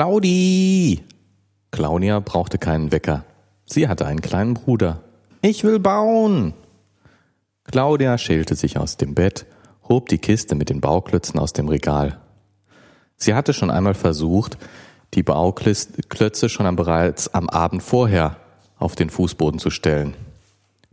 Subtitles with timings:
[0.00, 1.02] Claudi!
[1.72, 3.26] Claudia brauchte keinen Wecker.
[3.66, 5.02] Sie hatte einen kleinen Bruder.
[5.42, 6.54] Ich will bauen!
[7.64, 9.44] Claudia schälte sich aus dem Bett,
[9.90, 12.18] hob die Kiste mit den Bauklötzen aus dem Regal.
[13.16, 14.56] Sie hatte schon einmal versucht,
[15.12, 18.38] die Bauklötze schon bereits am Abend vorher
[18.78, 20.16] auf den Fußboden zu stellen.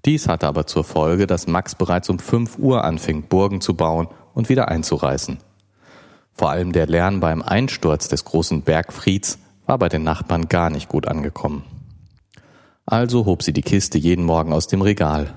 [0.04, 4.10] Dies hatte aber zur Folge, dass Max bereits um 5 Uhr anfing, Burgen zu bauen
[4.34, 5.38] und wieder einzureißen.
[6.38, 10.88] Vor allem der Lärm beim Einsturz des großen Bergfrieds war bei den Nachbarn gar nicht
[10.88, 11.64] gut angekommen.
[12.86, 15.34] Also hob sie die Kiste jeden Morgen aus dem Regal.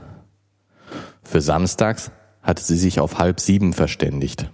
[1.22, 4.50] Für samstags hatte sie sich auf halb sieben verständigt.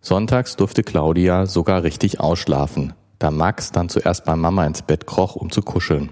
[0.00, 5.36] Sonntags durfte Claudia sogar richtig ausschlafen, da Max dann zuerst bei Mama ins Bett kroch,
[5.36, 6.10] um zu kuscheln.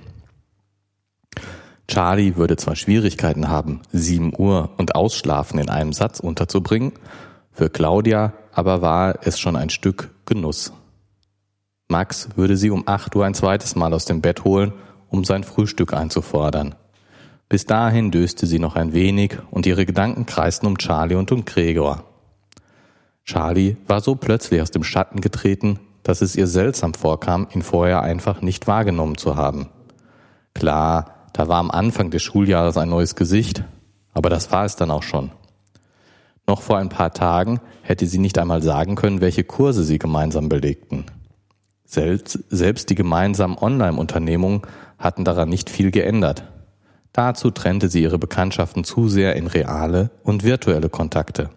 [1.88, 6.92] Charlie würde zwar Schwierigkeiten haben, sieben Uhr und Ausschlafen in einem Satz unterzubringen,
[7.60, 10.72] für Claudia aber war es schon ein Stück Genuss.
[11.88, 14.72] Max würde sie um acht Uhr ein zweites Mal aus dem Bett holen,
[15.10, 16.74] um sein Frühstück einzufordern.
[17.50, 21.44] Bis dahin döste sie noch ein wenig und ihre Gedanken kreisten um Charlie und um
[21.44, 22.04] Gregor.
[23.26, 28.00] Charlie war so plötzlich aus dem Schatten getreten, dass es ihr seltsam vorkam, ihn vorher
[28.00, 29.68] einfach nicht wahrgenommen zu haben.
[30.54, 33.64] Klar, da war am Anfang des Schuljahres ein neues Gesicht,
[34.14, 35.30] aber das war es dann auch schon.
[36.50, 40.48] Noch vor ein paar Tagen hätte sie nicht einmal sagen können, welche Kurse sie gemeinsam
[40.48, 41.04] belegten.
[41.84, 44.62] Selbst, selbst die gemeinsamen Online-Unternehmungen
[44.98, 46.42] hatten daran nicht viel geändert.
[47.12, 51.50] Dazu trennte sie ihre Bekanntschaften zu sehr in reale und virtuelle Kontakte.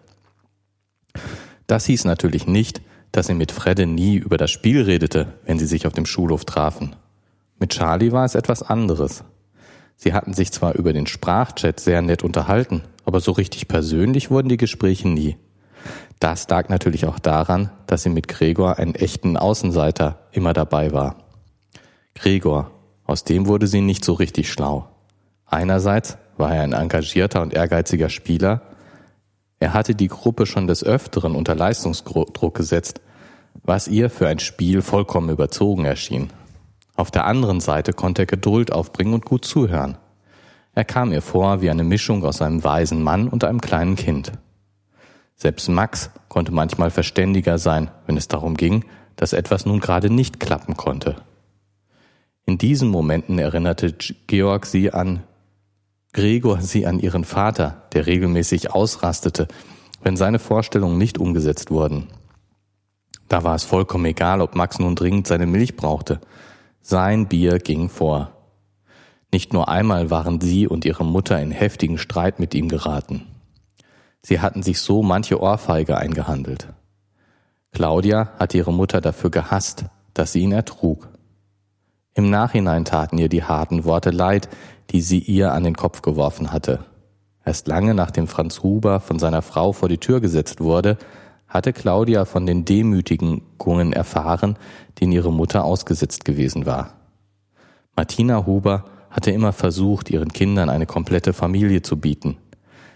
[1.66, 5.66] Das hieß natürlich nicht, dass sie mit Fredde nie über das Spiel redete, wenn sie
[5.66, 6.94] sich auf dem Schulhof trafen.
[7.58, 9.24] Mit Charlie war es etwas anderes.
[9.96, 14.48] Sie hatten sich zwar über den Sprachchat sehr nett unterhalten, aber so richtig persönlich wurden
[14.48, 15.36] die Gespräche nie.
[16.20, 21.16] Das lag natürlich auch daran, dass sie mit Gregor einen echten Außenseiter immer dabei war.
[22.14, 22.70] Gregor,
[23.04, 24.88] aus dem wurde sie nicht so richtig schlau.
[25.46, 28.62] Einerseits war er ein engagierter und ehrgeiziger Spieler.
[29.60, 33.00] Er hatte die Gruppe schon des Öfteren unter Leistungsdruck gesetzt,
[33.62, 36.30] was ihr für ein Spiel vollkommen überzogen erschien.
[36.96, 39.98] Auf der anderen Seite konnte er Geduld aufbringen und gut zuhören.
[40.74, 44.32] Er kam ihr vor wie eine Mischung aus einem weisen Mann und einem kleinen Kind.
[45.36, 48.84] Selbst Max konnte manchmal verständiger sein, wenn es darum ging,
[49.16, 51.16] dass etwas nun gerade nicht klappen konnte.
[52.46, 53.94] In diesen Momenten erinnerte
[54.26, 55.22] Georg sie an
[56.14, 59.48] Gregor sie an ihren Vater, der regelmäßig ausrastete,
[60.02, 62.06] wenn seine Vorstellungen nicht umgesetzt wurden.
[63.28, 66.20] Da war es vollkommen egal, ob Max nun dringend seine Milch brauchte.
[66.80, 68.33] Sein Bier ging vor.
[69.34, 73.26] Nicht nur einmal waren sie und ihre Mutter in heftigen Streit mit ihm geraten.
[74.22, 76.68] Sie hatten sich so manche Ohrfeige eingehandelt.
[77.72, 81.08] Claudia hatte ihre Mutter dafür gehasst, dass sie ihn ertrug.
[82.14, 84.48] Im Nachhinein taten ihr die harten Worte leid,
[84.90, 86.84] die sie ihr an den Kopf geworfen hatte.
[87.44, 90.96] Erst lange nachdem Franz Huber von seiner Frau vor die Tür gesetzt wurde,
[91.48, 94.56] hatte Claudia von den Demütigungen erfahren,
[95.00, 96.92] denen ihre Mutter ausgesetzt gewesen war.
[97.96, 98.84] Martina Huber
[99.14, 102.36] hatte immer versucht, ihren Kindern eine komplette Familie zu bieten.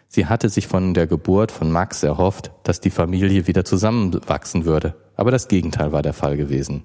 [0.08, 4.96] Sie hatte sich von der Geburt von Max erhofft, dass die Familie wieder zusammenwachsen würde,
[5.14, 6.82] aber das Gegenteil war der Fall gewesen.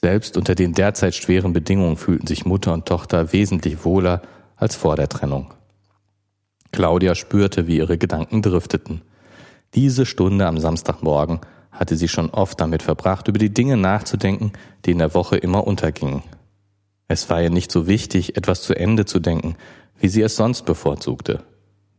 [0.00, 4.22] Selbst unter den derzeit schweren Bedingungen fühlten sich Mutter und Tochter wesentlich wohler
[4.56, 5.52] als vor der Trennung.
[6.72, 9.02] Claudia spürte, wie ihre Gedanken drifteten.
[9.74, 14.52] Diese Stunde am Samstagmorgen hatte sie schon oft damit verbracht, über die Dinge nachzudenken,
[14.86, 16.22] die in der Woche immer untergingen.
[17.08, 19.56] Es war ihr nicht so wichtig, etwas zu Ende zu denken,
[19.98, 21.42] wie sie es sonst bevorzugte.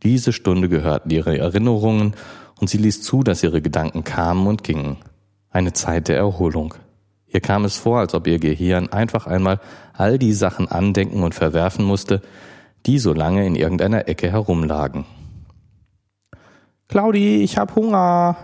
[0.04, 2.14] Diese Stunde gehörten ihre Erinnerungen
[2.60, 4.98] und sie ließ zu, dass ihre Gedanken kamen und gingen.
[5.50, 6.74] Eine Zeit der Erholung.
[7.26, 9.60] Ihr kam es vor, als ob ihr Gehirn einfach einmal
[9.92, 12.22] all die Sachen andenken und verwerfen musste,
[12.86, 15.04] die so lange in irgendeiner Ecke herumlagen.
[16.88, 18.36] Claudi, ich hab Hunger.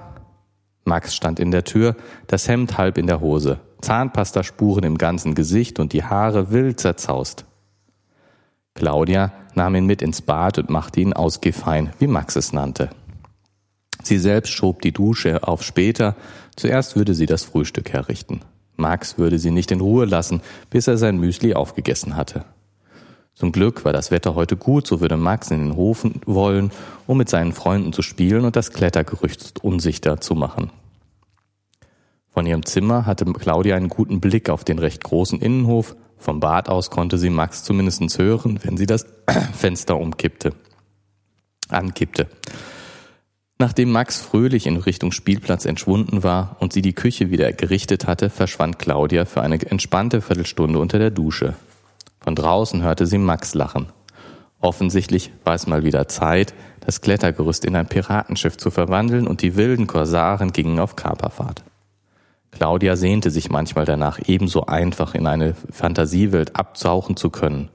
[0.85, 1.97] Max stand in der Tür,
[2.27, 7.45] das Hemd halb in der Hose, Zahnpastaspuren im ganzen Gesicht und die Haare wild zerzaust.
[8.75, 12.91] Claudia nahm ihn mit ins Bad und machte ihn ausgefein, wie Max es nannte.
[14.03, 16.15] Sie selbst schob die Dusche auf später,
[16.55, 18.41] zuerst würde sie das Frühstück herrichten.
[18.77, 22.45] Max würde sie nicht in Ruhe lassen, bis er sein Müsli aufgegessen hatte.
[23.35, 26.71] Zum Glück war das Wetter heute gut, so würde Max in den Hof wollen,
[27.07, 30.71] um mit seinen Freunden zu spielen und das Klettergerücht unsichtbar zu machen.
[32.37, 35.97] Von ihrem Zimmer hatte Claudia einen guten Blick auf den recht großen Innenhof.
[36.19, 39.07] Vom Bad aus konnte sie Max zumindest hören, wenn sie das
[39.55, 40.53] Fenster umkippte,
[41.71, 42.27] ankippte.
[43.59, 48.29] Nachdem Max fröhlich in Richtung Spielplatz entschwunden war und sie die Küche wieder gerichtet hatte,
[48.29, 51.55] verschwand Claudia für eine entspannte Viertelstunde unter der Dusche.
[52.21, 53.87] Von draußen hörte sie Max lachen.
[54.61, 59.57] Offensichtlich war es mal wieder Zeit, das Klettergerüst in ein Piratenschiff zu verwandeln und die
[59.57, 61.65] wilden Korsaren gingen auf Kaperfahrt.
[62.51, 67.71] Claudia sehnte sich manchmal danach, ebenso einfach in eine Fantasiewelt abtauchen zu können.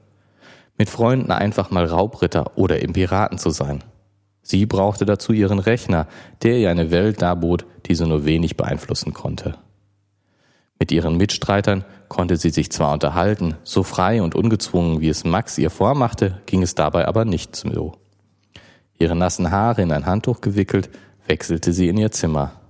[0.78, 3.84] Mit Freunden einfach mal Raubritter oder im Piraten zu sein.
[4.42, 6.08] Sie brauchte dazu ihren Rechner,
[6.42, 9.56] der ihr eine Welt darbot, die sie nur wenig beeinflussen konnte.
[10.80, 15.56] Mit ihren Mitstreitern konnte sie sich zwar unterhalten, so frei und ungezwungen, wie es Max
[15.58, 17.92] ihr vormachte, ging es dabei aber nicht so.
[18.98, 20.90] Ihre nassen Haare in ein Handtuch gewickelt,
[21.28, 22.61] wechselte sie in ihr Zimmer.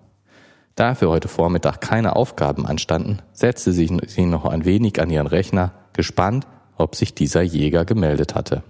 [0.74, 3.90] Da für heute Vormittag keine Aufgaben anstanden, setzte sie
[4.26, 6.46] noch ein wenig an ihren Rechner, gespannt,
[6.76, 8.62] ob sich dieser Jäger gemeldet hatte.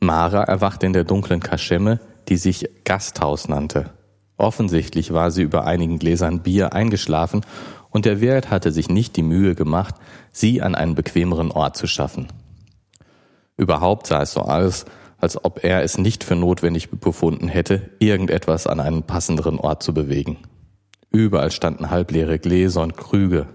[0.00, 3.90] Mara erwachte in der dunklen Kaschemme, die sich Gasthaus nannte.
[4.36, 7.44] Offensichtlich war sie über einigen Gläsern Bier eingeschlafen
[7.90, 9.96] und der Wirt hatte sich nicht die Mühe gemacht,
[10.30, 12.28] sie an einen bequemeren Ort zu schaffen.
[13.56, 14.84] Überhaupt sah es so aus,
[15.18, 19.92] als ob er es nicht für notwendig befunden hätte, irgendetwas an einen passenderen Ort zu
[19.92, 20.38] bewegen.
[21.10, 23.46] Überall standen halbleere Gläser und Krüge.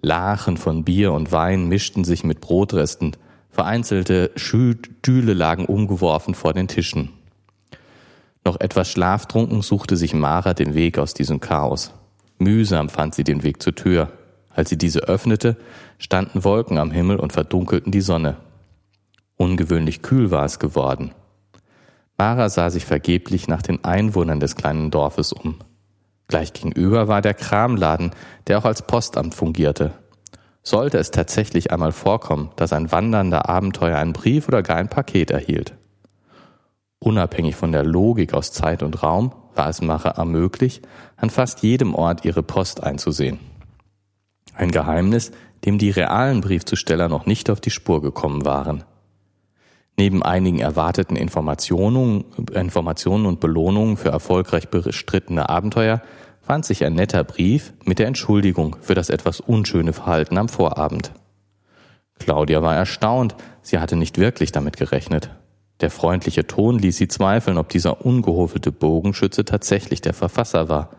[0.00, 3.16] Lachen von Bier und Wein mischten sich mit Brotresten,
[3.58, 7.10] Vereinzelte Stühle lagen umgeworfen vor den Tischen.
[8.44, 11.92] Noch etwas schlaftrunken suchte sich Mara den Weg aus diesem Chaos.
[12.38, 14.12] Mühsam fand sie den Weg zur Tür.
[14.50, 15.56] Als sie diese öffnete,
[15.98, 18.36] standen Wolken am Himmel und verdunkelten die Sonne.
[19.38, 21.12] Ungewöhnlich kühl war es geworden.
[22.18, 25.60] Mara sah sich vergeblich nach den Einwohnern des kleinen Dorfes um.
[26.26, 28.10] Gleich gegenüber war der Kramladen,
[28.48, 29.92] der auch als Postamt fungierte.
[30.64, 35.30] Sollte es tatsächlich einmal vorkommen, dass ein wandernder Abenteuer einen Brief oder gar ein Paket
[35.30, 35.74] erhielt.
[36.98, 40.82] Unabhängig von der Logik aus Zeit und Raum war es Macher möglich,
[41.16, 43.38] an fast jedem Ort ihre Post einzusehen.
[44.52, 45.30] Ein Geheimnis,
[45.64, 48.82] dem die realen Briefzusteller noch nicht auf die Spur gekommen waren.
[49.98, 52.24] Neben einigen erwarteten Informationen,
[52.54, 56.02] Informationen und Belohnungen für erfolgreich bestrittene Abenteuer
[56.40, 61.10] fand sich ein netter Brief mit der Entschuldigung für das etwas unschöne Verhalten am Vorabend.
[62.20, 65.30] Claudia war erstaunt, sie hatte nicht wirklich damit gerechnet.
[65.80, 70.90] Der freundliche Ton ließ sie zweifeln, ob dieser ungehofelte Bogenschütze tatsächlich der Verfasser war.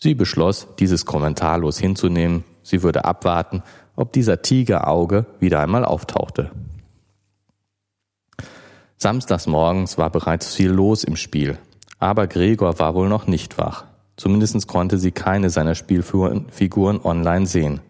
[0.00, 3.62] Sie beschloss, dieses kommentarlos hinzunehmen, sie würde abwarten,
[3.94, 6.50] ob dieser Tigerauge wieder einmal auftauchte.
[8.96, 11.58] Samstags morgens war bereits viel los im Spiel,
[11.98, 13.84] aber Gregor war wohl noch nicht wach.
[14.16, 17.80] Zumindest konnte sie keine seiner Spielfiguren online sehen.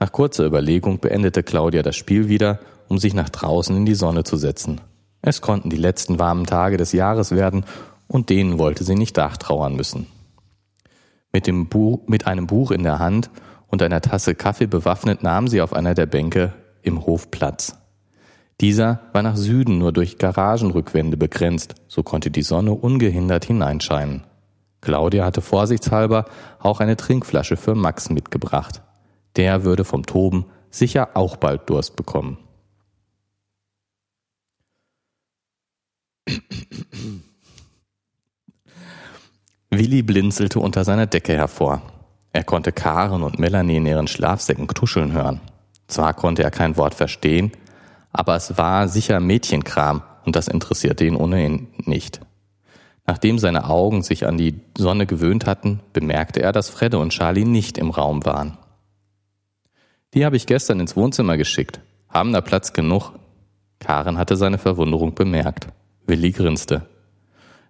[0.00, 2.58] Nach kurzer Überlegung beendete Claudia das Spiel wieder,
[2.88, 4.80] um sich nach draußen in die Sonne zu setzen.
[5.22, 7.64] Es konnten die letzten warmen Tage des Jahres werden
[8.08, 10.08] und denen wollte sie nicht nachtrauern müssen.
[11.32, 13.30] Mit, dem Buch, mit einem Buch in der Hand
[13.68, 16.52] und einer Tasse Kaffee bewaffnet nahm sie auf einer der Bänke
[16.82, 17.78] im Hof Platz.
[18.62, 24.22] Dieser war nach Süden nur durch Garagenrückwände begrenzt, so konnte die Sonne ungehindert hineinscheinen.
[24.80, 26.26] Claudia hatte vorsichtshalber
[26.60, 28.80] auch eine Trinkflasche für Max mitgebracht.
[29.34, 32.38] Der würde vom Toben sicher auch bald Durst bekommen.
[39.70, 41.82] Willi blinzelte unter seiner Decke hervor.
[42.32, 45.40] Er konnte Karen und Melanie in ihren Schlafsäcken tuscheln hören.
[45.88, 47.50] Zwar konnte er kein Wort verstehen,
[48.12, 52.20] aber es war sicher Mädchenkram und das interessierte ihn ohnehin nicht.
[53.06, 57.44] Nachdem seine Augen sich an die Sonne gewöhnt hatten, bemerkte er, dass Fredde und Charlie
[57.44, 58.58] nicht im Raum waren.
[60.14, 61.80] Die habe ich gestern ins Wohnzimmer geschickt.
[62.08, 63.12] Haben da Platz genug?
[63.80, 65.68] Karen hatte seine Verwunderung bemerkt.
[66.06, 66.86] Willi grinste.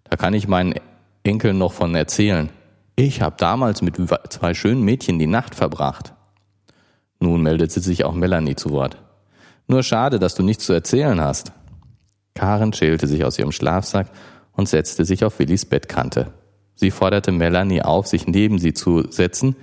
[0.05, 0.75] Da kann ich meinen
[1.23, 2.51] Enkeln noch von erzählen.
[2.97, 3.97] Ich habe damals mit
[4.29, 6.13] zwei schönen Mädchen die Nacht verbracht.
[7.21, 8.99] Nun meldete sich auch Melanie zu Wort.
[9.67, 11.53] Nur schade, dass du nichts zu erzählen hast.
[12.35, 14.09] Karen schälte sich aus ihrem Schlafsack
[14.53, 16.33] und setzte sich auf Willis Bettkante.
[16.75, 19.57] Sie forderte Melanie auf, sich neben sie zu setzen.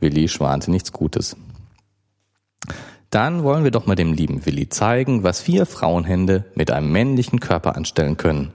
[0.00, 1.36] Willi schwante nichts Gutes.
[3.10, 7.40] Dann wollen wir doch mal dem lieben Willi zeigen, was vier Frauenhände mit einem männlichen
[7.40, 8.52] Körper anstellen können.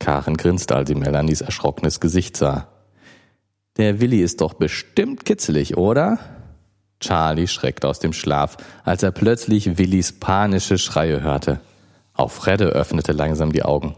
[0.00, 2.68] Karen grinste, als sie Melanies erschrockenes Gesicht sah.
[3.76, 6.18] Der Willi ist doch bestimmt kitzelig, oder?
[7.00, 11.60] Charlie schreckte aus dem Schlaf, als er plötzlich Willis panische Schreie hörte.
[12.14, 13.94] Auch Fredde öffnete langsam die Augen.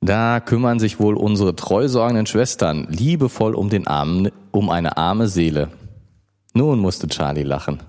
[0.00, 5.68] Da kümmern sich wohl unsere treusorgenden Schwestern liebevoll um den armen, um eine arme Seele.
[6.54, 7.80] Nun musste Charlie lachen.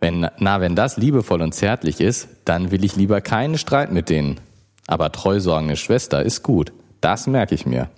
[0.00, 4.08] Wenn, na, wenn das liebevoll und zärtlich ist, dann will ich lieber keinen Streit mit
[4.08, 4.40] denen.
[4.86, 6.72] Aber treusorgende Schwester ist gut.
[7.00, 7.88] Das merke ich mir.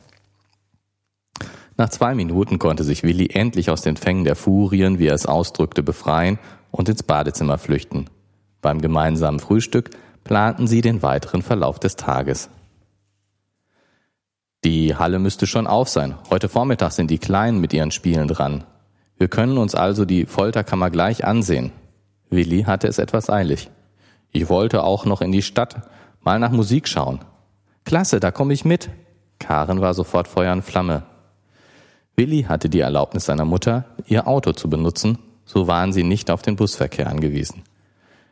[1.78, 5.26] Nach zwei Minuten konnte sich Willi endlich aus den Fängen der Furien, wie er es
[5.26, 6.38] ausdrückte, befreien
[6.70, 8.06] und ins Badezimmer flüchten.
[8.62, 9.90] Beim gemeinsamen Frühstück
[10.24, 12.48] planten sie den weiteren Verlauf des Tages.
[14.64, 16.16] Die Halle müsste schon auf sein.
[16.30, 18.64] Heute Vormittag sind die Kleinen mit ihren Spielen dran.
[19.18, 21.72] Wir können uns also die Folterkammer gleich ansehen.
[22.30, 23.70] Willi hatte es etwas eilig.
[24.32, 25.88] Ich wollte auch noch in die Stadt
[26.22, 27.20] mal nach Musik schauen.
[27.84, 28.90] Klasse, da komme ich mit.
[29.38, 31.04] Karen war sofort Feuer und Flamme.
[32.16, 36.40] Willi hatte die Erlaubnis seiner Mutter, ihr Auto zu benutzen, so waren sie nicht auf
[36.40, 37.62] den Busverkehr angewiesen.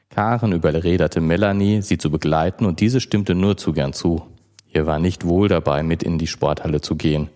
[0.09, 4.23] Karen überredete Melanie, sie zu begleiten, und diese stimmte nur zu gern zu.
[4.73, 7.29] Ihr war nicht wohl dabei, mit in die Sporthalle zu gehen,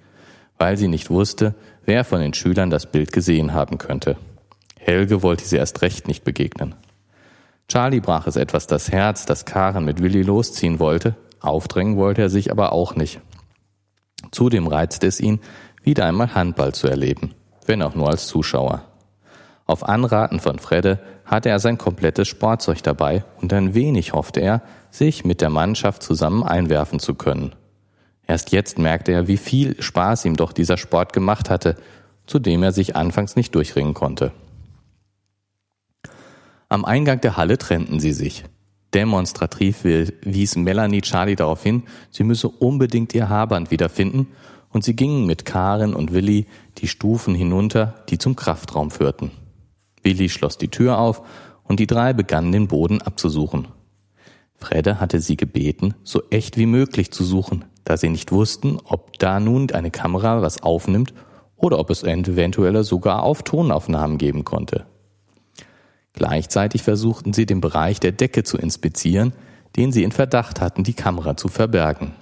[0.57, 4.17] weil sie nicht wusste, wer von den Schülern das Bild gesehen haben könnte.
[4.79, 6.75] Helge wollte sie erst recht nicht begegnen.
[7.69, 12.31] Charlie brach es etwas das Herz, dass Karen mit Willi losziehen wollte, aufdrängen wollte er
[12.31, 13.21] sich aber auch nicht.
[14.31, 15.41] Zudem reizte es ihn,
[15.89, 17.31] wieder einmal Handball zu erleben,
[17.65, 18.85] wenn auch nur als Zuschauer.
[19.65, 24.61] Auf Anraten von Fredde hatte er sein komplettes Sportzeug dabei und ein wenig hoffte er,
[24.91, 27.55] sich mit der Mannschaft zusammen einwerfen zu können.
[28.27, 31.77] Erst jetzt merkte er, wie viel Spaß ihm doch dieser Sport gemacht hatte,
[32.27, 34.33] zu dem er sich anfangs nicht durchringen konnte.
[36.69, 38.45] Am Eingang der Halle trennten sie sich.
[38.93, 44.29] Demonstrativ wies Melanie Charlie darauf hin, sie müsse unbedingt ihr Haarband wiederfinden,
[44.79, 49.33] und sie gingen mit Karen und Willi die Stufen hinunter, die zum Kraftraum führten.
[50.05, 51.23] Willi schloss die Tür auf,
[51.65, 53.67] und die drei begannen den Boden abzusuchen.
[54.55, 59.19] Fredde hatte sie gebeten, so echt wie möglich zu suchen, da sie nicht wussten, ob
[59.19, 61.13] da nun eine Kamera was aufnimmt
[61.57, 64.87] oder ob es eventuell sogar auf Tonaufnahmen geben konnte.
[66.13, 69.33] Gleichzeitig versuchten sie den Bereich der Decke zu inspizieren,
[69.75, 72.13] den sie in Verdacht hatten, die Kamera zu verbergen.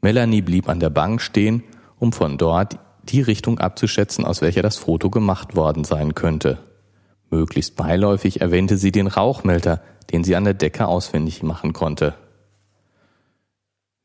[0.00, 1.62] Melanie blieb an der Bank stehen,
[1.98, 6.58] um von dort die Richtung abzuschätzen, aus welcher das Foto gemacht worden sein könnte.
[7.30, 12.14] Möglichst beiläufig erwähnte sie den Rauchmelder, den sie an der Decke ausfindig machen konnte.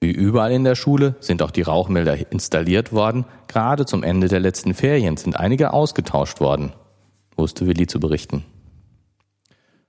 [0.02, 4.40] Wie überall in der Schule sind auch die Rauchmelder installiert worden, gerade zum Ende der
[4.40, 6.74] letzten Ferien sind einige ausgetauscht worden
[7.38, 8.44] wusste Willi zu berichten.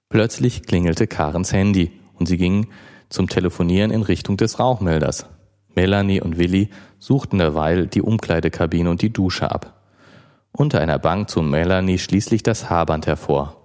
[0.09, 2.69] Plötzlich klingelte Karens Handy und sie ging
[3.09, 5.27] zum Telefonieren in Richtung des Rauchmelders.
[5.77, 9.75] Melanie und Willi suchten derweil die Umkleidekabine und die Dusche ab.
[10.51, 13.57] Unter einer Bank zog Melanie schließlich das Haarband hervor.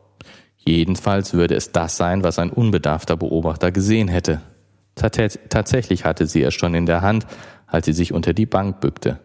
[0.57, 4.41] Jedenfalls würde es das sein, was ein unbedarfter Beobachter gesehen hätte.
[4.95, 7.25] Tatsächlich hatte sie es schon in der Hand,
[7.65, 9.19] als sie sich unter die Bank bückte.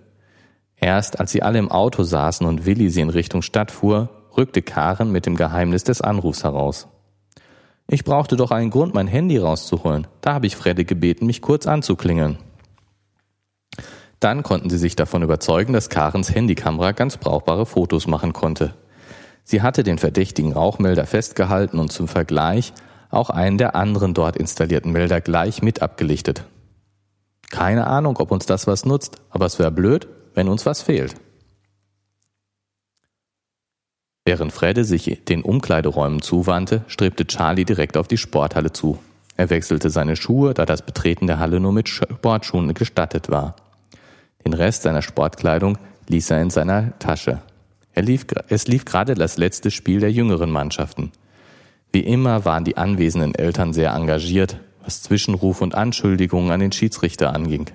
[0.76, 4.62] Erst als sie alle im Auto saßen und Willi sie in Richtung Stadt fuhr, rückte
[4.62, 6.86] Karen mit dem Geheimnis des Anrufs heraus.
[7.88, 10.06] Ich brauchte doch einen Grund, mein Handy rauszuholen.
[10.20, 12.38] Da habe ich Fredde gebeten, mich kurz anzuklingeln.
[14.20, 18.74] Dann konnten sie sich davon überzeugen, dass Karens Handykamera ganz brauchbare Fotos machen konnte.
[19.44, 22.72] Sie hatte den verdächtigen Rauchmelder festgehalten und zum Vergleich
[23.10, 26.44] auch einen der anderen dort installierten Melder gleich mit abgelichtet.
[27.50, 31.14] Keine Ahnung, ob uns das was nutzt, aber es wäre blöd, wenn uns was fehlt.
[34.24, 38.98] Während Fredde sich den Umkleideräumen zuwandte, strebte Charlie direkt auf die Sporthalle zu.
[39.36, 43.54] Er wechselte seine Schuhe, da das Betreten der Halle nur mit Sportschuhen gestattet war.
[44.46, 45.76] Den Rest seiner Sportkleidung
[46.06, 47.42] ließ er in seiner Tasche.
[47.96, 51.10] Lief, es lief gerade das letzte Spiel der jüngeren Mannschaften.
[51.92, 57.34] Wie immer waren die anwesenden Eltern sehr engagiert, was Zwischenruf und Anschuldigungen an den Schiedsrichter
[57.34, 57.72] anging.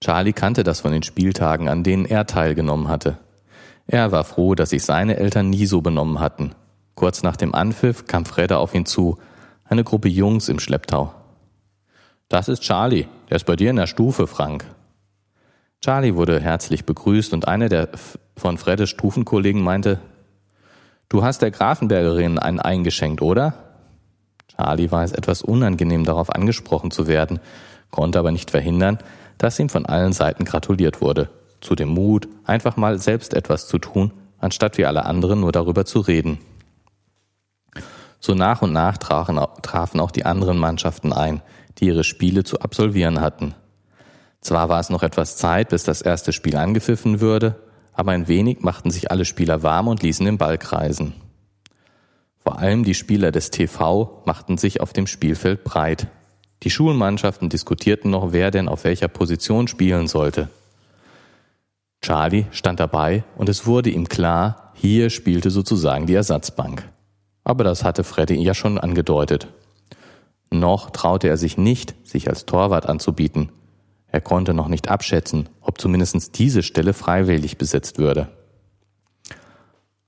[0.00, 3.16] Charlie kannte das von den Spieltagen, an denen er teilgenommen hatte.
[3.86, 6.50] Er war froh, dass sich seine Eltern nie so benommen hatten.
[6.96, 9.18] Kurz nach dem Anpfiff kam Fredda auf ihn zu,
[9.66, 11.14] eine Gruppe Jungs im Schlepptau.
[12.28, 14.66] Das ist Charlie, der ist bei dir in der Stufe, Frank.
[15.82, 17.88] Charlie wurde herzlich begrüßt und einer der
[18.36, 20.00] von Freddes Stufenkollegen meinte,
[21.08, 23.54] Du hast der Grafenbergerin einen eingeschenkt, oder?
[24.56, 27.40] Charlie war es etwas unangenehm, darauf angesprochen zu werden,
[27.90, 28.98] konnte aber nicht verhindern,
[29.36, 31.28] dass ihm von allen Seiten gratuliert wurde
[31.60, 35.84] zu dem Mut, einfach mal selbst etwas zu tun, anstatt wie alle anderen nur darüber
[35.84, 36.38] zu reden.
[38.20, 41.42] So nach und nach trafen, trafen auch die anderen Mannschaften ein,
[41.78, 43.54] die ihre Spiele zu absolvieren hatten.
[44.42, 47.56] Zwar war es noch etwas Zeit, bis das erste Spiel angepfiffen würde,
[47.92, 51.14] aber ein wenig machten sich alle Spieler warm und ließen den Ball kreisen.
[52.38, 56.08] Vor allem die Spieler des TV machten sich auf dem Spielfeld breit.
[56.64, 60.48] Die Schulmannschaften diskutierten noch, wer denn auf welcher Position spielen sollte.
[62.00, 66.88] Charlie stand dabei und es wurde ihm klar, hier spielte sozusagen die Ersatzbank.
[67.44, 69.46] Aber das hatte Freddy ja schon angedeutet.
[70.50, 73.50] Noch traute er sich nicht, sich als Torwart anzubieten.
[74.12, 78.28] Er konnte noch nicht abschätzen, ob zumindest diese Stelle freiwillig besetzt würde.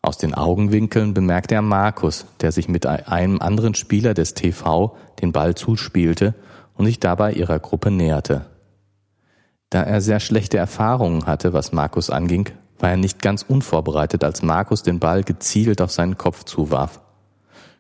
[0.02, 5.32] Aus den Augenwinkeln bemerkte er Markus, der sich mit einem anderen Spieler des TV den
[5.32, 6.34] Ball zuspielte
[6.75, 8.44] und sich dabei ihrer Gruppe näherte.
[9.70, 14.42] Da er sehr schlechte Erfahrungen hatte, was Markus anging, war er nicht ganz unvorbereitet, als
[14.42, 17.00] Markus den Ball gezielt auf seinen Kopf zuwarf.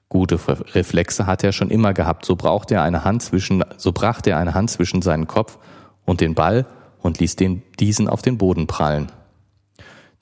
[0.08, 0.38] Gute
[0.74, 4.38] Reflexe hatte er schon immer gehabt, so brauchte er eine Hand zwischen, so brachte er
[4.38, 5.58] eine Hand zwischen seinen Kopf
[6.04, 6.66] und den Ball
[7.02, 9.12] und ließ den, diesen auf den Boden prallen.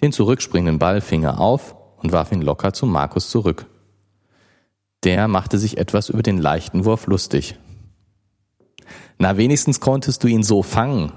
[0.01, 3.67] Den zurückspringenden Ball fing er auf und warf ihn locker zu Markus zurück.
[5.05, 7.57] Der machte sich etwas über den leichten Wurf lustig.
[9.19, 11.13] Na, wenigstens konntest du ihn so fangen,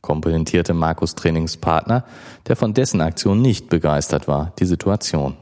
[0.00, 2.04] komplimentierte Markus Trainingspartner,
[2.46, 5.36] der von dessen Aktion nicht begeistert war, die Situation.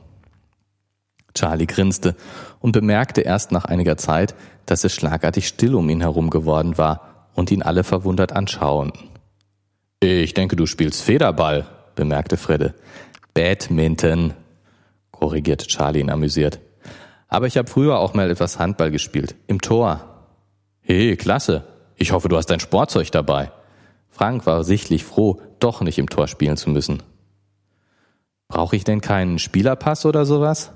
[1.35, 2.15] Charlie grinste
[2.61, 4.35] und bemerkte erst nach einiger Zeit,
[4.67, 8.93] dass es schlagartig still um ihn herum geworden war und ihn alle verwundert anschauen.
[10.01, 12.75] Ich denke, du spielst Federball, bemerkte Fredde.
[13.35, 14.35] Badminton,
[15.11, 16.61] korrigierte Charlie ihn amüsiert.
[17.29, 19.35] Aber ich habe früher auch mal etwas Handball gespielt.
[19.47, 20.29] Im Tor.
[20.81, 21.65] Hey, klasse.
[21.97, 23.51] Ich hoffe, du hast dein Sportzeug dabei.
[24.09, 27.03] Frank war sichtlich froh, doch nicht im Tor spielen zu müssen.
[28.49, 30.73] Brauche ich denn keinen Spielerpass oder sowas?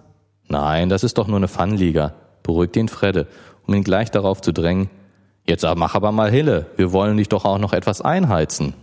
[0.48, 3.28] Nein, das ist doch nur eine Funliga, beruhigte ihn Fredde,
[3.66, 4.90] um ihn gleich darauf zu drängen.
[5.48, 8.74] Jetzt mach aber mal Hille, wir wollen dich doch auch noch etwas einheizen.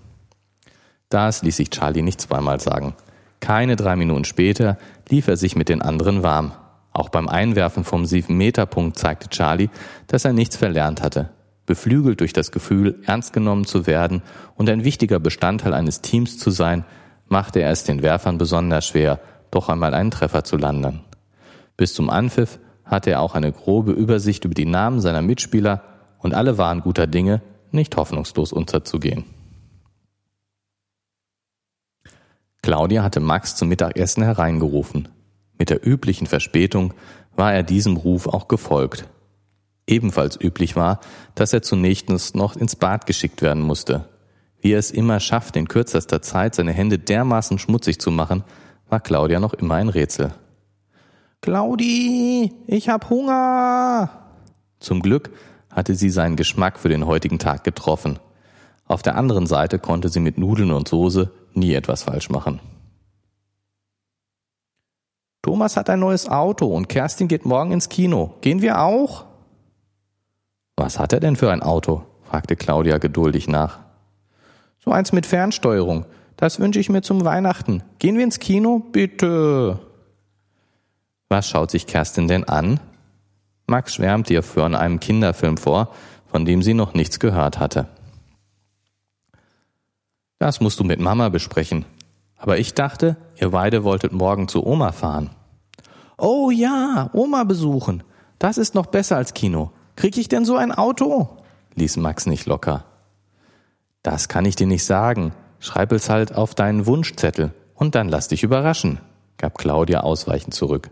[1.09, 2.95] Das ließ sich Charlie nicht zweimal sagen.
[3.39, 6.53] Keine drei Minuten später lief er sich mit den anderen warm.
[6.91, 9.69] Auch beim Einwerfen vom Sieben-Meter-Punkt zeigte Charlie,
[10.07, 11.29] dass er nichts verlernt hatte.
[11.67, 14.23] Beflügelt durch das Gefühl, ernst genommen zu werden
[14.55, 16.83] und ein wichtiger Bestandteil eines Teams zu sein,
[17.27, 19.19] machte er es den Werfern besonders schwer,
[19.51, 21.01] doch einmal einen Treffer zu landen.
[21.77, 25.83] Bis zum Anpfiff hatte er auch eine grobe Übersicht über die Namen seiner Mitspieler
[26.25, 29.25] und alle waren guter Dinge, nicht hoffnungslos unterzugehen.
[32.63, 35.07] Claudia hatte Max zum Mittagessen hereingerufen.
[35.59, 36.95] Mit der üblichen Verspätung
[37.35, 39.07] war er diesem Ruf auch gefolgt.
[39.85, 40.99] Ebenfalls üblich war,
[41.35, 44.09] dass er zunächst noch ins Bad geschickt werden musste.
[44.59, 48.43] Wie er es immer schafft, in kürzester Zeit seine Hände dermaßen schmutzig zu machen,
[48.89, 50.33] war Claudia noch immer ein Rätsel.
[51.41, 54.09] Claudi, ich hab Hunger!
[54.79, 55.29] Zum Glück
[55.75, 58.17] hatte sie seinen Geschmack für den heutigen Tag getroffen.
[58.87, 62.61] Auf der anderen Seite konnte sie mit Nudeln und Soße nie etwas falsch machen.
[65.41, 68.35] Thomas hat ein neues Auto und Kerstin geht morgen ins Kino.
[68.41, 69.25] Gehen wir auch?
[70.77, 72.03] Was hat er denn für ein Auto?
[72.23, 73.79] fragte Claudia geduldig nach.
[74.79, 76.05] So eins mit Fernsteuerung.
[76.37, 77.83] Das wünsche ich mir zum Weihnachten.
[77.99, 78.79] Gehen wir ins Kino?
[78.91, 79.79] Bitte.
[81.29, 82.79] Was schaut sich Kerstin denn an?
[83.67, 85.89] Max schwärmt ihr von einem Kinderfilm vor,
[86.27, 87.87] von dem sie noch nichts gehört hatte.
[90.37, 91.85] Das musst du mit Mama besprechen.
[92.37, 95.29] Aber ich dachte, ihr beide wolltet morgen zu Oma fahren.
[96.17, 98.03] Oh ja, Oma besuchen.
[98.37, 99.71] Das ist noch besser als Kino.
[99.95, 101.37] Krieg ich denn so ein Auto?
[101.75, 102.85] ließ Max nicht locker.
[104.03, 105.33] Das kann ich dir nicht sagen.
[105.59, 108.99] Schreib es halt auf deinen Wunschzettel und dann lass dich überraschen,
[109.37, 110.91] gab Claudia ausweichend zurück.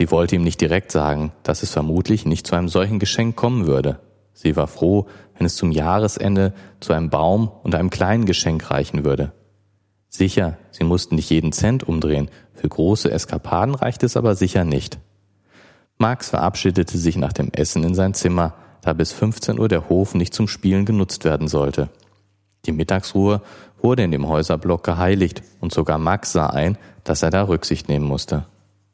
[0.00, 3.66] Sie wollte ihm nicht direkt sagen, dass es vermutlich nicht zu einem solchen Geschenk kommen
[3.66, 4.00] würde.
[4.32, 9.04] Sie war froh, wenn es zum Jahresende zu einem Baum und einem kleinen Geschenk reichen
[9.04, 9.32] würde.
[10.08, 14.98] Sicher, sie mussten nicht jeden Cent umdrehen, für große Eskapaden reicht es aber sicher nicht.
[15.98, 20.14] Max verabschiedete sich nach dem Essen in sein Zimmer, da bis 15 Uhr der Hof
[20.14, 21.90] nicht zum Spielen genutzt werden sollte.
[22.64, 23.42] Die Mittagsruhe
[23.82, 28.06] wurde in dem Häuserblock geheiligt und sogar Max sah ein, dass er da Rücksicht nehmen
[28.06, 28.46] musste.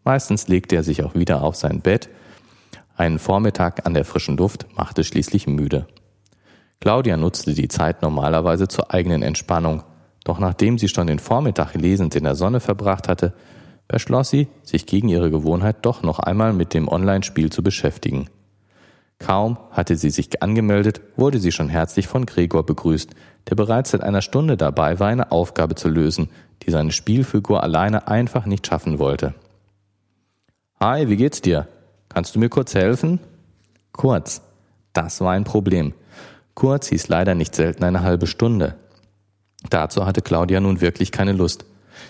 [0.06, 2.08] Meistens legte er sich auch wieder auf sein Bett,
[2.96, 5.88] einen Vormittag an der frischen Luft machte schließlich müde.
[6.80, 9.82] Claudia nutzte die Zeit normalerweise zur eigenen Entspannung,
[10.22, 13.34] doch nachdem sie schon den Vormittag lesend in der Sonne verbracht hatte,
[13.88, 18.30] beschloss sie, sich gegen ihre Gewohnheit doch noch einmal mit dem Online-Spiel zu beschäftigen.
[19.18, 23.10] Kaum hatte sie sich angemeldet, wurde sie schon herzlich von Gregor begrüßt,
[23.50, 26.30] der bereits seit einer Stunde dabei war, eine Aufgabe zu lösen,
[26.62, 29.34] die seine Spielfigur alleine einfach nicht schaffen wollte.
[30.78, 31.68] Hi, wie geht's dir?
[32.10, 33.18] Kannst du mir kurz helfen?
[33.92, 34.42] Kurz.
[34.92, 35.94] Das war ein Problem.
[36.52, 38.74] Kurz hieß leider nicht selten eine halbe Stunde.
[39.70, 41.64] Dazu hatte Claudia nun wirklich keine Lust.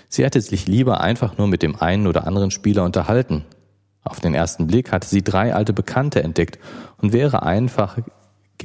[0.09, 3.44] Sie hätte sich lieber einfach nur mit dem einen oder anderen Spieler unterhalten.
[4.02, 6.59] Auf den ersten Blick hatte sie drei alte Bekannte entdeckt
[6.98, 7.98] und wäre einfach,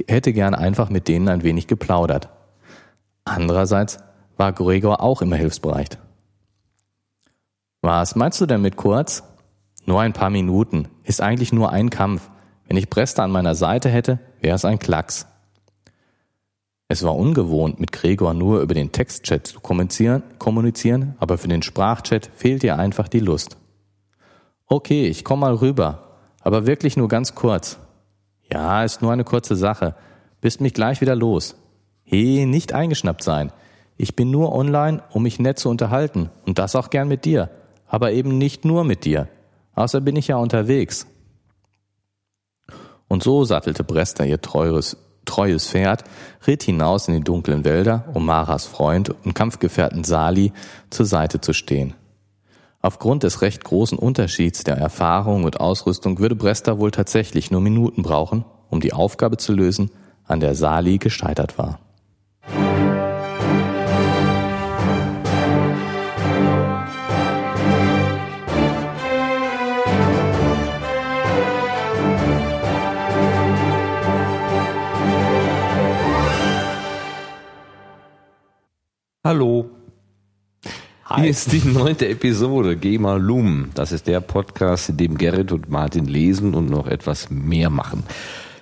[0.08, 2.28] hätte gern einfach mit denen ein wenig geplaudert.
[3.24, 3.98] Andererseits
[4.36, 5.98] war Gregor auch immer hilfsbereit.
[7.82, 9.22] Was meinst du denn mit kurz?
[9.84, 10.88] Nur ein paar Minuten.
[11.04, 12.30] Ist eigentlich nur ein Kampf.
[12.66, 15.26] Wenn ich Bresta an meiner Seite hätte, wäre es ein Klacks.
[16.88, 21.62] Es war ungewohnt, mit Gregor nur über den Textchat zu kommunizieren, kommunizieren, aber für den
[21.62, 23.56] Sprachchat fehlt ihr einfach die Lust.
[24.66, 27.78] Okay, ich komm mal rüber, aber wirklich nur ganz kurz.
[28.52, 29.94] Ja, ist nur eine kurze Sache.
[30.42, 31.56] Bist mich gleich wieder los.
[32.04, 33.52] He, nicht eingeschnappt sein.
[33.96, 37.48] Ich bin nur online, um mich nett zu unterhalten und das auch gern mit dir,
[37.86, 39.28] aber eben nicht nur mit dir.
[39.74, 41.06] Außer bin ich ja unterwegs.
[43.08, 46.04] Und so sattelte Bresta ihr teures, treues Pferd,
[46.46, 50.52] ritt hinaus in die dunklen Wälder, um Maras Freund und Kampfgefährten Sali
[50.90, 51.94] zur Seite zu stehen.
[52.80, 58.02] Aufgrund des recht großen Unterschieds der Erfahrung und Ausrüstung würde Bresta wohl tatsächlich nur Minuten
[58.02, 59.90] brauchen, um die Aufgabe zu lösen,
[60.24, 61.78] an der Sali gescheitert war.
[79.24, 79.70] Hallo.
[81.04, 81.20] Hi.
[81.20, 83.70] Hier ist die neunte Episode GEMA Lumen.
[83.74, 88.02] Das ist der Podcast, in dem Gerrit und Martin lesen und noch etwas mehr machen.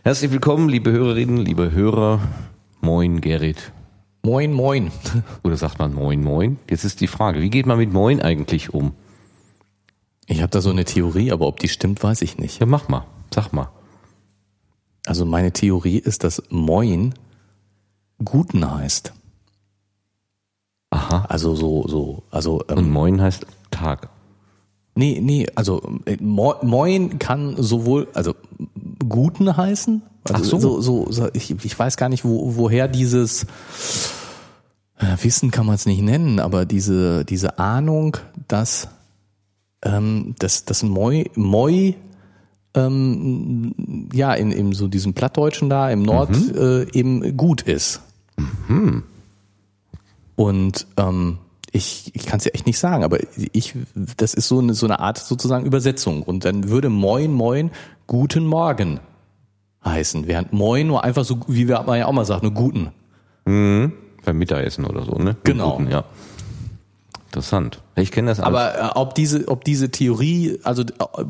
[0.03, 2.21] Herzlich willkommen, liebe Hörerinnen, liebe Hörer.
[2.83, 3.73] Moin, Gerrit.
[4.23, 4.91] Moin, moin.
[5.45, 6.59] Oder sagt man Moin, moin?
[6.69, 8.93] Jetzt ist die Frage, wie geht man mit Moin eigentlich um?
[10.27, 12.61] Ich habe da so eine Theorie, aber ob die stimmt, weiß ich nicht.
[12.61, 13.07] Ja, mach mal.
[13.35, 13.71] Sag mal.
[15.07, 17.15] Also meine Theorie ist, dass Moin
[18.23, 19.15] Guten heißt.
[20.91, 21.27] Aha.
[21.29, 22.63] Also so, so, also.
[22.69, 24.11] Ähm, Und Moin heißt Tag.
[24.95, 28.35] Nee, nee, also äh, Moin kann sowohl, also
[29.09, 30.03] Guten heißen.
[30.25, 30.81] Also Ach so.
[30.81, 33.45] so, so ich, ich weiß gar nicht, wo, woher dieses
[34.99, 38.17] äh, Wissen kann man es nicht nennen, aber diese, diese Ahnung,
[38.49, 38.89] dass
[39.83, 41.95] ähm, dass das Moi, Moi
[42.75, 43.75] ähm,
[44.13, 46.55] ja in, in so diesem Plattdeutschen da im Nord mhm.
[46.55, 48.01] äh, eben gut ist.
[48.37, 49.05] Mhm.
[50.41, 51.37] Und ähm,
[51.71, 53.19] ich, ich kann es ja echt nicht sagen, aber
[53.53, 53.75] ich,
[54.17, 56.23] das ist so eine, so eine Art sozusagen Übersetzung.
[56.23, 57.71] Und dann würde Moin, Moin,
[58.07, 59.01] Guten Morgen
[59.85, 60.27] heißen.
[60.27, 62.89] Während Moin nur einfach so, wie wir ja auch mal sagen, nur Guten.
[63.45, 63.93] Mhm.
[64.25, 65.37] Beim Mittagessen oder so, ne?
[65.45, 65.77] Genau.
[65.77, 66.05] Guten, ja.
[67.31, 67.81] Interessant.
[67.95, 68.59] Ich kenne das alles.
[68.59, 70.87] Aber äh, ob diese, ob diese Theorie, also äh,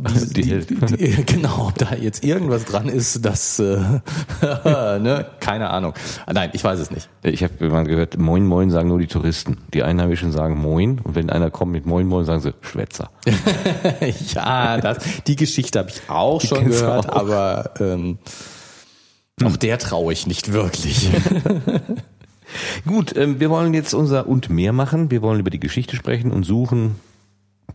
[0.08, 3.62] diese, die, die, die, genau, ob da jetzt irgendwas dran ist, das, äh,
[4.40, 5.92] ne, keine Ahnung.
[6.32, 7.10] Nein, ich weiß es nicht.
[7.22, 9.58] Ich habe mal gehört, Moin Moin sagen nur die Touristen.
[9.74, 13.10] Die Einheimischen sagen Moin und wenn einer kommt mit Moin Moin, sagen sie Schwätzer.
[14.34, 17.16] ja, das, die Geschichte habe ich auch schon gehört, auch.
[17.16, 18.16] aber ähm,
[19.44, 21.10] auch der traue ich nicht wirklich.
[22.86, 25.10] Gut, ähm, wir wollen jetzt unser und mehr machen.
[25.10, 26.96] Wir wollen über die Geschichte sprechen und suchen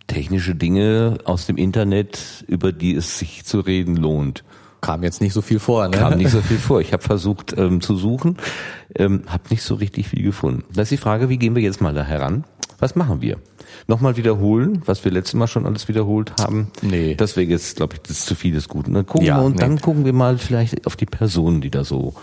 [0.08, 4.44] technische Dinge aus dem Internet, über die es sich zu reden lohnt.
[4.82, 5.98] Kam jetzt nicht so viel vor, ne?
[5.98, 6.80] Kam nicht so viel vor.
[6.80, 8.38] Ich habe versucht ähm, zu suchen,
[8.96, 10.64] ähm, habe nicht so richtig viel gefunden.
[10.74, 12.44] Das ist die Frage, wie gehen wir jetzt mal da heran?
[12.78, 13.38] Was machen wir?
[13.88, 16.72] Nochmal wiederholen, was wir letztes Mal schon alles wiederholt haben.
[16.82, 17.16] Nee.
[17.16, 18.94] Das wäre jetzt, glaube ich, das ist zu viel des Guten.
[18.94, 19.62] Dann gucken ja, wir und nee.
[19.62, 22.14] dann gucken wir mal vielleicht auf die Personen, die da so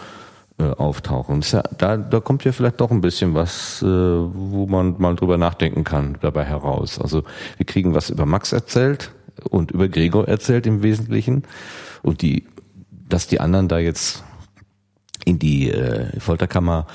[0.59, 1.43] äh, auftauchen.
[1.51, 5.38] Ja, da, da kommt ja vielleicht doch ein bisschen was, äh, wo man mal drüber
[5.38, 6.99] nachdenken kann dabei heraus.
[6.99, 7.25] Also
[7.57, 9.12] wir kriegen was über Max erzählt
[9.49, 11.45] und über Gregor erzählt im Wesentlichen
[12.03, 12.47] und die,
[13.09, 14.25] dass die anderen da jetzt
[15.25, 16.87] in die äh, Folterkammer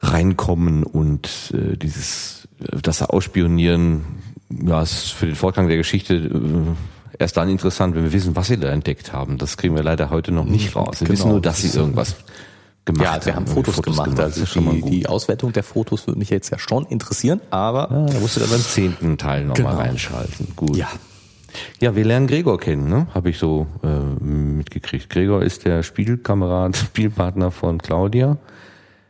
[0.00, 4.04] reinkommen und äh, dieses, das Ausspionieren,
[4.50, 8.48] ja, ist für den Vorgang der Geschichte äh, erst dann interessant, wenn wir wissen, was
[8.48, 9.38] sie da entdeckt haben.
[9.38, 11.00] Das kriegen wir leider heute noch nicht raus.
[11.00, 11.18] Wir genau.
[11.18, 12.16] wissen nur, dass sie irgendwas
[12.86, 14.16] gemacht ja, wir haben Fotos, Fotos gemacht.
[14.16, 14.38] gemacht.
[14.38, 17.88] Also die, die, Auswertung der Fotos würde mich jetzt ja schon interessieren, aber.
[17.90, 19.84] Ja, da musst du dann beim zehnten Teil nochmal genau.
[19.84, 20.48] reinschalten.
[20.56, 20.76] Gut.
[20.76, 20.88] Ja.
[21.80, 23.06] Ja, wir lernen Gregor kennen, ne?
[23.14, 25.08] Habe ich so äh, mitgekriegt.
[25.08, 28.36] Gregor ist der Spielkamerad, Spielpartner von Claudia.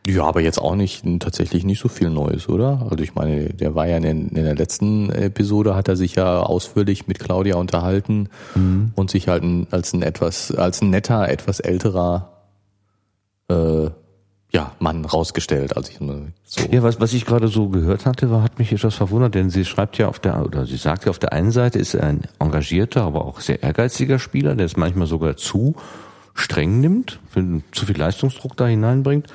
[0.07, 2.87] Ja, aber jetzt auch nicht tatsächlich nicht so viel Neues, oder?
[2.89, 6.43] Also ich meine, der war ja in, in der letzten Episode hat er sich ja
[6.43, 8.93] ausführlich mit Claudia unterhalten mhm.
[8.95, 12.36] und sich halt als ein etwas als ein netter, etwas älterer
[13.49, 13.91] äh,
[14.53, 15.99] ja, Mann rausgestellt, als ich
[16.45, 16.63] so.
[16.71, 19.65] Ja, was, was ich gerade so gehört hatte, war, hat mich etwas verwundert, denn sie
[19.65, 22.23] schreibt ja auf der, oder sie sagt ja auf der einen Seite ist er ein
[22.39, 25.75] engagierter, aber auch sehr ehrgeiziger Spieler, der es manchmal sogar zu
[26.35, 27.19] streng nimmt,
[27.73, 29.27] zu viel Leistungsdruck da hineinbringt.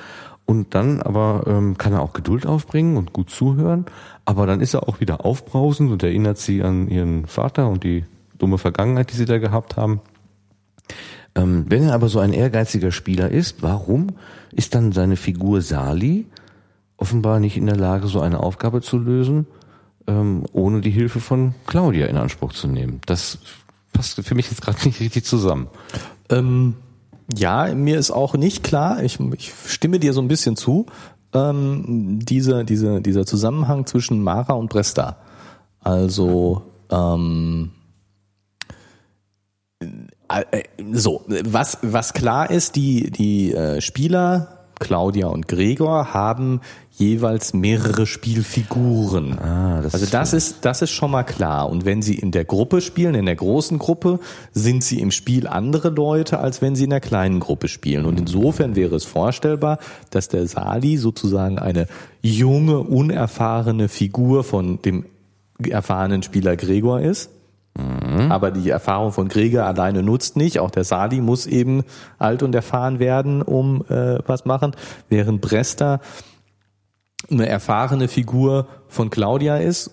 [0.46, 3.86] Und dann aber ähm, kann er auch Geduld aufbringen und gut zuhören.
[4.26, 8.06] Aber dann ist er auch wieder aufbrausend und erinnert sie an ihren Vater und die
[8.38, 10.02] dumme Vergangenheit, die sie da gehabt haben.
[11.36, 14.08] Ähm, wenn er aber so ein ehrgeiziger Spieler ist, warum
[14.52, 16.26] ist dann seine Figur Sali
[16.98, 19.48] offenbar nicht in der Lage, so eine Aufgabe zu lösen,
[20.08, 23.00] ähm, ohne die Hilfe von Claudia in Anspruch zu nehmen?
[23.06, 23.40] Das
[23.94, 25.68] passt für mich jetzt gerade nicht richtig zusammen.
[26.30, 26.76] Ähm,
[27.36, 30.86] ja, mir ist auch nicht klar, ich, ich stimme dir so ein bisschen zu,
[31.34, 35.18] ähm, dieser, dieser, dieser Zusammenhang zwischen Mara und Bresta.
[35.80, 37.72] Also, ähm,
[39.80, 39.90] äh, äh,
[40.92, 48.06] so, was, was klar ist, die, die äh, Spieler, Claudia und Gregor, haben jeweils mehrere
[48.06, 49.38] Spielfiguren.
[49.40, 51.70] Ah, das also das ist, das ist schon mal klar.
[51.70, 54.20] Und wenn sie in der Gruppe spielen, in der großen Gruppe,
[54.54, 58.06] sind sie im Spiel andere Leute, als wenn sie in der kleinen Gruppe spielen.
[58.06, 59.80] Und insofern wäre es vorstellbar,
[60.12, 61.88] dass der Sali sozusagen eine
[62.22, 65.06] junge, unerfahrene Figur von dem
[65.60, 67.30] erfahrenen Spieler Gregor ist
[67.78, 68.32] Mhm.
[68.32, 70.60] Aber die Erfahrung von Krieger alleine nutzt nicht.
[70.60, 71.84] Auch der Sali muss eben
[72.18, 74.76] alt und erfahren werden, um äh, was machen.
[75.10, 76.02] Während Bresta
[77.30, 79.92] eine erfahrene Figur von Claudia ist.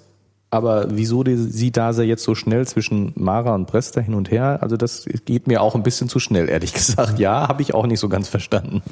[0.51, 4.59] Aber wieso die, sie da jetzt so schnell zwischen Mara und Bresta hin und her?
[4.63, 7.19] Also das geht mir auch ein bisschen zu schnell, ehrlich gesagt.
[7.19, 8.83] Ja, habe ich auch nicht so ganz verstanden.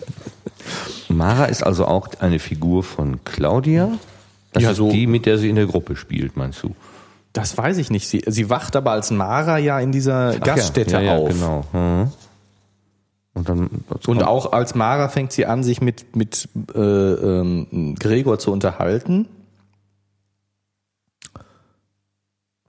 [1.09, 3.91] Mara ist also auch eine Figur von Claudia.
[4.53, 6.75] Das ja, ist so die, mit der sie in der Gruppe spielt, meinst du?
[7.37, 8.09] Das weiß ich nicht.
[8.09, 11.29] Sie, sie wacht aber als Mara ja in dieser Ach Gaststätte ja, ja, ja, auf.
[11.29, 11.65] Genau.
[11.75, 12.13] Mhm.
[13.35, 13.71] Und, dann,
[14.07, 19.29] und auch als Mara fängt sie an, sich mit, mit äh, ähm, Gregor zu unterhalten.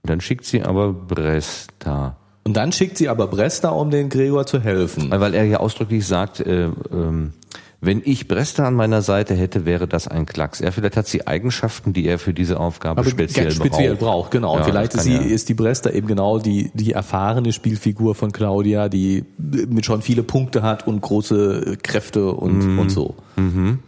[0.02, 2.18] Dann schickt sie aber Bresta.
[2.44, 5.10] Und dann schickt sie aber Bresta, um den Gregor zu helfen.
[5.10, 7.32] Weil er ja ausdrücklich sagt, äh, ähm,
[7.80, 10.60] wenn ich Bresta an meiner Seite hätte, wäre das ein Klacks.
[10.60, 14.00] Er vielleicht hat sie Eigenschaften, die er für diese Aufgabe Aber speziell, speziell braucht.
[14.00, 14.30] braucht.
[14.32, 14.56] Genau.
[14.58, 15.20] Ja, vielleicht ist, sie, ja.
[15.20, 20.24] ist die Bresta eben genau die, die erfahrene Spielfigur von Claudia, die mit schon viele
[20.24, 22.78] Punkte hat und große Kräfte und, mhm.
[22.80, 23.14] und so.
[23.36, 23.78] Mhm.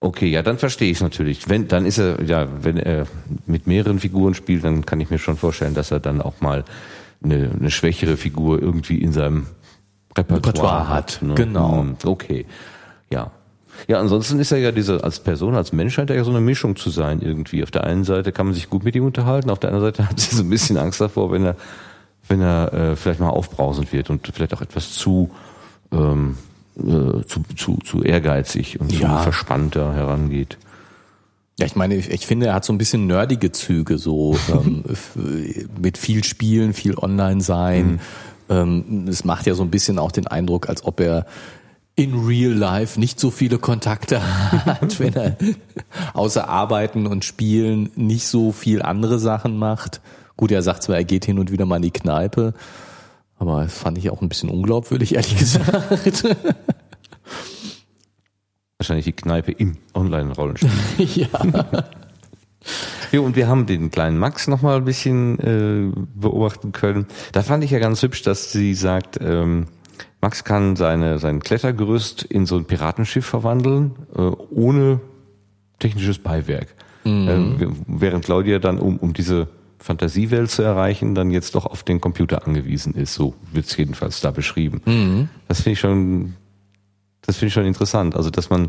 [0.00, 1.48] Okay, ja, dann verstehe ich es natürlich.
[1.48, 3.06] Wenn, dann ist er, ja, wenn er
[3.46, 6.64] mit mehreren Figuren spielt, dann kann ich mir schon vorstellen, dass er dann auch mal
[7.22, 9.46] eine, eine schwächere Figur irgendwie in seinem
[10.16, 11.18] Repertoire, Repertoire hat.
[11.22, 11.34] Ne?
[11.34, 11.80] Genau.
[11.80, 12.46] Hm, okay.
[13.10, 13.30] Ja.
[13.88, 16.40] Ja, ansonsten ist er ja diese, als Person, als Mensch scheint er ja so eine
[16.40, 17.62] Mischung zu sein irgendwie.
[17.62, 20.08] Auf der einen Seite kann man sich gut mit ihm unterhalten, auf der anderen Seite
[20.08, 21.56] hat sie so ein bisschen Angst davor, wenn er,
[22.28, 25.30] wenn er äh, vielleicht mal aufbrausend wird und vielleicht auch etwas zu,
[25.92, 26.38] ähm,
[26.78, 29.18] äh, zu, zu, zu ehrgeizig und ja.
[29.18, 30.58] zu verspannter herangeht.
[31.58, 34.84] Ja, ich meine, ich, ich finde, er hat so ein bisschen nerdige Züge, so ähm,
[35.80, 37.86] mit viel Spielen, viel Online sein.
[37.86, 38.00] Mhm ähm,
[38.48, 41.26] es macht ja so ein bisschen auch den Eindruck, als ob er
[41.96, 44.20] in real life nicht so viele Kontakte
[44.66, 45.36] hat, wenn er
[46.12, 50.00] außer Arbeiten und Spielen nicht so viel andere Sachen macht.
[50.36, 52.52] Gut, er sagt zwar, er geht hin und wieder mal in die Kneipe,
[53.38, 56.24] aber das fand ich auch ein bisschen unglaubwürdig, ehrlich gesagt.
[58.76, 60.70] Wahrscheinlich die Kneipe im Online-Rollenspiel.
[60.98, 61.28] ja.
[63.12, 67.06] Jo, und wir haben den kleinen Max noch mal ein bisschen äh, beobachten können.
[67.32, 69.66] Da fand ich ja ganz hübsch, dass sie sagt, ähm,
[70.20, 75.00] Max kann seine, sein Klettergerüst in so ein Piratenschiff verwandeln, äh, ohne
[75.78, 76.74] technisches Beiwerk.
[77.04, 77.56] Mhm.
[77.60, 79.48] Äh, während Claudia dann, um, um diese
[79.78, 83.14] Fantasiewelt zu erreichen, dann jetzt doch auf den Computer angewiesen ist.
[83.14, 84.80] So wird es jedenfalls da beschrieben.
[84.84, 85.28] Mhm.
[85.48, 86.34] Das finde ich schon,
[87.22, 88.16] das finde ich schon interessant.
[88.16, 88.68] Also, dass man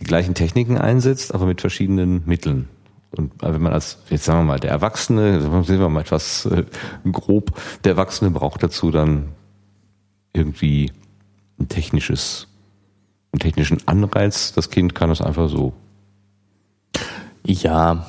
[0.00, 2.68] die gleichen Techniken einsetzt, aber mit verschiedenen Mitteln.
[3.16, 6.64] Und wenn man als, jetzt sagen wir mal, der Erwachsene, sehen wir mal etwas äh,
[7.10, 9.32] grob, der Erwachsene braucht dazu dann
[10.32, 10.90] irgendwie
[11.58, 12.48] ein technisches,
[13.32, 14.52] einen technischen Anreiz.
[14.54, 15.74] Das Kind kann es einfach so.
[17.46, 18.06] Ja.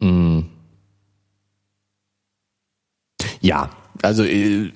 [0.00, 0.10] Mh.
[0.10, 0.50] Mm.
[3.40, 3.68] Ja,
[4.00, 4.72] also äh,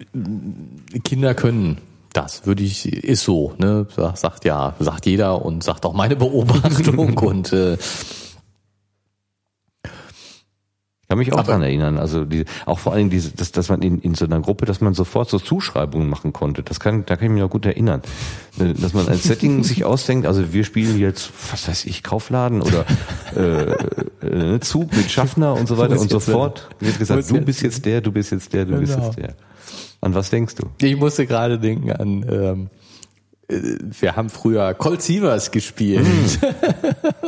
[1.04, 1.78] Kinder können
[2.12, 7.16] das würde ich ist so ne sagt ja sagt jeder und sagt auch meine Beobachtung
[7.18, 7.76] und äh,
[11.08, 11.98] kann mich auch daran erinnern.
[11.98, 14.82] Also die, auch vor allem diese, dass, dass man in, in so einer Gruppe, dass
[14.82, 16.62] man sofort so Zuschreibungen machen konnte.
[16.62, 18.02] Das kann, da kann ich mich noch gut erinnern.
[18.58, 22.84] Dass man ein Setting sich ausdenkt, also wir spielen jetzt, was weiß ich, Kaufladen oder
[23.34, 27.86] äh, äh, Zug mit Schaffner und so weiter und sofort wird gesagt, du bist jetzt
[27.86, 28.80] der, du bist jetzt der, du genau.
[28.80, 29.34] bist jetzt der.
[30.02, 30.66] An was denkst du?
[30.86, 32.70] Ich musste gerade denken an ähm,
[33.48, 36.06] wir haben früher Colt Sievers gespielt.
[36.06, 36.38] Mhm.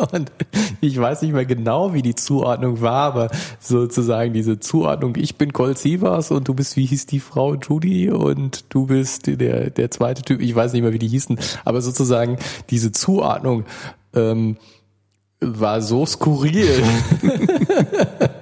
[0.12, 0.32] und
[0.80, 5.52] ich weiß nicht mehr genau, wie die Zuordnung war, aber sozusagen diese Zuordnung, ich bin
[5.52, 9.90] Colt Sievers und du bist, wie hieß die Frau Judy und du bist der, der
[9.90, 12.36] zweite Typ, ich weiß nicht mehr, wie die hießen, aber sozusagen
[12.68, 13.64] diese Zuordnung
[14.14, 14.58] ähm,
[15.40, 16.82] war so skurril.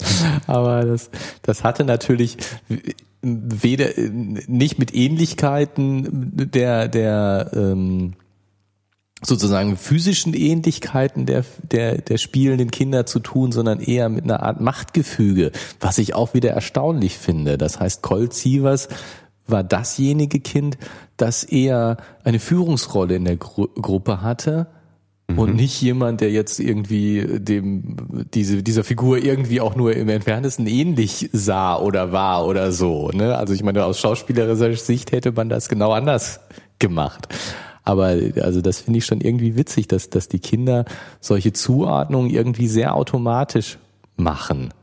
[0.46, 1.10] aber das,
[1.42, 2.38] das hatte natürlich
[3.22, 3.90] weder
[4.46, 8.14] nicht mit Ähnlichkeiten der der ähm,
[9.22, 14.60] sozusagen physischen Ähnlichkeiten der, der, der spielenden Kinder zu tun, sondern eher mit einer Art
[14.60, 15.50] Machtgefüge,
[15.80, 17.58] was ich auch wieder erstaunlich finde.
[17.58, 18.88] Das heißt, Colt Sievers
[19.46, 20.78] war dasjenige Kind,
[21.16, 24.68] das eher eine Führungsrolle in der Gru Gruppe hatte
[25.28, 25.38] mhm.
[25.38, 27.96] und nicht jemand, der jetzt irgendwie dem
[28.34, 33.10] diese dieser Figur irgendwie auch nur im entferntesten ähnlich sah oder war oder so.
[33.10, 33.36] Ne?
[33.36, 36.40] Also ich meine, aus schauspielerischer Sicht hätte man das genau anders
[36.78, 37.28] gemacht.
[37.84, 40.84] Aber also das finde ich schon irgendwie witzig, dass, dass die Kinder
[41.20, 43.78] solche Zuordnungen irgendwie sehr automatisch
[44.16, 44.74] machen.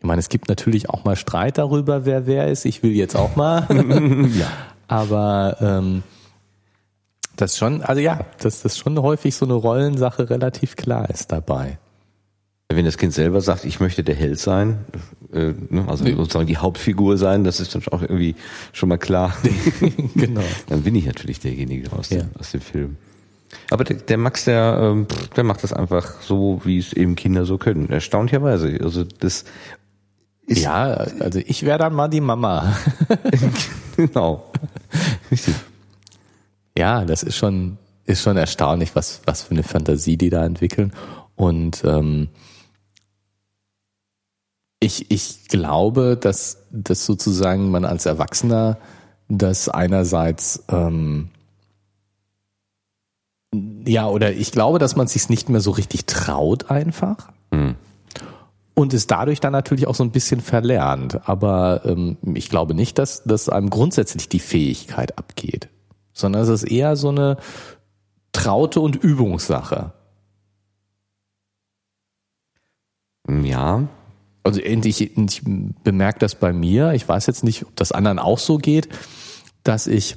[0.00, 2.64] Ich meine, es gibt natürlich auch mal Streit darüber, wer wer ist.
[2.64, 3.66] Ich will jetzt auch mal.
[4.38, 4.48] ja.
[4.88, 6.02] Aber ähm,
[7.40, 11.78] das schon, also ja, dass das schon häufig so eine Rollensache relativ klar ist dabei.
[12.70, 14.84] Wenn das Kind selber sagt, ich möchte der Held sein,
[15.32, 16.14] äh, ne, also nee.
[16.14, 18.34] sozusagen die Hauptfigur sein, das ist dann auch irgendwie
[18.72, 19.34] schon mal klar.
[20.14, 20.42] genau.
[20.68, 22.18] Dann bin ich natürlich derjenige aus, ja.
[22.18, 22.96] dem, aus dem Film.
[23.70, 27.46] Aber der, der Max, der, ähm, der macht das einfach so, wie es eben Kinder
[27.46, 27.88] so können.
[27.88, 28.78] Erstaunlicherweise.
[28.82, 29.44] Also das
[30.46, 30.84] ist ja,
[31.20, 32.76] also ich wäre dann mal die Mama.
[33.96, 34.50] genau.
[36.78, 40.92] ja, das ist schon ist schon erstaunlich, was was für eine Fantasie die da entwickeln
[41.36, 42.28] und ähm,
[44.80, 48.78] ich, ich glaube, dass, dass sozusagen man als Erwachsener
[49.28, 51.30] das einerseits ähm,
[53.86, 57.32] ja, oder ich glaube, dass man es sich nicht mehr so richtig traut einfach.
[57.50, 57.76] Mhm.
[58.74, 61.28] Und es dadurch dann natürlich auch so ein bisschen verlernt.
[61.28, 65.68] Aber ähm, ich glaube nicht, dass, dass einem grundsätzlich die Fähigkeit abgeht.
[66.18, 67.36] Sondern es ist eher so eine
[68.32, 69.92] Traute und Übungssache.
[73.28, 73.86] Ja,
[74.42, 78.38] also ich, ich bemerke das bei mir, ich weiß jetzt nicht, ob das anderen auch
[78.38, 78.88] so geht,
[79.62, 80.16] dass ich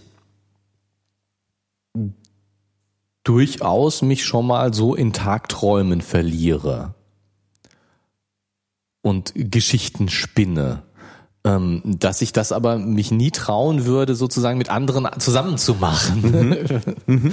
[3.24, 6.96] durchaus mich schon mal so in Tagträumen verliere
[9.02, 10.84] und Geschichten spinne.
[11.44, 16.56] Ähm, dass ich das aber mich nie trauen würde, sozusagen mit anderen zusammenzumachen.
[17.08, 17.32] Mhm.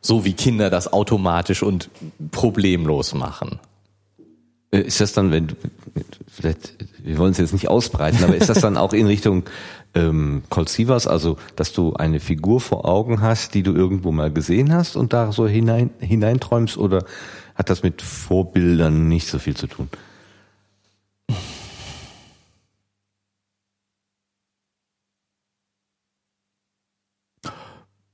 [0.00, 1.90] so wie Kinder das automatisch und
[2.30, 3.58] problemlos machen.
[4.70, 5.54] Äh, ist das dann, wenn du,
[6.28, 9.44] vielleicht, wir wollen es jetzt nicht ausbreiten, aber ist das dann auch in Richtung
[9.94, 14.30] ähm, Colt Sievers, also dass du eine Figur vor Augen hast, die du irgendwo mal
[14.30, 17.04] gesehen hast und da so hinein, hineinträumst oder
[17.54, 19.88] hat das mit Vorbildern nicht so viel zu tun?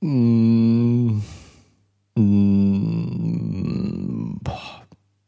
[0.05, 1.21] Mm,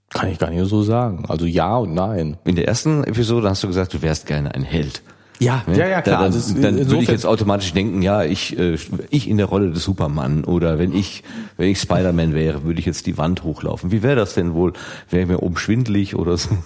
[0.10, 1.26] kann ich gar nicht so sagen.
[1.28, 2.38] Also ja und nein.
[2.46, 5.02] In der ersten Episode hast du gesagt, du wärst gerne ein Held.
[5.40, 5.78] Ja, ne?
[5.78, 6.30] ja, ja, klar.
[6.30, 8.78] Dann, dann würde ich jetzt automatisch denken, ja, ich, äh,
[9.10, 11.24] ich in der Rolle des Superman oder wenn ich,
[11.58, 13.92] wenn ich Spider-Man wäre, würde ich jetzt die Wand hochlaufen.
[13.92, 14.74] Wie wäre das denn wohl?
[15.10, 16.50] Wäre mir oben schwindlig oder so?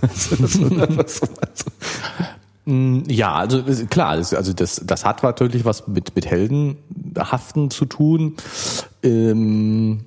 [2.66, 8.36] Mm, ja, also klar, also das, das hat natürlich was mit, mit Heldenhaften zu tun.
[9.04, 10.06] Ähm,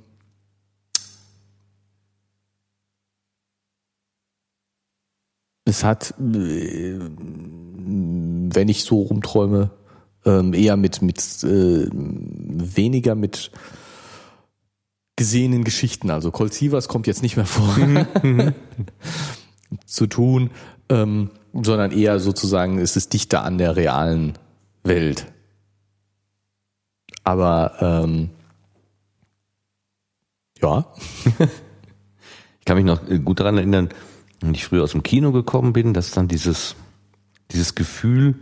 [5.64, 9.70] es hat, äh, wenn ich so rumträume,
[10.24, 13.50] ähm, eher mit, mit äh, weniger mit
[15.16, 16.10] gesehenen Geschichten.
[16.10, 18.54] Also Colt Sievers kommt jetzt nicht mehr vor mhm.
[19.86, 20.50] zu tun,
[20.88, 21.30] ähm,
[21.62, 24.34] sondern eher sozusagen ist es dichter an der realen
[24.82, 25.26] Welt.
[27.22, 28.30] Aber ähm,
[30.60, 30.86] ja.
[32.58, 33.88] ich kann mich noch gut daran erinnern,
[34.40, 36.74] wenn ich früher aus dem Kino gekommen bin, dass dann dieses,
[37.50, 38.34] dieses Gefühl,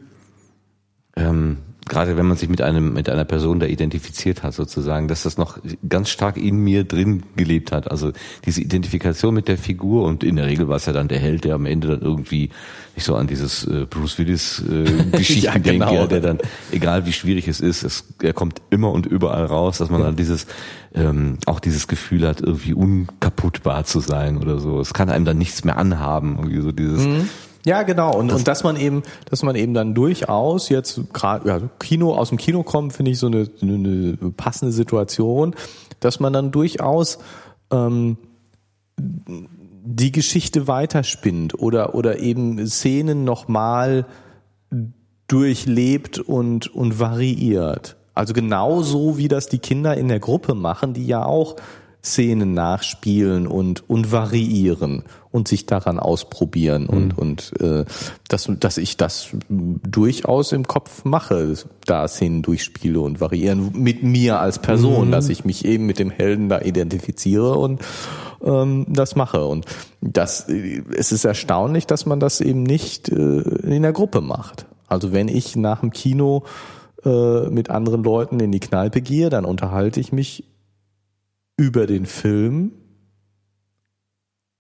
[1.17, 5.25] ähm, gerade wenn man sich mit einem mit einer Person da identifiziert hat sozusagen, dass
[5.25, 7.91] das noch ganz stark in mir drin gelebt hat.
[7.91, 8.13] Also
[8.45, 11.45] diese Identifikation mit der Figur und in der Regel war es ja dann der Held,
[11.45, 12.51] der am Ende dann irgendwie
[12.95, 15.87] nicht so an dieses äh, Bruce Willis äh, Geschichten ja, genau.
[15.87, 16.39] denkt, ja, der dann
[16.71, 20.17] egal wie schwierig es ist, es, er kommt immer und überall raus, dass man dann
[20.17, 20.47] dieses
[20.95, 24.79] ähm, auch dieses Gefühl hat, irgendwie unkaputtbar zu sein oder so.
[24.79, 27.29] Es kann einem dann nichts mehr anhaben, irgendwie so dieses mhm
[27.65, 28.17] ja, genau.
[28.17, 32.15] Und, das und dass man eben, dass man eben dann durchaus jetzt gerade ja, Kino
[32.15, 35.55] aus dem Kino kommt, finde ich so eine, eine passende Situation,
[36.01, 37.19] dass man dann durchaus
[37.71, 38.17] ähm,
[38.99, 44.07] die Geschichte weiterspinnt oder oder eben Szenen nochmal
[45.29, 47.97] durchlebt und und variiert.
[48.15, 51.57] Also genauso wie das die Kinder in der Gruppe machen, die ja auch
[52.05, 57.19] Szenen nachspielen und, und variieren und sich daran ausprobieren und, mhm.
[57.19, 57.85] und äh,
[58.29, 61.55] dass, dass ich das durchaus im Kopf mache,
[61.87, 65.13] da Szenen durchspiele und variieren mit mir als Person, mhm.
[65.13, 67.81] dass ich mich eben mit dem Helden da identifiziere und
[68.43, 69.47] ähm, das mache.
[69.47, 69.67] Und
[70.01, 74.67] das es ist erstaunlich, dass man das eben nicht äh, in der Gruppe macht.
[74.89, 76.43] Also wenn ich nach dem Kino
[77.05, 80.45] äh, mit anderen Leuten in die Kneipe gehe, dann unterhalte ich mich
[81.63, 82.73] über den Film.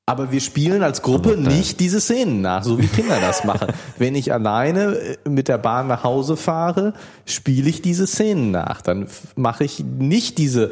[0.07, 3.68] Aber wir spielen als Gruppe nicht diese Szenen nach, so wie Kinder das machen.
[3.98, 6.94] Wenn ich alleine äh, mit der Bahn nach Hause fahre,
[7.24, 8.82] spiele ich diese Szenen nach.
[8.82, 10.70] Dann mache ich nicht diese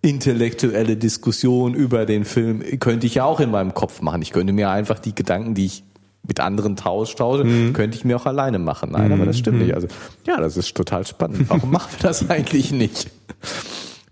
[0.00, 2.62] intellektuelle Diskussion über den Film.
[2.80, 4.22] Könnte ich ja auch in meinem Kopf machen.
[4.22, 5.84] Ich könnte mir einfach die Gedanken, die ich
[6.26, 7.74] mit anderen taustausche, mhm.
[7.74, 8.92] könnte ich mir auch alleine machen.
[8.92, 9.12] Nein, mhm.
[9.14, 9.64] aber das stimmt mhm.
[9.64, 9.74] nicht.
[9.74, 9.88] Also
[10.26, 11.50] ja, das ist total spannend.
[11.50, 13.10] Warum machen wir das eigentlich nicht?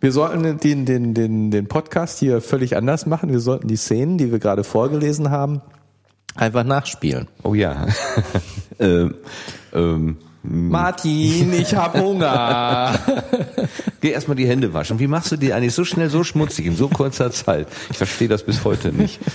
[0.04, 3.30] Wir sollten den, den, den, den Podcast hier völlig anders machen.
[3.30, 5.62] Wir sollten die Szenen, die wir gerade vorgelesen haben,
[6.34, 7.26] einfach nachspielen.
[7.42, 7.86] Oh ja.
[8.78, 9.14] ähm,
[9.72, 12.98] ähm, Martin, ich hab Hunger.
[14.02, 14.98] Geh erstmal die Hände waschen.
[14.98, 17.66] Wie machst du die eigentlich so schnell, so schmutzig in so kurzer Zeit?
[17.88, 19.20] Ich verstehe das bis heute nicht.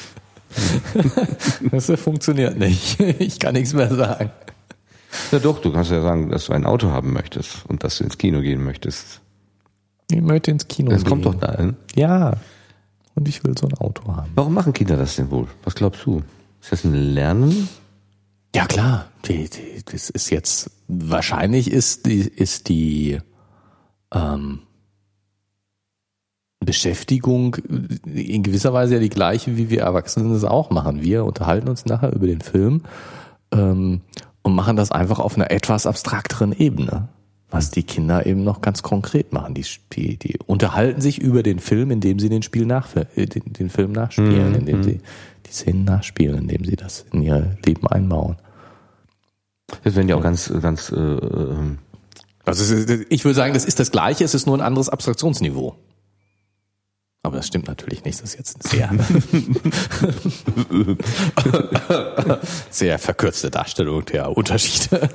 [1.72, 3.00] Das funktioniert nicht.
[3.00, 4.30] Ich kann nichts mehr sagen.
[5.32, 8.04] Ja doch, du kannst ja sagen, dass du ein Auto haben möchtest und dass du
[8.04, 9.22] ins Kino gehen möchtest.
[10.12, 11.03] Ich möchte ins Kino das gehen.
[11.03, 11.76] Das kommt doch dahin.
[11.95, 12.34] Ja.
[13.16, 14.32] Und ich will so ein Auto haben.
[14.36, 15.47] Warum machen Kinder das denn wohl?
[15.64, 16.24] Was glaubst du?
[16.62, 17.70] Ist das ein Lernen?
[18.55, 23.20] Ja klar, die, die, das ist jetzt wahrscheinlich ist die ist die
[24.12, 24.62] ähm,
[26.60, 27.55] Beschäftigung
[28.05, 31.03] in gewisser Weise ja die gleiche, wie wir Erwachsenen es auch machen.
[31.03, 32.82] Wir unterhalten uns nachher über den Film
[33.51, 34.01] ähm,
[34.41, 37.10] und machen das einfach auf einer etwas abstrakteren Ebene
[37.52, 39.56] was die Kinder eben noch ganz konkret machen.
[39.56, 43.54] Die, die, die unterhalten sich über den Film, indem sie den Spiel nach, äh, den,
[43.54, 44.56] den Film nachspielen, mhm.
[44.56, 45.00] indem sie
[45.45, 48.38] die Szenen nachspielen, indem sie das in ihr Leben einbauen.
[49.84, 50.91] Das werden ja auch ganz, ganz.
[50.91, 51.80] Äh, ähm,
[52.45, 52.76] also
[53.10, 55.76] ich würde sagen, das ist das Gleiche, es ist nur ein anderes Abstraktionsniveau.
[57.22, 58.22] Aber das stimmt natürlich nicht.
[58.22, 58.89] Das ist jetzt sehr,
[62.70, 65.10] sehr verkürzte Darstellung der Unterschiede.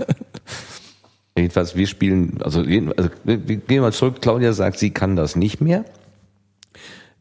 [1.37, 4.23] Jedenfalls, wir spielen, also, also wir gehen mal zurück.
[4.23, 5.85] Claudia sagt, sie kann das nicht mehr.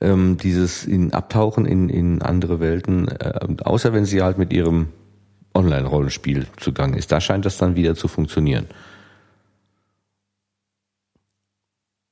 [0.01, 4.89] Ähm, dieses in Abtauchen in, in andere Welten, äh, außer wenn sie halt mit ihrem
[5.55, 7.11] Online-Rollenspiel zugange ist.
[7.11, 8.67] Da scheint das dann wieder zu funktionieren.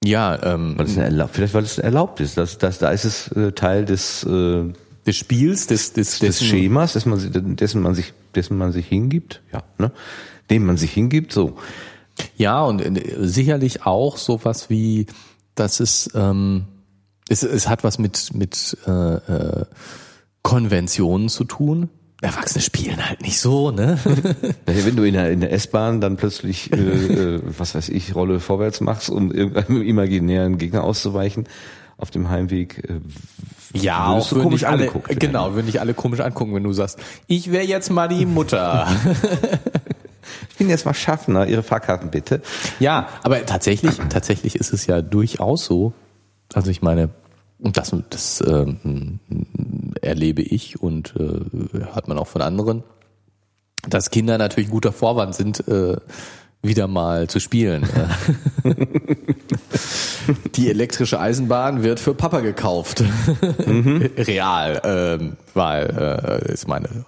[0.03, 2.37] Ja, ähm, weil es erlaubt, vielleicht weil es erlaubt ist.
[2.37, 4.73] Das, das, da ist es äh, Teil des äh,
[5.05, 9.41] des Spiels, des, des, des Schemas, dessen man, dessen man sich, dessen man sich hingibt,
[9.51, 9.91] ja, ne,
[10.49, 11.31] dem man sich hingibt.
[11.31, 11.57] So,
[12.37, 15.07] ja, und äh, sicherlich auch sowas wie,
[15.55, 16.65] dass es, ähm,
[17.29, 19.65] es, es hat was mit, mit äh, äh,
[20.43, 21.89] Konventionen zu tun.
[22.21, 23.97] Erwachsene spielen halt nicht so, ne?
[24.65, 28.39] Wenn du in der, in der S-Bahn dann plötzlich, äh, äh, was weiß ich, Rolle
[28.39, 31.47] vorwärts machst, um irgendeinem imaginären Gegner auszuweichen
[31.97, 32.89] auf dem Heimweg.
[32.89, 32.99] Äh,
[33.73, 35.19] ja, auch so komisch alle, angeguckt.
[35.19, 38.87] Genau, würden dich alle komisch angucken, wenn du sagst, ich wäre jetzt mal die Mutter.
[40.49, 42.41] Ich bin jetzt mal Schaffner, Ihre Fahrkarten bitte.
[42.79, 45.93] Ja, aber tatsächlich, tatsächlich ist es ja durchaus so.
[46.53, 47.09] Also ich meine,
[47.59, 49.19] das, das ähm,
[50.01, 52.83] erlebe ich und äh, hat man auch von anderen,
[53.87, 55.97] dass Kinder natürlich ein guter Vorwand sind, äh,
[56.63, 57.87] wieder mal zu spielen.
[60.55, 63.03] Die elektrische Eisenbahn wird für Papa gekauft.
[63.65, 64.11] Mhm.
[64.17, 67.05] Real, ähm, weil äh, ist meine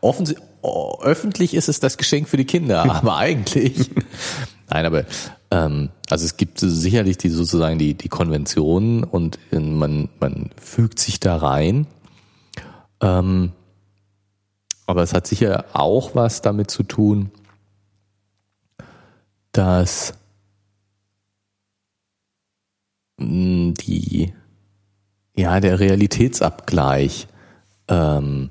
[0.00, 3.90] offensichtlich öffentlich ist es das Geschenk für die Kinder, aber eigentlich.
[4.70, 5.04] Nein, aber
[5.50, 11.20] ähm, also es gibt sicherlich die sozusagen die die Konventionen und man man fügt sich
[11.20, 11.86] da rein.
[13.00, 13.52] Ähm,
[14.86, 17.30] aber es hat sicher auch was damit zu tun,
[19.52, 20.14] dass
[23.20, 24.32] die
[25.36, 27.28] ja der Realitätsabgleich
[27.88, 28.50] ähm,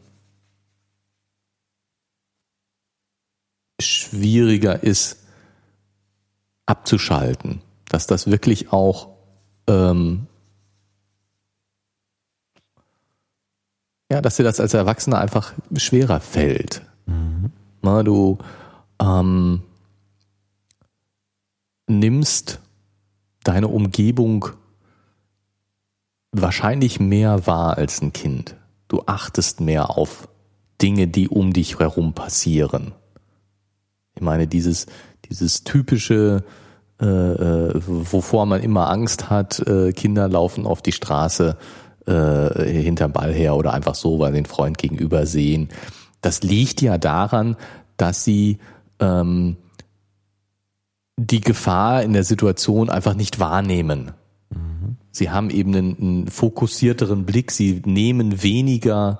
[3.79, 5.23] schwieriger ist
[6.65, 9.09] abzuschalten, dass das wirklich auch
[9.67, 10.27] ähm,
[14.11, 16.81] ja, dass dir das als Erwachsener einfach schwerer fällt.
[17.05, 17.51] Mhm.
[17.81, 18.37] Na, du
[19.01, 19.61] ähm,
[21.87, 22.59] nimmst
[23.43, 24.47] deine Umgebung
[26.31, 28.55] wahrscheinlich mehr wahr als ein Kind.
[28.87, 30.29] Du achtest mehr auf
[30.81, 32.93] Dinge, die um dich herum passieren.
[34.17, 34.87] Ich meine, dieses,
[35.29, 36.43] dieses typische,
[36.99, 41.55] äh, äh, wovor man immer Angst hat, äh, Kinder laufen auf die Straße,
[42.07, 45.69] äh, hinterm Ball her oder einfach so, weil sie den Freund gegenüber sehen.
[46.21, 47.57] Das liegt ja daran,
[47.97, 48.57] dass sie
[48.99, 49.57] ähm,
[51.15, 54.13] die Gefahr in der Situation einfach nicht wahrnehmen.
[54.49, 54.97] Mhm.
[55.11, 59.19] Sie haben eben einen, einen fokussierteren Blick, sie nehmen weniger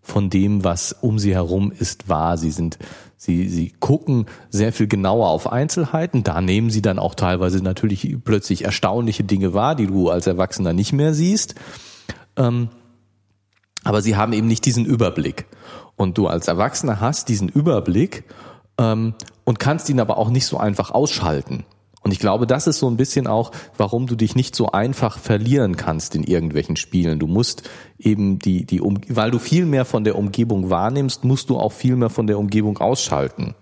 [0.00, 2.38] von dem, was um sie herum ist, wahr.
[2.38, 2.78] Sie sind,
[3.18, 6.24] sie, sie gucken sehr viel genauer auf Einzelheiten.
[6.24, 10.72] Da nehmen sie dann auch teilweise natürlich plötzlich erstaunliche Dinge wahr, die du als Erwachsener
[10.72, 11.56] nicht mehr siehst.
[12.36, 12.70] Ähm,
[13.84, 15.46] aber sie haben eben nicht diesen Überblick.
[15.96, 18.24] Und du als Erwachsener hast diesen Überblick
[18.78, 19.14] ähm,
[19.44, 21.64] und kannst ihn aber auch nicht so einfach ausschalten.
[22.08, 25.18] Und ich glaube, das ist so ein bisschen auch, warum du dich nicht so einfach
[25.18, 27.18] verlieren kannst in irgendwelchen Spielen.
[27.18, 31.50] Du musst eben die, die, um, weil du viel mehr von der Umgebung wahrnimmst, musst
[31.50, 33.54] du auch viel mehr von der Umgebung ausschalten,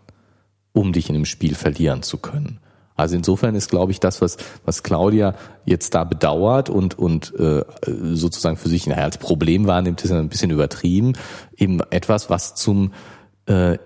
[0.72, 2.60] um dich in einem Spiel verlieren zu können.
[2.94, 5.34] Also insofern ist, glaube ich, das, was, was Claudia
[5.64, 7.64] jetzt da bedauert und, und äh,
[8.14, 11.14] sozusagen für sich naja, als Problem wahrnimmt, ist ein bisschen übertrieben,
[11.56, 12.92] eben etwas, was zum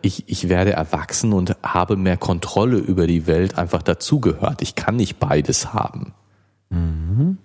[0.03, 4.63] ich, ich werde erwachsen und habe mehr Kontrolle über die Welt einfach dazugehört.
[4.63, 6.15] Ich kann nicht beides haben.
[6.71, 7.39] Mhm.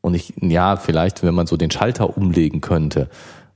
[0.00, 3.08] Und ich, ja, vielleicht, wenn man so den Schalter umlegen könnte,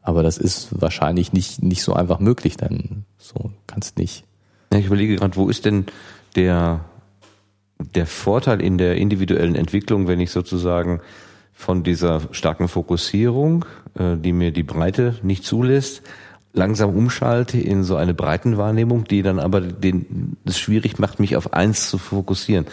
[0.02, 4.24] aber das ist wahrscheinlich nicht, nicht so einfach möglich, dann so kannst nicht.
[4.72, 5.86] Ja, ich überlege gerade, wo ist denn
[6.34, 6.84] der,
[7.78, 11.00] der Vorteil in der individuellen Entwicklung, wenn ich sozusagen
[11.52, 16.02] von dieser starken Fokussierung, äh, die mir die Breite nicht zulässt,
[16.54, 21.52] langsam umschalte in so eine Breitenwahrnehmung, die dann aber den, es schwierig macht, mich auf
[21.52, 22.66] eins zu fokussieren.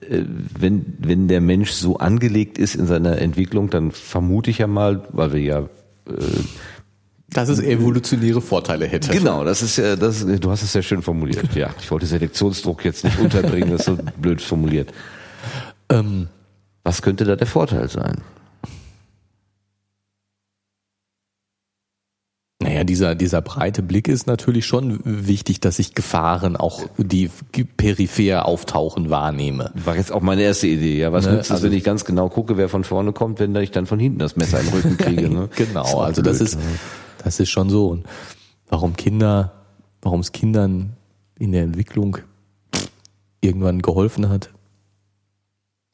[0.00, 0.22] Äh,
[0.58, 5.02] wenn, wenn der Mensch so angelegt ist in seiner Entwicklung, dann vermute ich ja mal,
[5.12, 5.58] weil wir ja
[6.06, 6.12] äh,
[7.32, 9.12] dass es evolutionäre Vorteile hätte.
[9.12, 11.54] Genau, das ist ja, das, du hast es sehr schön formuliert.
[11.54, 14.92] Ja, ich wollte Selektionsdruck jetzt nicht unterbringen, das ist so blöd formuliert.
[15.90, 16.26] Ähm,
[16.82, 18.22] Was könnte da der Vorteil sein?
[22.62, 27.30] Naja, dieser, dieser breite Blick ist natürlich schon wichtig, dass ich Gefahren auch, die
[27.78, 29.72] peripher auftauchen, wahrnehme.
[29.82, 31.10] War jetzt auch meine erste Idee, ja.
[31.10, 31.32] Was ne?
[31.32, 33.86] nützt es, also, wenn ich ganz genau gucke, wer von vorne kommt, wenn ich dann
[33.86, 35.48] von hinten das Messer im Rücken kriege, ne?
[35.56, 36.58] genau, das also blöd, das ist,
[37.24, 37.88] das ist schon so.
[37.88, 38.04] Und
[38.68, 39.52] warum Kinder,
[40.02, 40.96] warum es Kindern
[41.38, 42.18] in der Entwicklung
[43.40, 44.50] irgendwann geholfen hat.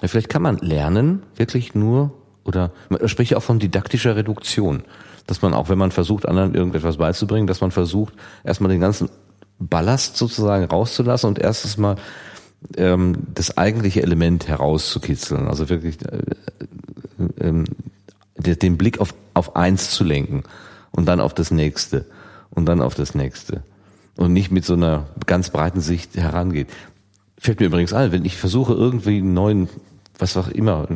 [0.03, 2.13] Ja, vielleicht kann man lernen, wirklich nur,
[2.47, 4.83] oder man spricht auch von didaktischer Reduktion
[5.27, 9.11] dass man auch, wenn man versucht, anderen irgendetwas beizubringen, dass man versucht, erstmal den ganzen
[9.59, 11.97] Ballast sozusagen rauszulassen und erstes Mal
[12.77, 15.49] ähm, das eigentliche Element herauszukitzeln.
[15.49, 16.21] Also wirklich äh,
[17.39, 20.45] äh, äh, den Blick auf, auf eins zu lenken
[20.93, 22.05] und dann auf das nächste
[22.51, 23.63] und dann auf das nächste.
[24.17, 26.69] Und nicht mit so einer ganz breiten Sicht herangeht.
[27.39, 29.69] Fällt mir übrigens ein, wenn ich versuche, irgendwie einen neuen,
[30.19, 30.89] was auch immer,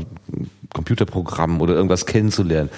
[0.72, 2.70] Computerprogramm oder irgendwas kennenzulernen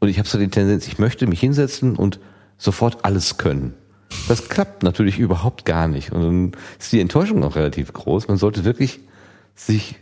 [0.00, 2.20] und ich habe so die Tendenz, ich möchte mich hinsetzen und
[2.56, 3.74] sofort alles können.
[4.28, 6.12] Das klappt natürlich überhaupt gar nicht.
[6.12, 8.28] Und dann ist die Enttäuschung auch relativ groß.
[8.28, 9.00] Man sollte wirklich
[9.54, 9.96] sich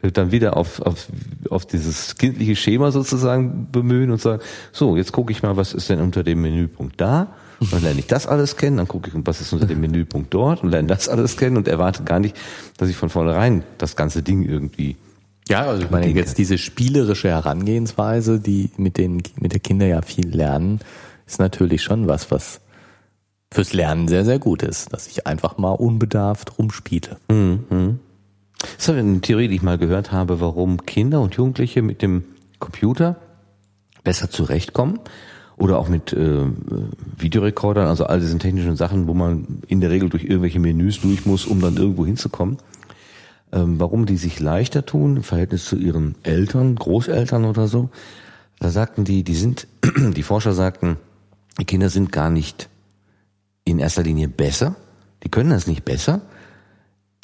[0.00, 1.08] dann wieder auf, auf,
[1.50, 5.90] auf dieses kindliche Schema sozusagen bemühen und sagen, so, jetzt gucke ich mal, was ist
[5.90, 7.34] denn unter dem Menüpunkt da?
[7.60, 10.32] Und dann lerne ich das alles kennen, dann gucke ich, was ist unter dem Menüpunkt
[10.32, 12.36] dort und lerne das alles kennen und erwarte gar nicht,
[12.76, 14.96] dass ich von vornherein das ganze Ding irgendwie
[15.48, 20.02] ja, also ich meine, jetzt diese spielerische Herangehensweise, die mit den, mit der Kinder ja
[20.02, 20.80] viel lernen,
[21.26, 22.60] ist natürlich schon was, was
[23.50, 27.16] fürs Lernen sehr, sehr gut ist, dass ich einfach mal unbedarft rumspiele.
[27.30, 27.98] Mhm.
[28.60, 32.24] Das ist eine Theorie, die ich mal gehört habe, warum Kinder und Jugendliche mit dem
[32.58, 33.16] Computer
[34.04, 35.00] besser zurechtkommen
[35.58, 36.46] oder auch mit äh,
[37.16, 41.26] Videorekordern, also all diesen technischen Sachen, wo man in der Regel durch irgendwelche Menüs durch
[41.26, 42.58] muss, um dann irgendwo hinzukommen
[43.52, 47.90] ähm, warum die sich leichter tun im Verhältnis zu ihren Eltern, Großeltern oder so.
[48.58, 50.96] Da sagten die, die sind, die Forscher sagten,
[51.58, 52.68] die Kinder sind gar nicht
[53.64, 54.76] in erster Linie besser,
[55.22, 56.22] die können das nicht besser,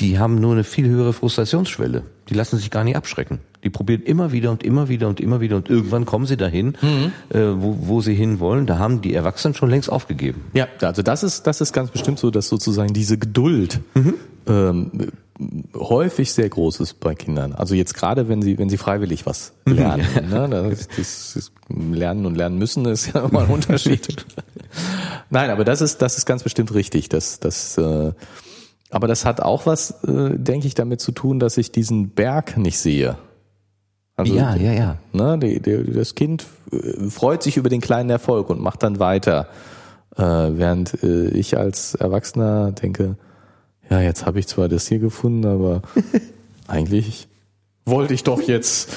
[0.01, 2.03] die haben nur eine viel höhere Frustrationsschwelle.
[2.28, 3.39] Die lassen sich gar nicht abschrecken.
[3.64, 6.76] Die probieren immer wieder und immer wieder und immer wieder und irgendwann kommen sie dahin,
[6.80, 7.12] mhm.
[7.30, 8.66] äh, wo, wo sie hinwollen.
[8.66, 10.42] Da haben die Erwachsenen schon längst aufgegeben.
[10.52, 14.14] Ja, also das ist das ist ganz bestimmt so, dass sozusagen diese Geduld mhm.
[14.46, 14.90] ähm,
[15.74, 17.52] häufig sehr groß ist bei Kindern.
[17.52, 20.06] Also jetzt gerade, wenn sie, wenn sie freiwillig was lernen.
[20.30, 20.48] ne?
[20.70, 24.24] das, das, das lernen und lernen müssen ist ja immer ein Unterschied.
[25.30, 27.08] Nein, aber das ist, das ist ganz bestimmt richtig.
[27.08, 28.12] Das, das, äh,
[28.90, 32.56] aber das hat auch was, äh, denke ich, damit zu tun, dass ich diesen Berg
[32.56, 33.16] nicht sehe.
[34.16, 34.96] Also, ja, ja, ja.
[35.12, 38.98] Ne, die, die, das Kind äh, freut sich über den kleinen Erfolg und macht dann
[38.98, 39.48] weiter.
[40.16, 43.16] Äh, während äh, ich als Erwachsener denke,
[43.90, 45.82] ja, jetzt habe ich zwar das hier gefunden, aber
[46.68, 47.28] eigentlich
[47.84, 48.90] wollte ich doch jetzt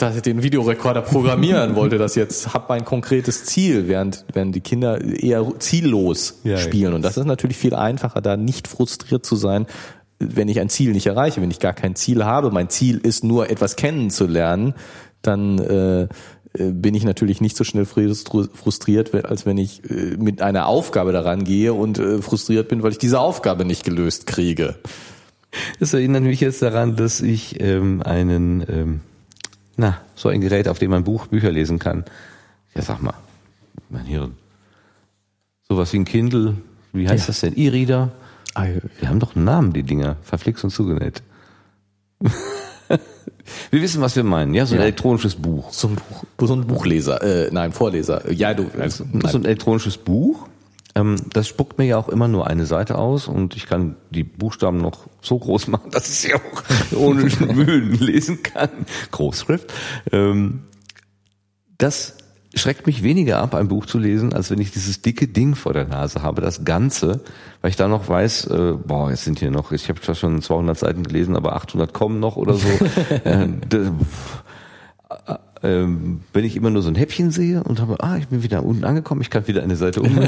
[0.00, 4.60] dass ich den Videorekorder programmieren wollte, das jetzt hab mein konkretes Ziel, während während die
[4.60, 9.34] Kinder eher ziellos ja, spielen und das ist natürlich viel einfacher, da nicht frustriert zu
[9.34, 9.66] sein,
[10.18, 12.50] wenn ich ein Ziel nicht erreiche, wenn ich gar kein Ziel habe.
[12.50, 14.74] Mein Ziel ist nur etwas kennenzulernen,
[15.22, 16.08] dann äh, äh
[16.72, 21.44] bin ich natürlich nicht so schnell frustriert, als wenn ich äh, mit einer Aufgabe daran
[21.44, 24.76] gehe und äh, frustriert bin, weil ich diese Aufgabe nicht gelöst kriege.
[25.80, 29.00] Das erinnert mich jetzt daran, dass ich ähm, einen ähm,
[29.78, 32.04] na, so ein Gerät, auf dem man Buch, Bücher lesen kann.
[32.74, 33.14] Ja, sag mal,
[33.88, 34.34] mein Hirn.
[35.68, 36.56] Sowas wie ein Kindle,
[36.92, 37.26] wie heißt ja.
[37.28, 37.56] das denn?
[37.56, 38.10] E-Reader?
[38.58, 38.66] Ah,
[38.98, 40.16] Wir haben doch einen Namen, die Dinger.
[40.22, 41.22] Verflixt und zugenäht.
[42.20, 44.66] wir wissen, was wir meinen, ja?
[44.66, 44.84] So ein ja.
[44.84, 45.72] elektronisches Buch.
[45.72, 48.30] So ein Buch, so ein Buchleser, äh, nein, Vorleser.
[48.32, 48.66] Ja, du.
[48.78, 50.48] Also, so ein elektronisches Buch
[50.98, 54.24] ähm, das spuckt mir ja auch immer nur eine Seite aus und ich kann die
[54.24, 56.62] Buchstaben noch so groß machen, dass ich sie auch
[56.96, 58.70] ohne Mühen lesen kann.
[59.12, 59.72] Großschrift.
[60.10, 60.64] Ähm,
[61.76, 62.16] das
[62.54, 65.72] schreckt mich weniger ab, ein Buch zu lesen, als wenn ich dieses dicke Ding vor
[65.72, 67.22] der Nase habe, das Ganze,
[67.60, 70.40] weil ich da noch weiß, äh, boah, jetzt sind hier noch, ich habe zwar schon
[70.40, 72.68] 200 Seiten gelesen, aber 800 kommen noch oder so.
[73.24, 73.48] äh,
[75.62, 78.62] ähm, wenn ich immer nur so ein Häppchen sehe und habe, ah, ich bin wieder
[78.64, 80.20] unten angekommen, ich kann wieder eine Seite um.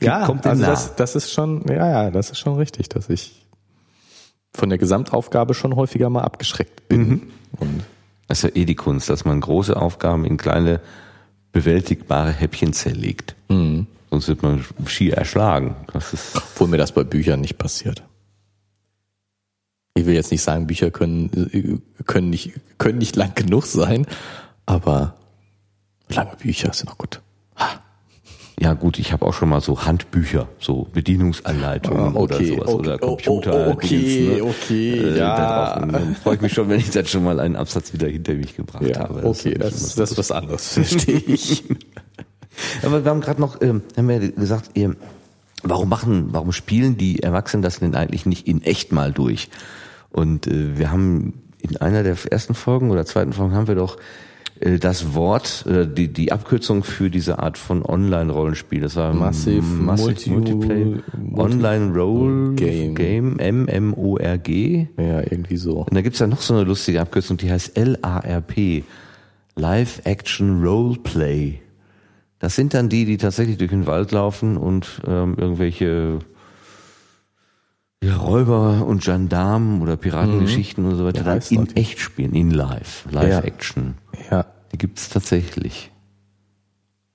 [0.00, 3.46] ja, kommt also das, das ist schon, ja, ja, das ist schon richtig, dass ich
[4.52, 7.08] von der Gesamtaufgabe schon häufiger mal abgeschreckt bin.
[7.08, 7.22] Mhm.
[7.58, 7.84] Und
[8.28, 10.80] das ist ja eh die Kunst, dass man große Aufgaben in kleine
[11.52, 13.36] bewältigbare Häppchen zerlegt.
[13.48, 13.86] Mhm.
[14.10, 15.76] Sonst wird man schier erschlagen.
[15.92, 18.02] Das ist Obwohl mir das bei Büchern nicht passiert
[20.00, 24.06] ich will jetzt nicht sagen, Bücher können, können nicht, können nicht lang genug sein,
[24.66, 25.14] aber
[26.08, 27.20] lange Bücher sind auch gut.
[27.56, 27.68] Ha.
[28.58, 32.68] Ja gut, ich habe auch schon mal so Handbücher, so Bedienungsanleitungen ah, okay, oder sowas
[32.68, 33.54] okay, oder Computer.
[33.54, 34.44] Oh, oh, okay, ne?
[34.44, 35.80] okay, äh, ja.
[35.80, 38.56] Dann freue ich mich schon, wenn ich dann schon mal einen Absatz wieder hinter mich
[38.56, 39.22] gebracht ja, habe.
[39.22, 41.64] Das okay, das, das ist was anderes, verstehe ich.
[42.82, 44.96] Aber wir haben gerade noch, ähm, haben wir gesagt, ähm,
[45.62, 49.48] warum machen, warum spielen die Erwachsenen das denn eigentlich nicht in echt mal durch?
[50.10, 53.98] Und äh, wir haben in einer der ersten Folgen oder zweiten Folgen haben wir doch
[54.60, 58.80] äh, das Wort, äh, die, die Abkürzung für diese Art von Online-Rollenspiel.
[58.80, 61.02] Das war Massive, Massive Multi Multiplayer
[61.36, 64.88] Online Roll Game, Game M-M-O-R-G.
[64.96, 65.78] Ja, irgendwie so.
[65.80, 68.84] Und da gibt's ja noch so eine lustige Abkürzung, die heißt L-A-R-P.
[69.56, 71.60] Live Action Roleplay.
[72.40, 76.20] Das sind dann die, die tatsächlich durch den Wald laufen und ähm, irgendwelche
[78.02, 80.90] ja, Räuber und Gendarmen oder Piratengeschichten mhm.
[80.90, 81.76] und so weiter ja, dann in Leute.
[81.76, 83.94] echt spielen, in live, Live-Action.
[84.30, 84.46] Ja.
[84.72, 85.90] Die gibt's tatsächlich.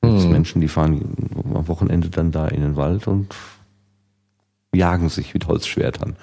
[0.04, 0.30] Mhm.
[0.32, 1.16] Menschen, die fahren
[1.56, 3.34] am Wochenende dann da in den Wald und
[4.76, 6.18] jagen sich mit Holzschwertern.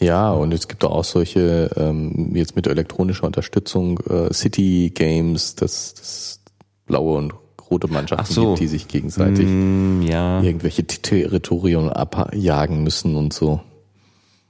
[0.00, 5.94] Ja, und es gibt auch solche, ähm, jetzt mit elektronischer Unterstützung, äh, City Games, das,
[5.94, 6.40] das
[6.86, 7.34] blaue und
[7.70, 8.48] rote Mannschaften so.
[8.48, 10.40] gibt, die sich gegenseitig mm, ja.
[10.40, 13.60] irgendwelche Territorien abjagen müssen und so.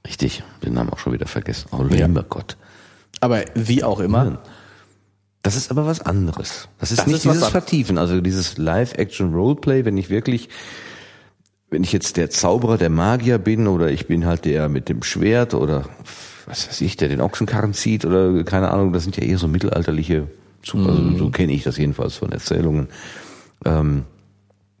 [0.05, 1.67] Richtig, den Namen auch schon wieder vergessen.
[1.71, 2.25] Oh, lieber ja.
[2.29, 2.57] Gott.
[3.19, 4.39] Aber wie auch immer.
[5.41, 6.67] Das ist aber was anderes.
[6.79, 10.49] Das ist das nicht ist dieses Vertiefen, also dieses Live-Action-Roleplay, wenn ich wirklich,
[11.69, 15.03] wenn ich jetzt der Zauberer, der Magier bin oder ich bin halt der mit dem
[15.03, 15.85] Schwert oder
[16.45, 19.47] was weiß ich, der den Ochsenkarren zieht oder keine Ahnung, das sind ja eher so
[19.47, 20.27] mittelalterliche,
[20.67, 22.87] super, also so kenne ich das jedenfalls von Erzählungen.
[23.65, 24.05] Ähm,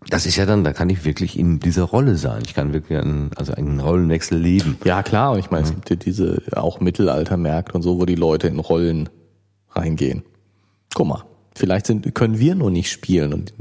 [0.09, 2.43] das ist ja dann, da kann ich wirklich in dieser Rolle sein.
[2.45, 4.77] Ich kann wirklich einen, also einen Rollenwechsel leben.
[4.85, 5.33] Ja, klar.
[5.33, 8.59] Und ich meine, es gibt ja diese auch Mittelaltermärkte und so, wo die Leute in
[8.59, 9.09] Rollen
[9.71, 10.23] reingehen.
[10.93, 11.23] Guck mal,
[11.55, 13.53] vielleicht sind, können wir nur nicht spielen und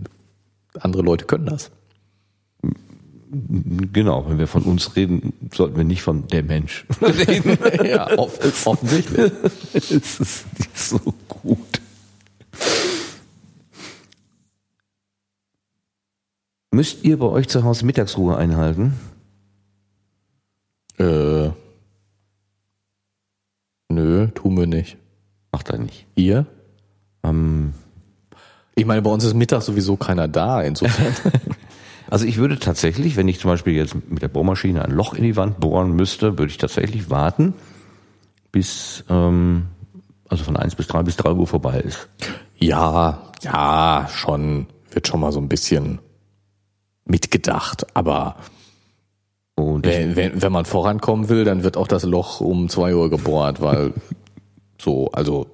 [0.78, 1.70] andere Leute können das.
[3.28, 7.58] Genau, wenn wir von uns reden, sollten wir nicht von der Mensch reden.
[7.84, 9.32] ja, off offensichtlich.
[9.74, 11.75] es ist nicht so gut.
[16.70, 18.94] Müsst ihr bei euch zu Hause Mittagsruhe einhalten?
[20.98, 21.48] Äh.
[23.88, 24.98] Nö, tun wir nicht.
[25.52, 26.06] Macht er nicht.
[26.16, 26.44] Ihr?
[27.22, 27.72] Ähm,
[28.74, 31.14] ich meine, bei uns ist Mittag sowieso keiner da, insofern.
[32.10, 35.22] also ich würde tatsächlich, wenn ich zum Beispiel jetzt mit der Bohrmaschine ein Loch in
[35.22, 37.54] die Wand bohren müsste, würde ich tatsächlich warten,
[38.52, 39.68] bis ähm,
[40.28, 42.08] also von eins bis drei bis drei Uhr vorbei ist.
[42.58, 44.66] Ja, ja, schon.
[44.90, 45.98] Wird schon mal so ein bisschen
[47.04, 48.36] mitgedacht, aber
[49.56, 53.60] wenn, wenn, wenn man vorankommen will, dann wird auch das Loch um zwei Uhr gebohrt,
[53.60, 53.92] weil
[54.80, 55.46] so, also.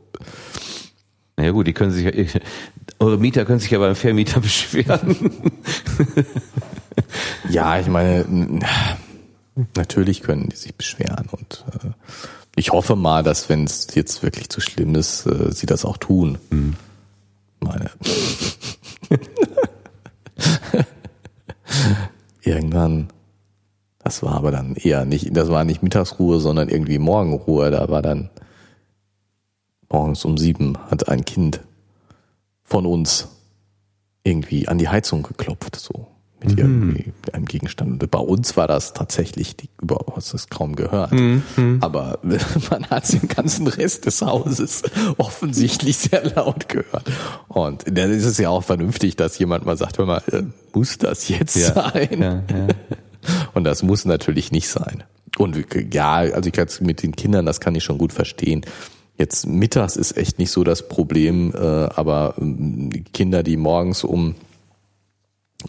[1.37, 2.41] Naja gut, die können sich ja,
[2.99, 5.17] eure Mieter können sich ja beim Vermieter beschweren.
[7.49, 8.61] ja, ich meine,
[9.75, 11.89] natürlich können die sich beschweren und äh,
[12.55, 15.97] Ich hoffe mal, dass wenn es jetzt wirklich zu schlimm ist, äh, sie das auch
[15.97, 16.39] tun.
[16.51, 16.75] Mhm.
[17.63, 17.91] Meine.
[22.43, 23.09] Irgendwann,
[24.01, 27.71] das war aber dann eher nicht, das war nicht Mittagsruhe, sondern irgendwie Morgenruhe.
[27.71, 28.31] Da war dann
[29.89, 31.61] morgens um sieben hat ein Kind
[32.65, 33.29] von uns
[34.25, 36.09] irgendwie an die Heizung geklopft, so
[36.45, 37.05] mit mhm.
[37.33, 38.03] einem Gegenstand.
[38.03, 41.13] Und bei uns war das tatsächlich, die, über hast es kaum gehört.
[41.13, 41.43] Mhm.
[41.81, 42.19] Aber
[42.71, 44.83] man hat es im ganzen Rest des Hauses
[45.19, 47.11] offensichtlich sehr laut gehört.
[47.49, 50.43] Und dann ist es ja auch vernünftig, dass jemand mal sagt, hör mal, äh,
[50.75, 51.75] muss das jetzt ja.
[51.75, 52.21] sein?
[52.21, 52.69] Ja, ja.
[53.55, 55.05] Und das muss natürlich nicht sein.
[55.39, 55.57] Und
[55.93, 58.63] ja, also ich kann mit den Kindern, das kann ich schon gut verstehen.
[59.19, 64.35] Jetzt mittags ist echt nicht so das Problem, äh, aber äh, Kinder, die morgens um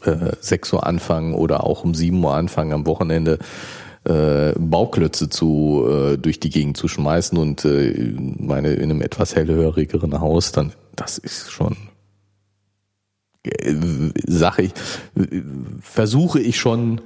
[0.03, 3.39] äh, 6 Uhr anfangen oder auch um 7 Uhr anfangen am Wochenende,
[4.05, 9.35] äh, Bauklötze zu äh, durch die Gegend zu schmeißen und äh, meine in einem etwas
[9.35, 11.77] hellhörigeren Haus, dann das ist schon
[13.43, 13.73] äh,
[14.27, 14.73] Sache ich
[15.81, 17.01] versuche ich schon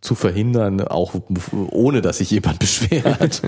[0.00, 1.14] zu verhindern, auch
[1.70, 3.42] ohne dass sich jemand beschwert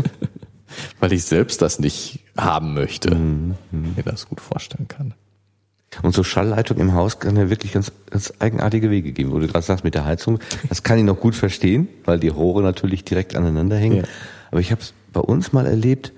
[0.99, 3.15] weil ich selbst das nicht haben möchte.
[3.15, 3.57] Mhm.
[3.71, 5.15] Mir das gut vorstellen kann.
[6.03, 9.49] Und so Schallleitung im Haus kann ja wirklich ganz, ganz eigenartige Wege geben, wo du
[9.49, 10.39] gerade sagst mit der Heizung.
[10.69, 13.99] Das kann ich noch gut verstehen, weil die Rohre natürlich direkt aneinander hängen.
[13.99, 14.03] Ja.
[14.51, 16.13] Aber ich habe es bei uns mal erlebt,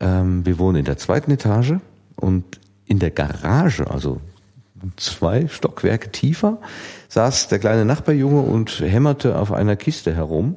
[0.00, 1.74] ähm, wir wohnen in der zweiten Etage
[2.16, 2.44] und
[2.86, 4.20] in der Garage, also
[4.96, 6.58] zwei Stockwerke tiefer,
[7.08, 10.56] saß der kleine Nachbarjunge und hämmerte auf einer Kiste herum,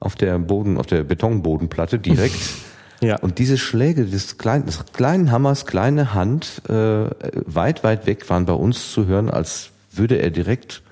[0.00, 2.40] auf der Boden, auf der Betonbodenplatte direkt.
[3.00, 3.16] Ja.
[3.16, 7.06] Und diese Schläge des kleinen, des kleinen Hammers, kleine Hand, äh,
[7.46, 10.82] weit, weit weg waren bei uns zu hören, als würde er direkt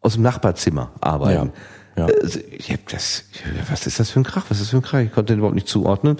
[0.00, 1.52] aus dem Nachbarzimmer arbeiten.
[1.96, 2.06] Ja.
[2.06, 2.06] Ja.
[2.06, 3.24] Also, ich hab das,
[3.68, 4.46] was ist das für ein Krach?
[4.48, 5.00] Was ist das für ein Krach?
[5.00, 6.16] Ich konnte den überhaupt nicht zuordnen.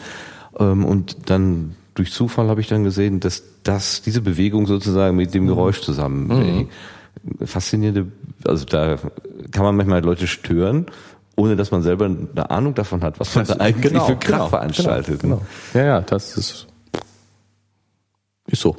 [0.58, 5.34] Ähm, und dann durch Zufall habe ich dann gesehen, dass das diese Bewegung sozusagen mit
[5.34, 7.46] dem Geräusch zusammen mhm.
[7.46, 8.10] faszinierende,
[8.44, 8.98] also da
[9.50, 10.86] kann man manchmal Leute stören
[11.36, 14.16] ohne dass man selber eine Ahnung davon hat, was man das, da eigentlich genau, für
[14.16, 15.20] Krach genau, veranstaltet.
[15.20, 15.46] Genau, genau.
[15.74, 16.66] Ja, ja, das ist,
[18.46, 18.76] ist so.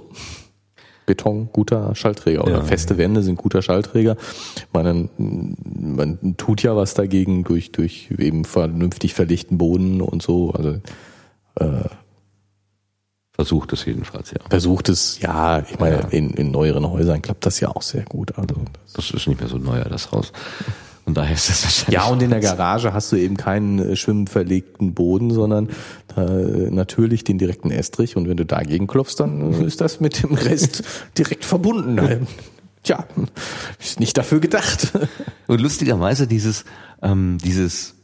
[1.05, 2.63] Beton guter Schallträger oder ja.
[2.63, 4.15] feste Wände sind guter Schallträger.
[4.71, 10.51] Man, man tut ja was dagegen durch durch eben vernünftig verlegten Boden und so.
[10.51, 10.79] Also
[11.55, 11.89] äh,
[13.33, 14.39] versucht es jedenfalls ja.
[14.49, 15.59] Versucht es, ja.
[15.59, 16.07] Ich meine, ja.
[16.09, 18.37] In, in neueren Häusern klappt das ja auch sehr gut.
[18.37, 20.31] Also das, das ist nicht mehr so neuer das Haus.
[21.05, 21.93] Und daher ist das wahrscheinlich.
[21.93, 25.69] Ja, und in der Garage hast du eben keinen äh, schwimmverlegten Boden, sondern
[26.15, 26.21] äh,
[26.69, 28.15] natürlich den direkten Estrich.
[28.15, 30.83] Und wenn du dagegen klopfst, dann äh, ist das mit dem Rest
[31.17, 32.27] direkt verbunden.
[32.83, 33.05] Tja,
[33.79, 34.93] ist nicht dafür gedacht.
[35.47, 36.65] Und lustigerweise dieses,
[37.01, 37.95] ähm, dieses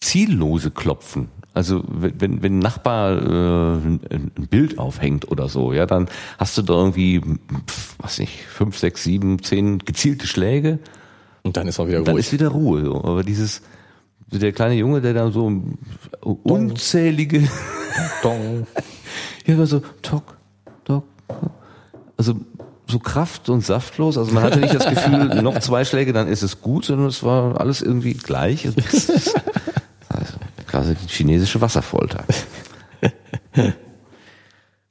[0.00, 1.28] ziellose Klopfen.
[1.52, 6.08] Also wenn, wenn ein Nachbar äh, ein Bild aufhängt oder so, ja, dann
[6.38, 7.22] hast du da irgendwie,
[7.98, 10.80] was nicht, fünf, sechs, sieben, zehn gezielte Schläge
[11.46, 12.06] und dann ist auch wieder Ruhe.
[12.06, 12.84] Dann ist wieder Ruhe.
[12.84, 13.04] So.
[13.04, 13.62] Aber dieses,
[14.26, 15.62] der kleine Junge, der da so
[16.20, 17.48] unzählige,
[18.22, 18.66] Dong.
[19.46, 20.36] ja, war so, tok,
[20.84, 21.04] tok,
[22.16, 22.34] also
[22.88, 24.18] so kraft- und saftlos.
[24.18, 27.22] Also man hatte nicht das Gefühl, noch zwei Schläge, dann ist es gut, sondern es
[27.22, 28.68] war alles irgendwie gleich.
[30.08, 30.34] Also
[30.68, 32.24] quasi die chinesische Wasserfolter.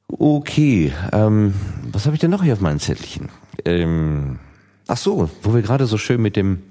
[0.08, 1.54] Okay, ähm,
[1.92, 3.30] was habe ich denn noch hier auf meinen Zettelchen?
[3.64, 4.40] Ähm,
[4.88, 6.62] Ach so, wo wir gerade so schön mit dem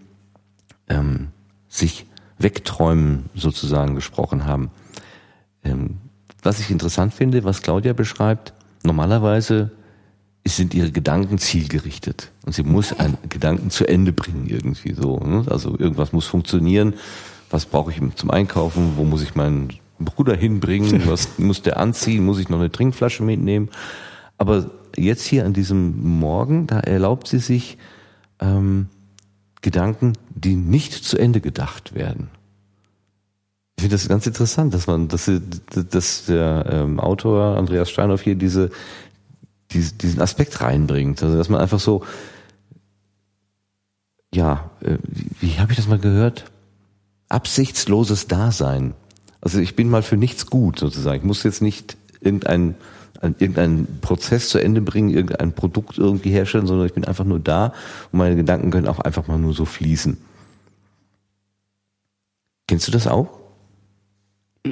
[0.89, 1.29] ähm,
[1.69, 2.07] sich
[2.39, 4.71] wegträumen sozusagen gesprochen haben.
[5.65, 5.99] Ähm,
[6.43, 8.53] was ich interessant finde, was Claudia beschreibt,
[8.83, 9.73] normalerweise
[10.47, 15.19] sind ihre Gedanken zielgerichtet und sie muss einen Gedanken zu Ende bringen irgendwie so.
[15.19, 15.45] Ne?
[15.49, 16.95] Also irgendwas muss funktionieren.
[17.51, 18.93] Was brauche ich zum Einkaufen?
[18.97, 21.07] Wo muss ich meinen Bruder hinbringen?
[21.09, 22.25] Was muss der anziehen?
[22.25, 23.71] Muss ich noch eine Trinkflasche mitnehmen?
[24.37, 27.79] Aber jetzt hier an diesem Morgen, da erlaubt sie sich
[28.41, 28.89] ähm,
[29.63, 32.29] Gedanken, die nicht zu Ende gedacht werden.
[33.77, 35.31] Ich finde das ganz interessant, dass man, dass,
[35.91, 38.71] dass der ähm, Autor Andreas Steinhoff hier diese,
[39.73, 41.23] diese, diesen Aspekt reinbringt.
[41.23, 42.05] Also dass man einfach so,
[44.33, 46.45] ja, äh, wie, wie habe ich das mal gehört?
[47.29, 48.95] Absichtsloses Dasein.
[49.41, 51.19] Also ich bin mal für nichts gut sozusagen.
[51.19, 52.77] Ich muss jetzt nicht irgendein
[53.39, 57.73] irgendeinen Prozess zu Ende bringen, irgendein Produkt irgendwie herstellen, sondern ich bin einfach nur da
[58.13, 60.17] und meine Gedanken können auch einfach mal nur so fließen.
[62.67, 63.29] Kennst du das auch?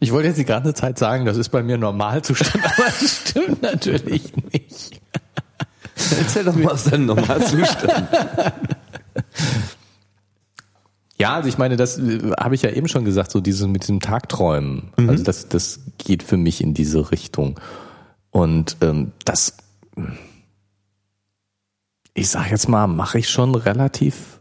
[0.00, 3.62] Ich wollte jetzt die ganze Zeit sagen, das ist bei mir Normalzustand, aber das stimmt
[3.62, 5.00] natürlich nicht.
[6.18, 8.08] Erzähl doch mal aus deinem Normalzustand.
[11.18, 13.82] Ja, also ich meine, das äh, habe ich ja eben schon gesagt, so dieses mit
[13.82, 14.92] diesem Tagträumen.
[14.96, 15.10] Mhm.
[15.10, 17.58] Also das, das geht für mich in diese Richtung.
[18.30, 19.56] Und ähm, das,
[22.14, 24.40] ich sag jetzt mal, mache ich schon relativ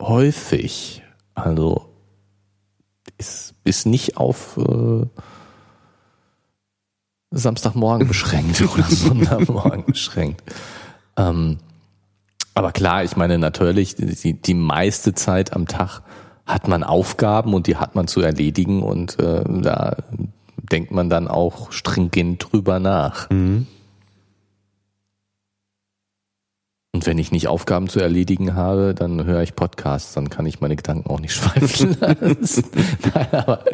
[0.00, 1.02] häufig.
[1.34, 1.88] Also
[3.18, 5.06] ist, ist nicht auf äh,
[7.32, 10.42] Samstagmorgen beschränkt oder Sonntagmorgen beschränkt.
[11.16, 11.58] Ähm,
[12.54, 16.02] aber klar, ich meine natürlich, die, die meiste Zeit am Tag
[16.46, 19.96] hat man Aufgaben und die hat man zu erledigen und äh, da
[20.56, 23.30] denkt man dann auch stringent drüber nach.
[23.30, 23.66] Mhm.
[26.94, 30.60] Und wenn ich nicht Aufgaben zu erledigen habe, dann höre ich Podcasts, dann kann ich
[30.60, 32.64] meine Gedanken auch nicht schweifen lassen.
[33.14, 33.64] Nein, aber,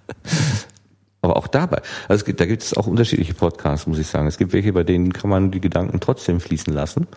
[1.20, 4.28] aber auch dabei, also gibt, da gibt es auch unterschiedliche Podcasts, muss ich sagen.
[4.28, 7.08] Es gibt welche, bei denen kann man die Gedanken trotzdem fließen lassen.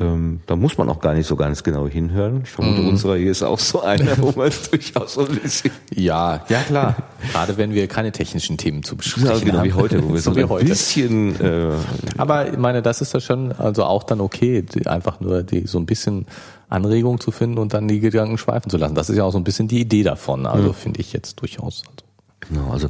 [0.00, 2.42] Ähm, da muss man auch gar nicht so ganz genau hinhören.
[2.44, 2.88] Ich vermute, mm.
[2.88, 5.72] unserer hier ist auch so einer, wo man es durchaus so ein bisschen.
[5.92, 6.96] Ja, ja klar.
[7.32, 9.66] Gerade wenn wir keine technischen Themen zu besprechen ja, genau haben.
[9.66, 10.66] wie heute, wo wir so, so ein heute.
[10.66, 11.40] bisschen.
[11.40, 11.72] Äh,
[12.16, 15.78] Aber ich meine, das ist ja schon also auch dann okay, einfach nur die so
[15.78, 16.26] ein bisschen
[16.68, 18.94] Anregung zu finden und dann die Gedanken schweifen zu lassen.
[18.94, 20.46] Das ist ja auch so ein bisschen die Idee davon.
[20.46, 20.74] Also mhm.
[20.74, 21.82] finde ich jetzt durchaus.
[21.88, 22.08] Also.
[22.40, 22.88] Genau, also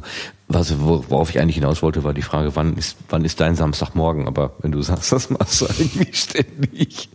[0.51, 4.27] was, worauf ich eigentlich hinaus wollte, war die Frage, wann ist, wann ist dein Samstagmorgen?
[4.27, 7.09] Aber wenn du sagst, das machst du eigentlich ständig,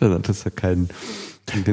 [0.00, 0.90] dann hat das ja keinen.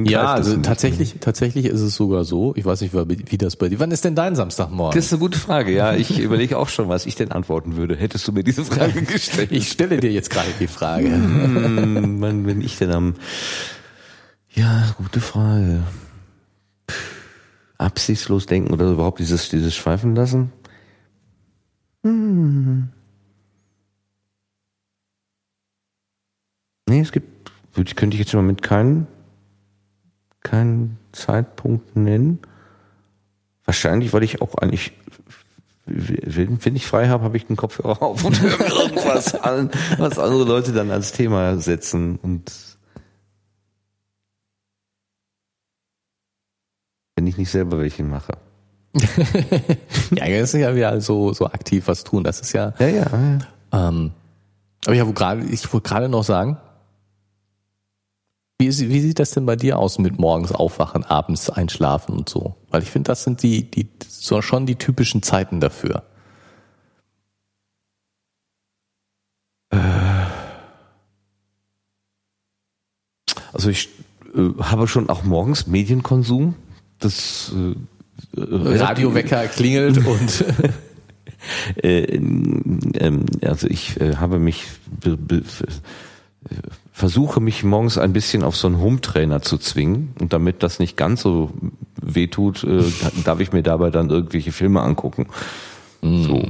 [0.06, 2.54] Ja, also tatsächlich, tatsächlich ist es sogar so.
[2.56, 3.80] Ich weiß nicht, wie das bei dir.
[3.80, 4.98] Wann ist denn dein Samstagmorgen?
[4.98, 5.72] Das ist eine gute Frage.
[5.72, 7.96] Ja, ich überlege auch schon, was ich denn antworten würde.
[7.96, 9.52] Hättest du mir diese Frage gestellt?
[9.52, 11.10] Ich stelle dir jetzt gerade die Frage.
[11.10, 13.16] Hm, wann bin ich denn am?
[14.56, 15.84] Ja, gute Frage
[17.78, 20.52] absichtslos denken oder überhaupt dieses, dieses Schweifen lassen?
[22.08, 22.90] Hm.
[26.88, 27.52] Nee, es gibt,
[27.96, 29.08] könnte ich jetzt im Moment keinen,
[30.42, 32.40] keinen Zeitpunkt nennen.
[33.66, 34.94] Wahrscheinlich, weil ich auch eigentlich,
[35.86, 40.46] wenn ich frei habe, habe ich den Kopfhörer auf und höre irgendwas an, was andere
[40.46, 42.50] Leute dann als Thema setzen und
[47.16, 48.38] wenn ich nicht selber welche mache.
[50.12, 52.24] ja, das ist ja wieder so, so aktiv was tun.
[52.24, 52.74] Das ist ja.
[52.80, 53.06] Ja, ja.
[53.72, 53.90] ja.
[53.90, 54.12] Ähm,
[54.86, 56.58] aber ja, wo gerade, ich wollte gerade noch sagen,
[58.60, 62.56] wie, wie sieht das denn bei dir aus mit morgens aufwachen, abends einschlafen und so?
[62.70, 66.04] Weil ich finde, das sind die, die, so schon die typischen Zeiten dafür.
[69.70, 69.78] Äh.
[73.54, 73.90] Also ich
[74.36, 76.56] äh, habe schon auch morgens Medienkonsum
[77.00, 77.76] das äh,
[78.36, 80.46] Radiowecker klingelt und
[81.84, 84.66] äh, ähm, also ich äh, habe mich
[86.92, 90.98] versuche mich morgens ein bisschen auf so einen Home-Trainer zu zwingen und damit das nicht
[90.98, 91.52] ganz so
[92.02, 92.84] wehtut, äh,
[93.24, 95.28] darf ich mir dabei dann irgendwelche Filme angucken.
[96.02, 96.24] Mm.
[96.24, 96.48] So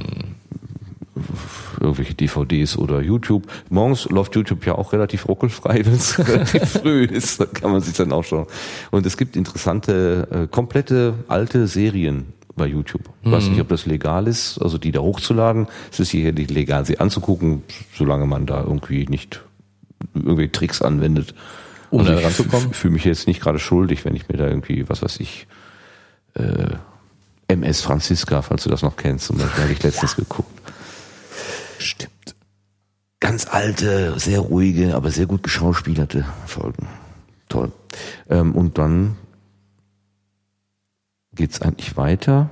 [1.80, 3.46] irgendwelche DVDs oder YouTube.
[3.70, 7.40] Morgens läuft YouTube ja auch relativ ruckelfrei, wenn es relativ früh ist.
[7.40, 8.46] Da kann man sich dann auch schon.
[8.90, 13.08] Und es gibt interessante, äh, komplette alte Serien bei YouTube.
[13.22, 13.52] Ich weiß mhm.
[13.52, 15.68] nicht, ob das legal ist, also die da hochzuladen.
[15.90, 17.62] Es ist sicherlich legal, sie anzugucken,
[17.94, 19.42] solange man da irgendwie nicht
[20.14, 21.34] irgendwie Tricks anwendet.
[21.90, 22.68] Um also da ranzukommen?
[22.72, 25.46] Ich fühle mich jetzt nicht gerade schuldig, wenn ich mir da irgendwie, was weiß ich,
[26.34, 26.74] äh,
[27.48, 30.24] MS Franziska, falls du das noch kennst, zum Beispiel, habe ich letztens ja.
[30.24, 30.57] geguckt.
[31.78, 32.34] Stimmt.
[33.20, 36.86] Ganz alte, sehr ruhige, aber sehr gut geschauspielerte Folgen.
[37.48, 37.72] Toll.
[38.28, 39.16] Ähm, und dann
[41.34, 42.50] geht's eigentlich weiter.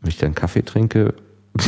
[0.00, 1.14] Wenn ich dann Kaffee trinke,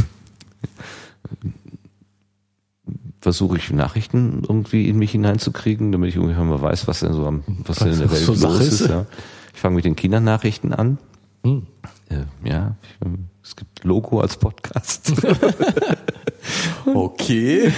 [3.21, 7.27] versuche ich Nachrichten irgendwie in mich hineinzukriegen, damit ich ungefähr mal weiß, was denn so
[7.27, 8.89] am, was denn in der Welt so los ist.
[8.89, 9.05] Ja.
[9.53, 10.99] Ich fange mit den Kindernachrichten an.
[11.45, 11.67] Hm.
[12.09, 13.09] Äh, ja, ich,
[13.43, 15.13] es gibt Logo als Podcast.
[16.95, 17.73] okay.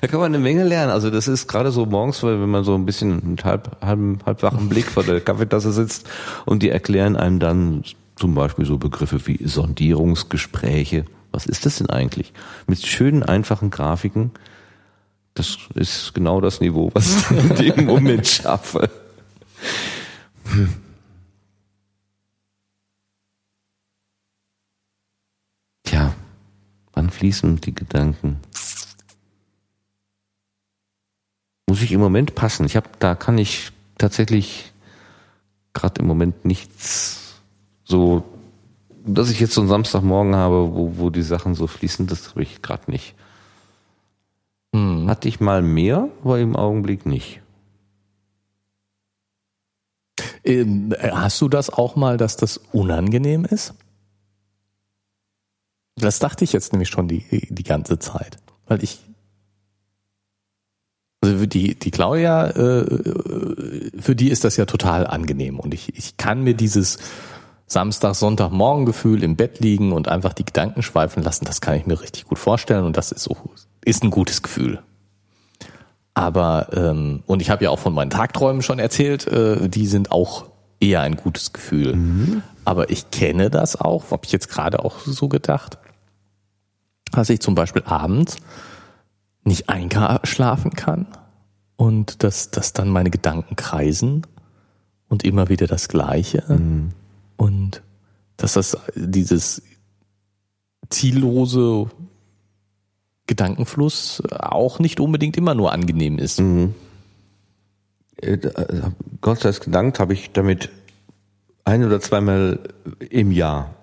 [0.00, 0.92] Da kann man eine Menge lernen.
[0.92, 4.24] Also das ist gerade so morgens, weil wenn man so ein bisschen mit halb, halb,
[4.24, 6.08] halbwachen Blick vor der Kaffeetasse sitzt
[6.46, 7.84] und die erklären einem dann
[8.16, 11.04] zum Beispiel so Begriffe wie Sondierungsgespräche.
[11.32, 12.32] Was ist das denn eigentlich?
[12.66, 14.32] Mit schönen, einfachen Grafiken.
[15.34, 18.90] Das ist genau das Niveau, was ich in dem Moment schaffe.
[20.50, 20.72] Hm.
[25.84, 26.14] Tja,
[26.92, 28.38] wann fließen die Gedanken?
[31.68, 32.64] Muss ich im Moment passen.
[32.64, 34.72] Ich habe, da kann ich tatsächlich
[35.74, 37.40] gerade im Moment nichts
[37.84, 38.22] so,
[39.04, 42.42] dass ich jetzt so einen Samstagmorgen habe, wo, wo die Sachen so fließen, das habe
[42.42, 43.14] ich gerade nicht.
[44.74, 45.08] Hm.
[45.08, 47.40] Hatte ich mal mehr, aber im Augenblick nicht.
[50.44, 53.74] Ähm, hast du das auch mal, dass das unangenehm ist?
[56.00, 58.38] Das dachte ich jetzt nämlich schon die, die ganze Zeit.
[58.66, 59.00] Weil ich.
[61.20, 62.84] Also die, die Claudia, äh,
[63.98, 65.58] für die ist das ja total angenehm.
[65.58, 66.98] Und ich, ich kann mir dieses
[67.66, 71.86] Samstag, Sonntag, Morgengefühl im Bett liegen und einfach die Gedanken schweifen lassen, das kann ich
[71.86, 72.84] mir richtig gut vorstellen.
[72.84, 73.36] Und das ist so,
[73.84, 74.80] ist ein gutes Gefühl.
[76.14, 80.12] Aber, ähm, und ich habe ja auch von meinen Tagträumen schon erzählt, äh, die sind
[80.12, 80.46] auch
[80.80, 81.94] eher ein gutes Gefühl.
[81.94, 82.42] Mhm.
[82.64, 85.78] Aber ich kenne das auch, habe ich jetzt gerade auch so gedacht
[87.12, 88.36] dass ich zum Beispiel abends
[89.44, 91.06] nicht einschlafen kann
[91.76, 94.26] und dass, dass dann meine Gedanken kreisen
[95.08, 96.90] und immer wieder das Gleiche mhm.
[97.36, 97.82] und
[98.36, 99.62] dass das dieses
[100.90, 101.86] ziellose
[103.26, 106.40] Gedankenfluss auch nicht unbedingt immer nur angenehm ist.
[106.40, 106.74] Mhm.
[108.16, 108.82] Äh, äh,
[109.20, 110.70] Gott sei Dank habe ich damit
[111.64, 112.60] ein oder zweimal
[113.10, 113.74] im Jahr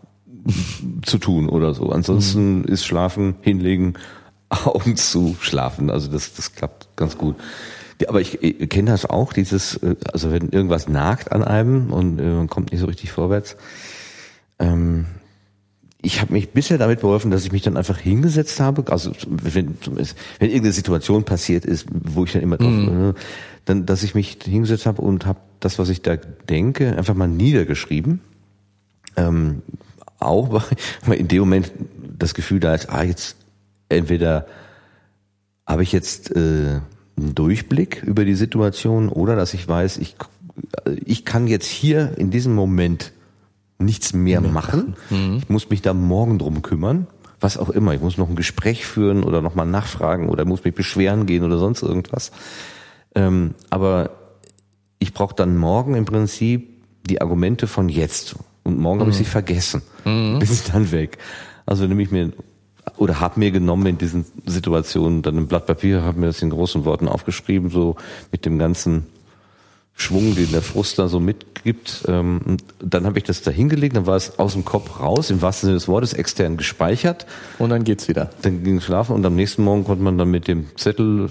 [1.04, 1.90] zu tun oder so.
[1.90, 2.66] Ansonsten mhm.
[2.66, 3.96] ist Schlafen, hinlegen,
[4.50, 5.90] Augen zu, schlafen.
[5.90, 7.36] Also das, das klappt ganz gut.
[8.08, 12.20] Aber ich, ich kenne das auch, dieses, äh, also wenn irgendwas nagt an einem und
[12.20, 13.56] äh, man kommt nicht so richtig vorwärts.
[14.60, 15.06] Ähm,
[16.02, 18.92] ich habe mich bisher damit beholfen, dass ich mich dann einfach hingesetzt habe.
[18.92, 23.14] Also wenn, wenn irgendeine Situation passiert ist, wo ich dann immer drauf, mhm.
[23.66, 27.28] dann, dass ich mich hingesetzt habe und habe das, was ich da denke, einfach mal
[27.28, 28.20] niedergeschrieben.
[29.18, 29.64] Ähm,
[30.26, 30.64] auch,
[31.06, 31.72] weil in dem Moment
[32.18, 33.38] das Gefühl da ist, ah, jetzt
[33.90, 34.48] entweder
[35.68, 36.80] habe ich jetzt äh,
[37.18, 40.16] einen Durchblick über die Situation oder dass ich weiß, ich,
[41.06, 43.14] ich kann jetzt hier in diesem Moment
[43.78, 44.96] nichts mehr machen.
[45.10, 45.38] Mhm.
[45.38, 47.08] Ich muss mich da morgen drum kümmern.
[47.42, 47.94] Was auch immer.
[47.94, 51.58] Ich muss noch ein Gespräch führen oder nochmal nachfragen oder muss mich beschweren gehen oder
[51.58, 52.32] sonst irgendwas.
[53.14, 54.12] Ähm, aber
[55.00, 56.70] ich brauche dann morgen im Prinzip
[57.06, 58.36] die Argumente von jetzt.
[58.66, 59.02] Und morgen mhm.
[59.02, 59.82] habe ich sie vergessen.
[60.04, 60.40] Mhm.
[60.40, 61.18] Bin dann weg.
[61.66, 62.34] Also nehme ich mir
[62.98, 66.50] oder habe mir genommen in diesen Situationen dann ein Blatt Papier, habe mir das in
[66.50, 67.96] großen Worten aufgeschrieben, so
[68.32, 69.06] mit dem ganzen
[69.96, 72.04] Schwung, den der Frust da so mitgibt.
[72.08, 75.30] Ähm, und dann habe ich das da hingelegt, dann war es aus dem Kopf raus,
[75.30, 77.26] im wahrsten Sinne des Wortes, extern gespeichert.
[77.60, 78.30] Und dann geht's wieder.
[78.42, 81.30] Dann ging schlafen und am nächsten Morgen konnte man dann mit dem Zettel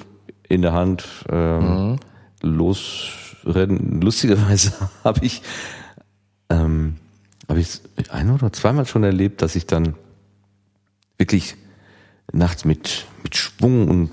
[0.48, 1.98] in der Hand ähm, mhm.
[2.42, 4.00] losrennen.
[4.00, 4.72] Lustigerweise
[5.04, 5.42] habe ich
[6.48, 6.96] ähm,
[7.48, 7.80] habe ich
[8.10, 9.94] ein oder zweimal schon erlebt, dass ich dann
[11.18, 11.56] wirklich
[12.32, 14.10] nachts mit, mit Schwung und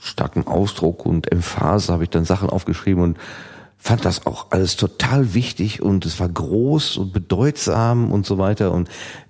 [0.00, 3.18] starkem Ausdruck und Emphase habe ich dann Sachen aufgeschrieben und
[3.78, 8.72] fand das auch alles total wichtig und es war groß und bedeutsam und so weiter
[8.72, 8.88] und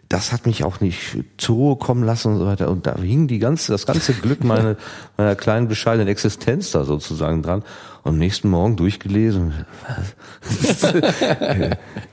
[0.08, 2.70] das hat mich auch nicht zur Ruhe kommen lassen und so weiter.
[2.70, 4.76] Und da hing die ganze, das ganze Glück meiner,
[5.16, 7.64] meiner kleinen bescheidenen Existenz da sozusagen dran.
[8.06, 9.52] Und am nächsten Morgen durchgelesen.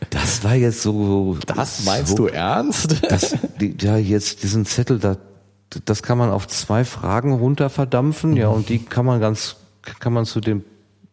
[0.09, 1.37] das war jetzt so.
[1.45, 3.03] Das meinst so, du ernst?
[3.11, 5.17] Das, die, ja, jetzt diesen Zettel, da,
[5.85, 9.57] das kann man auf zwei Fragen runterverdampfen, ja, und die kann man ganz,
[9.99, 10.63] kann man zu dem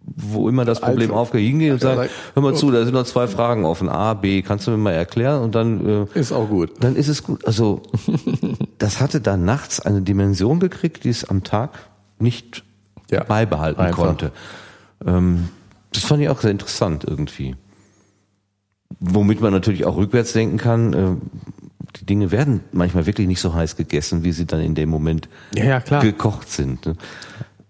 [0.02, 3.04] wo immer das Problem also, aufgeht, hingehen und sagen, hör mal zu, da sind noch
[3.04, 5.42] zwei Fragen offen, A, B, kannst du mir mal erklären?
[5.42, 6.70] Und dann äh, ist auch gut.
[6.80, 7.44] Dann ist es gut.
[7.46, 7.82] Also
[8.78, 11.72] das hatte da nachts eine Dimension gekriegt, die es am Tag
[12.18, 12.64] nicht
[13.10, 14.04] ja, beibehalten einfach.
[14.04, 14.32] konnte.
[15.06, 15.48] Ähm,
[15.92, 17.56] das fand ich auch sehr interessant irgendwie.
[18.98, 21.16] Womit man natürlich auch rückwärts denken kann, äh,
[21.96, 25.28] die Dinge werden manchmal wirklich nicht so heiß gegessen, wie sie dann in dem Moment
[25.54, 26.86] ja, ja, gekocht sind.
[26.86, 26.96] Ne?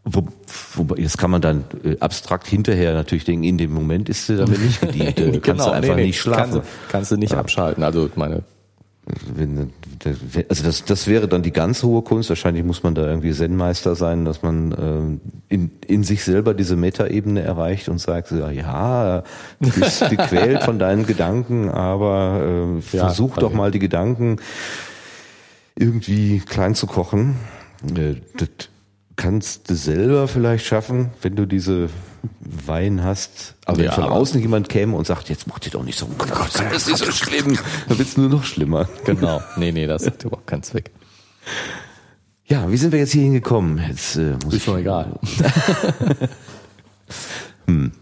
[0.04, 0.26] Wo,
[0.74, 4.36] wo, das kann man dann äh, abstrakt hinterher natürlich denken, in dem Moment ist sie
[4.36, 5.18] damit nicht gedient.
[5.18, 6.52] Du kannst genau, du einfach nee, nee, nicht schlafen.
[6.54, 7.38] Kannst, kannst du nicht ja.
[7.38, 7.82] abschalten.
[7.82, 8.42] Also meine
[10.48, 12.28] also das, das wäre dann die ganz hohe Kunst.
[12.28, 16.76] Wahrscheinlich muss man da irgendwie Zen-Meister sein, dass man äh, in, in sich selber diese
[16.76, 19.22] Metaebene erreicht und sagt, ja,
[19.60, 24.36] du bist gequält von deinen Gedanken, aber äh, versuch ja, doch mal die Gedanken
[25.76, 27.36] irgendwie klein zu kochen.
[27.94, 28.68] Äh, das
[29.16, 31.88] kannst du selber vielleicht schaffen, wenn du diese
[32.40, 33.54] Wein hast.
[33.64, 36.06] Aber ja, wenn von außen jemand käme und sagt, jetzt mach dir doch nicht so,
[36.06, 37.58] oh Gott, das ist so schlimm,
[37.88, 38.88] dann wird es nur noch schlimmer.
[39.04, 39.42] Genau.
[39.56, 40.90] Nee, nee, das hat überhaupt keinen Zweck.
[42.44, 43.78] Ja, wie sind wir jetzt hier hingekommen?
[43.78, 44.68] Jetzt äh, muss ist ich.
[44.68, 45.18] Ist egal.
[47.66, 47.92] hm.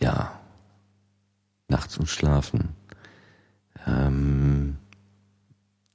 [0.00, 0.40] Ja.
[1.68, 2.70] Nachts und schlafen.
[3.86, 4.78] Ähm,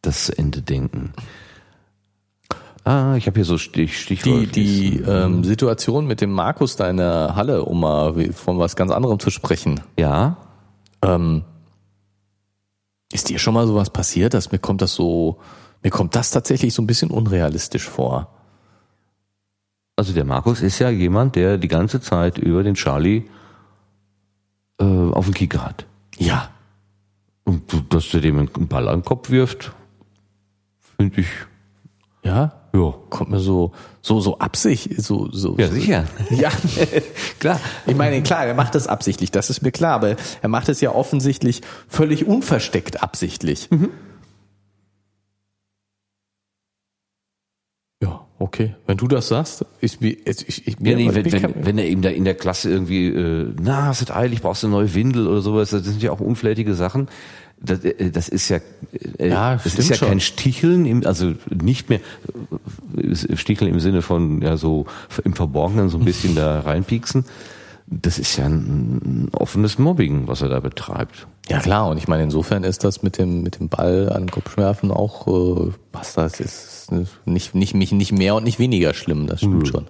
[0.01, 1.13] das Ende denken.
[2.85, 4.55] Ah, ich habe hier so Stich, Stichwort.
[4.55, 8.75] Die, die ähm, Situation mit dem Markus da in der Halle, um mal von was
[8.75, 9.81] ganz anderem zu sprechen.
[9.97, 10.37] Ja.
[11.01, 11.43] Ähm,
[13.11, 15.39] ist dir schon mal sowas passiert, dass mir kommt das so,
[15.81, 18.29] mir kommt das tatsächlich so ein bisschen unrealistisch vor.
[19.95, 23.23] Also der Markus ist ja jemand, der die ganze Zeit über den Charlie
[24.79, 25.87] äh, auf den Kicker hat.
[26.17, 26.49] Ja.
[27.45, 29.71] Und dass der dem einen Ball an den Kopf wirft,
[30.97, 31.27] finde ich.
[32.23, 32.61] Ja?
[32.75, 32.93] Ja.
[33.09, 33.71] Kommt mir so,
[34.01, 35.55] so, so Absicht, so, so.
[35.57, 36.05] Ja, sicher.
[36.29, 36.51] Ja,
[37.39, 37.59] klar.
[37.87, 40.81] Ich meine, klar, er macht das absichtlich, das ist mir klar, aber er macht es
[40.81, 43.71] ja offensichtlich völlig unversteckt absichtlich.
[43.71, 43.91] Mhm.
[48.03, 48.75] Ja, okay.
[48.85, 52.01] Wenn du das sagst, ich, ich, ich, ich ja, nee, wenn, wenn, wenn, er eben
[52.01, 55.27] da in der Klasse irgendwie, äh, na, es wird eilig, brauchst du eine neue Windel
[55.27, 57.07] oder sowas, das sind ja auch unflätige Sachen.
[57.61, 58.59] Das, äh, das ist ja,
[59.17, 60.09] äh, ja das ist ja schon.
[60.09, 61.99] kein Sticheln, im, also nicht mehr
[62.97, 64.85] äh, Sticheln im Sinne von ja so
[65.23, 67.25] im Verborgenen so ein bisschen da reinpieksen.
[67.87, 71.27] Das ist ja ein, ein offenes Mobbing, was er da betreibt.
[71.49, 74.31] Ja klar, und ich meine, insofern ist das mit dem mit dem Ball an den
[74.31, 76.91] Kopf werfen auch äh, was das ist
[77.25, 79.65] nicht nicht nicht nicht mehr und nicht weniger schlimm, das stimmt mhm.
[79.65, 79.87] schon.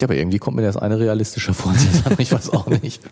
[0.00, 1.74] Ja, aber irgendwie kommt mir das eine realistischer vor,
[2.18, 3.02] ich weiß auch nicht.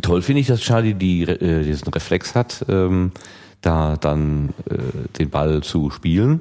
[0.00, 3.12] Toll finde ich, dass Charlie die, äh, diesen Reflex hat, ähm,
[3.60, 4.76] da dann äh,
[5.18, 6.40] den Ball zu spielen.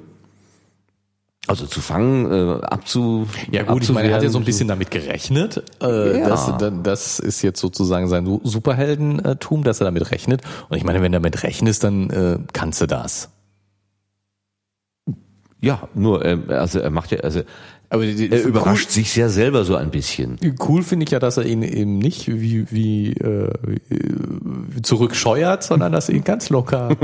[1.48, 3.28] Also zu fangen, äh, abzu.
[3.52, 5.64] Ja gut, ich meine, er hat ja so ein bisschen damit gerechnet.
[5.82, 6.30] Äh, ja.
[6.30, 10.44] das, das ist jetzt sozusagen sein Superheldentum, dass er damit rechnet.
[10.70, 13.30] Und ich meine, wenn du damit rechnest, dann äh, kannst du das.
[15.60, 17.42] Ja, nur, äh, also er macht ja, also
[17.90, 20.38] aber die, er überrascht cool, sich sehr selber so ein bisschen.
[20.60, 23.52] Cool finde ich ja, dass er ihn eben nicht wie, wie äh,
[24.84, 26.96] zurückscheuert, sondern dass er ihn ganz locker.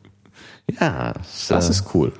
[0.80, 2.12] ja, das, das äh, ist cool.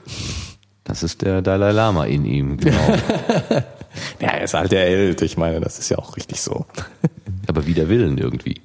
[0.84, 2.78] Das ist der Dalai Lama in ihm, genau.
[4.20, 5.20] ja, er ist halt der Held.
[5.20, 6.64] Ich meine, das ist ja auch richtig so.
[7.46, 8.62] Aber wider Willen irgendwie.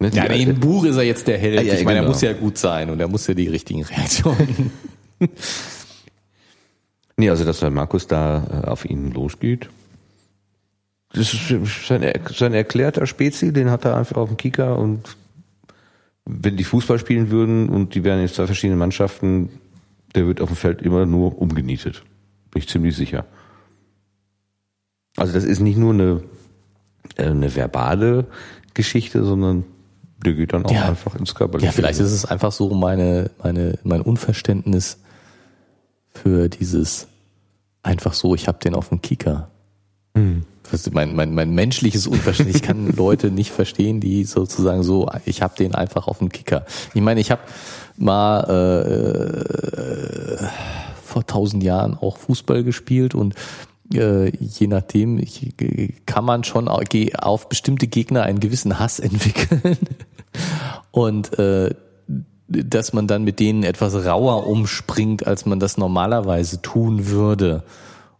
[0.00, 0.10] Ne?
[0.12, 1.60] Ja, nee, im Buch ist er jetzt der Held.
[1.60, 2.10] Ah, ja, ich meine, genau.
[2.10, 4.70] er muss ja gut sein und er muss ja die richtigen Reaktionen.
[7.16, 9.68] Nee, also dass der Markus da äh, auf ihn losgeht.
[11.12, 11.48] Das ist
[11.86, 12.02] sein,
[12.34, 15.16] sein erklärter Spezi, den hat er einfach auf dem Kicker und
[16.26, 19.50] wenn die Fußball spielen würden und die wären in zwei verschiedenen Mannschaften,
[20.14, 22.02] der wird auf dem Feld immer nur umgenietet.
[22.50, 23.26] Bin ich ziemlich sicher.
[25.16, 26.22] Also das ist nicht nur eine,
[27.16, 28.26] äh, eine verbale
[28.72, 29.64] Geschichte, sondern
[30.24, 30.88] der geht dann auch ja.
[30.88, 31.66] einfach ins Körperliche.
[31.66, 34.98] Ja, vielleicht ist es einfach so meine, meine, mein Unverständnis
[36.14, 37.08] für dieses
[37.82, 39.50] einfach so, ich habe den auf dem Kicker.
[40.16, 40.44] Hm.
[40.92, 42.56] Mein, mein, mein menschliches Unverständnis.
[42.56, 46.64] Ich kann Leute nicht verstehen, die sozusagen so, ich habe den einfach auf dem Kicker.
[46.94, 47.42] Ich meine, ich habe
[47.96, 48.40] mal
[49.70, 50.46] äh,
[51.04, 53.34] vor tausend Jahren auch Fußball gespielt und
[53.92, 55.54] äh, je nachdem ich,
[56.06, 59.76] kann man schon auf bestimmte Gegner einen gewissen Hass entwickeln.
[60.90, 61.74] Und äh,
[62.46, 67.62] dass man dann mit denen etwas rauer umspringt, als man das normalerweise tun würde.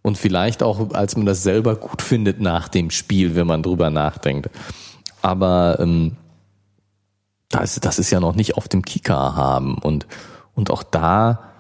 [0.03, 3.91] Und vielleicht auch, als man das selber gut findet nach dem Spiel, wenn man drüber
[3.91, 4.51] nachdenkt.
[5.23, 6.17] Aber ähm,
[7.49, 9.79] das, das ist ja noch nicht auf dem Kika haben.
[9.79, 10.07] Und,
[10.55, 11.51] und auch da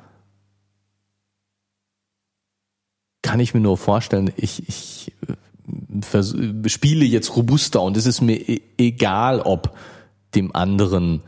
[3.22, 5.12] kann ich mir nur vorstellen, ich, ich
[6.12, 9.74] äh, spiele jetzt robuster und es ist mir e-, egal, ob
[10.34, 11.22] dem anderen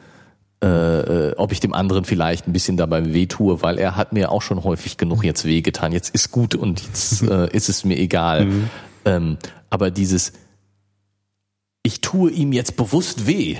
[0.61, 4.43] äh, ob ich dem anderen vielleicht ein bisschen dabei wehtue, weil er hat mir auch
[4.43, 5.93] schon häufig genug jetzt wehgetan.
[5.93, 8.47] Jetzt ist gut und jetzt äh, ist es mir egal.
[8.47, 8.71] Mhm.
[9.05, 9.39] Ähm,
[9.69, 10.33] aber dieses,
[11.83, 13.57] ich tue ihm jetzt bewusst weh,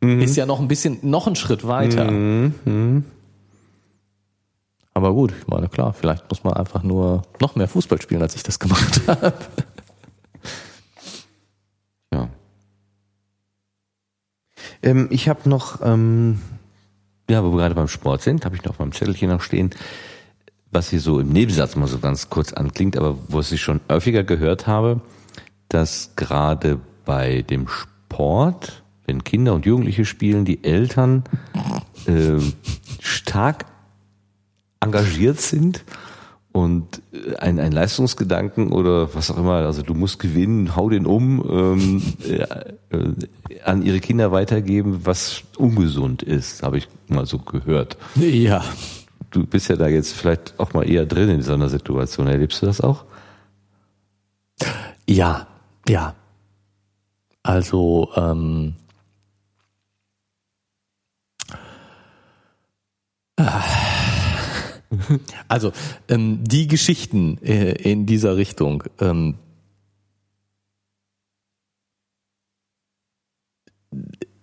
[0.00, 0.20] mhm.
[0.20, 2.10] ist ja noch ein bisschen, noch ein Schritt weiter.
[2.10, 2.54] Mhm.
[2.64, 3.04] mhm.
[4.92, 8.34] Aber gut, ich meine, klar, vielleicht muss man einfach nur noch mehr Fußball spielen, als
[8.34, 9.34] ich das gemacht habe.
[14.86, 16.38] Ähm, ich habe noch, ähm,
[17.28, 19.70] ja, wo wir gerade beim Sport sind, habe ich noch beim Zettelchen noch stehen,
[20.70, 24.22] was hier so im Nebensatz mal so ganz kurz anklingt, aber wo ich schon häufiger
[24.22, 25.00] gehört habe,
[25.68, 31.24] dass gerade bei dem Sport, wenn Kinder und Jugendliche spielen, die Eltern
[32.06, 32.40] äh,
[33.00, 33.66] stark
[34.80, 35.84] engagiert sind
[36.56, 41.04] und äh, ein, ein Leistungsgedanken oder was auch immer, also du musst gewinnen, hau den
[41.04, 47.98] um, ähm, äh, an ihre Kinder weitergeben, was ungesund ist, habe ich mal so gehört.
[48.14, 48.64] Ja.
[49.30, 52.26] Du bist ja da jetzt vielleicht auch mal eher drin in so einer Situation.
[52.26, 53.04] Erlebst du das auch?
[55.06, 55.46] Ja,
[55.86, 56.14] ja.
[57.42, 58.76] Also ähm,
[65.48, 65.72] Also
[66.08, 68.84] ähm, die Geschichten äh, in dieser Richtung.
[69.00, 69.34] Ähm,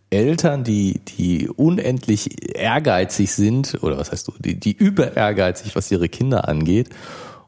[0.10, 5.91] Eltern, die, die unendlich ehrgeizig sind, oder was heißt du, die, die über ehrgeizig, was
[5.91, 6.90] ihre Kinder angeht,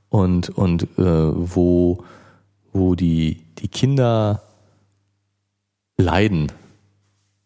[0.10, 2.04] und, und äh, wo,
[2.74, 4.42] wo die, die Kinder
[5.98, 6.52] leiden.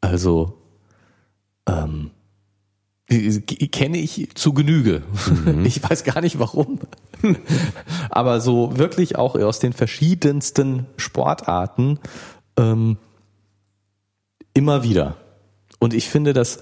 [0.02, 0.58] Also
[1.68, 2.12] ähm,
[3.10, 5.02] kenne ich zu Genüge.
[5.46, 5.66] Mhm.
[5.70, 6.80] Ich weiß gar nicht warum.
[8.10, 12.00] Aber so wirklich auch aus den verschiedensten Sportarten
[12.58, 12.98] ähm,
[14.54, 15.18] immer wieder.
[15.80, 16.60] Und ich finde, dass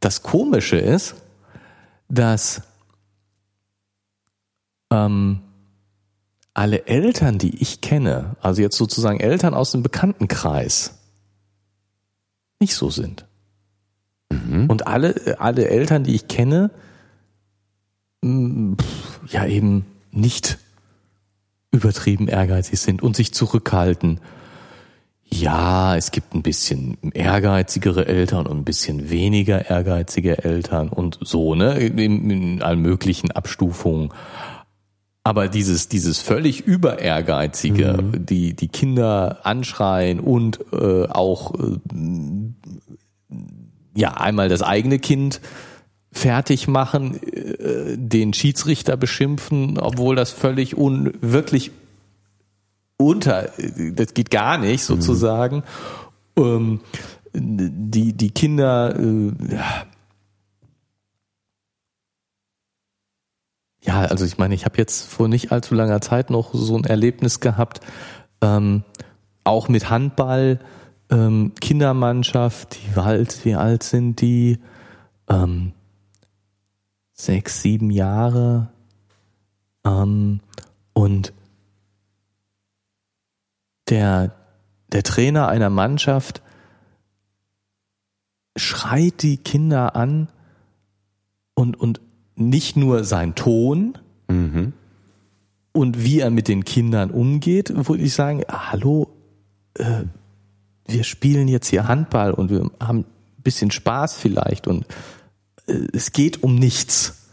[0.00, 1.14] das Komische ist,
[2.08, 2.62] dass
[4.90, 5.40] ähm,
[6.54, 10.98] alle Eltern, die ich kenne, also jetzt sozusagen Eltern aus dem Bekanntenkreis,
[12.58, 13.27] nicht so sind.
[14.30, 14.66] Mhm.
[14.68, 16.70] Und alle, alle Eltern, die ich kenne,
[18.22, 18.74] mm,
[19.28, 20.58] ja eben nicht
[21.70, 24.20] übertrieben ehrgeizig sind und sich zurückhalten.
[25.30, 31.54] Ja, es gibt ein bisschen ehrgeizigere Eltern und ein bisschen weniger ehrgeizige Eltern und so,
[31.54, 34.10] ne, in, in allen möglichen Abstufungen.
[35.24, 38.24] Aber dieses, dieses völlig über ehrgeizige, mhm.
[38.24, 41.78] die, die Kinder anschreien und äh, auch äh,
[43.98, 45.40] ja einmal das eigene Kind
[46.12, 51.72] fertig machen, äh, den Schiedsrichter beschimpfen, obwohl das völlig un, wirklich
[52.96, 53.50] unter,
[53.92, 55.62] das geht gar nicht sozusagen.
[56.36, 56.42] Mhm.
[56.42, 56.80] Ähm,
[57.34, 59.32] die, die Kinder, äh,
[63.82, 66.84] ja, also ich meine, ich habe jetzt vor nicht allzu langer Zeit noch so ein
[66.84, 67.80] Erlebnis gehabt,
[68.40, 68.82] ähm,
[69.44, 70.60] auch mit Handball,
[71.10, 74.58] ähm, Kindermannschaft, wie alt, wie alt sind die?
[75.28, 75.72] Ähm,
[77.12, 78.70] sechs, sieben Jahre.
[79.84, 80.40] Ähm,
[80.92, 81.32] und
[83.88, 84.34] der,
[84.92, 86.42] der Trainer einer Mannschaft
[88.56, 90.28] schreit die Kinder an
[91.54, 92.00] und, und
[92.34, 93.98] nicht nur sein Ton
[94.28, 94.72] mhm.
[95.72, 99.08] und wie er mit den Kindern umgeht, würde ich sagen, hallo,
[99.74, 100.04] äh,
[100.88, 104.86] wir spielen jetzt hier Handball und wir haben ein bisschen Spaß vielleicht und
[105.66, 107.28] äh, es geht um nichts.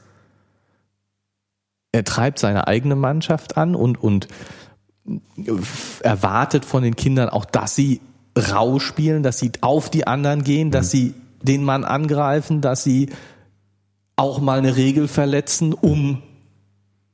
[1.92, 4.28] Er treibt seine eigene Mannschaft an und, und
[6.02, 8.02] erwartet von den Kindern auch, dass sie
[8.38, 10.98] rau spielen, dass sie auf die anderen gehen, dass mhm.
[10.98, 13.10] sie den Mann angreifen, dass sie
[14.18, 16.22] auch mal eine Regel verletzen, um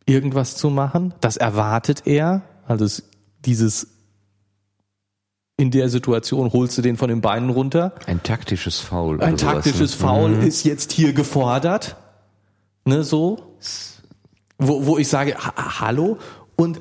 [0.05, 1.13] irgendwas zu machen.
[1.19, 2.43] Das erwartet er.
[2.67, 3.03] Also
[3.45, 3.90] dieses
[5.57, 7.93] in der Situation holst du den von den Beinen runter.
[8.07, 9.21] Ein taktisches Foul.
[9.21, 10.07] Ein taktisches sowas, ne?
[10.07, 10.47] Foul mhm.
[10.47, 11.95] ist jetzt hier gefordert.
[12.85, 13.57] Ne, so.
[14.57, 16.17] Wo, wo ich sage, ha hallo?
[16.55, 16.79] Und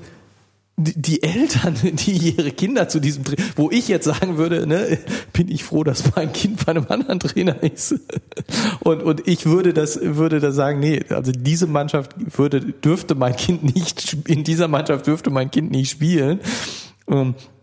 [0.83, 3.25] die Eltern, die ihre Kinder zu diesem,
[3.57, 4.99] wo ich jetzt sagen würde, ne,
[5.33, 7.95] bin ich froh, dass mein Kind bei einem anderen Trainer ist.
[8.81, 13.37] Und, und ich würde das, würde da sagen, nee, also diese Mannschaft würde, dürfte mein
[13.37, 16.41] Kind nicht, in dieser Mannschaft dürfte mein Kind nicht spielen.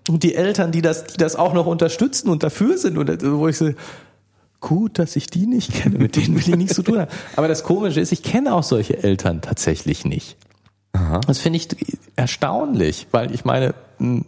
[0.09, 3.47] Und die Eltern, die das, die das auch noch unterstützen und dafür sind und wo
[3.47, 3.71] ich so,
[4.59, 7.11] gut, dass ich die nicht kenne, mit denen will ich nichts zu tun haben.
[7.35, 10.37] Aber das Komische ist, ich kenne auch solche Eltern tatsächlich nicht.
[10.93, 11.21] Aha.
[11.27, 11.67] Das finde ich
[12.15, 14.25] erstaunlich, weil ich meine, hm,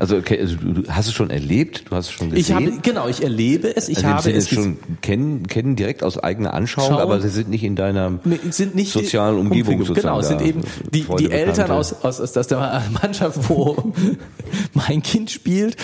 [0.00, 2.40] also, okay, also du hast es schon erlebt, du hast es schon gesehen.
[2.40, 3.90] Ich habe genau, ich erlebe es.
[3.90, 7.50] Ich also habe es schon kennen, kennen direkt aus eigener Anschauung, Schauen, aber sie sind
[7.50, 8.18] nicht in deiner
[8.48, 12.46] sind nicht sozialen Umgebung Umgebung, Genau, es sind eben die, die Eltern aus, aus, aus
[12.46, 13.92] der Mannschaft, wo
[14.74, 15.76] mein Kind spielt,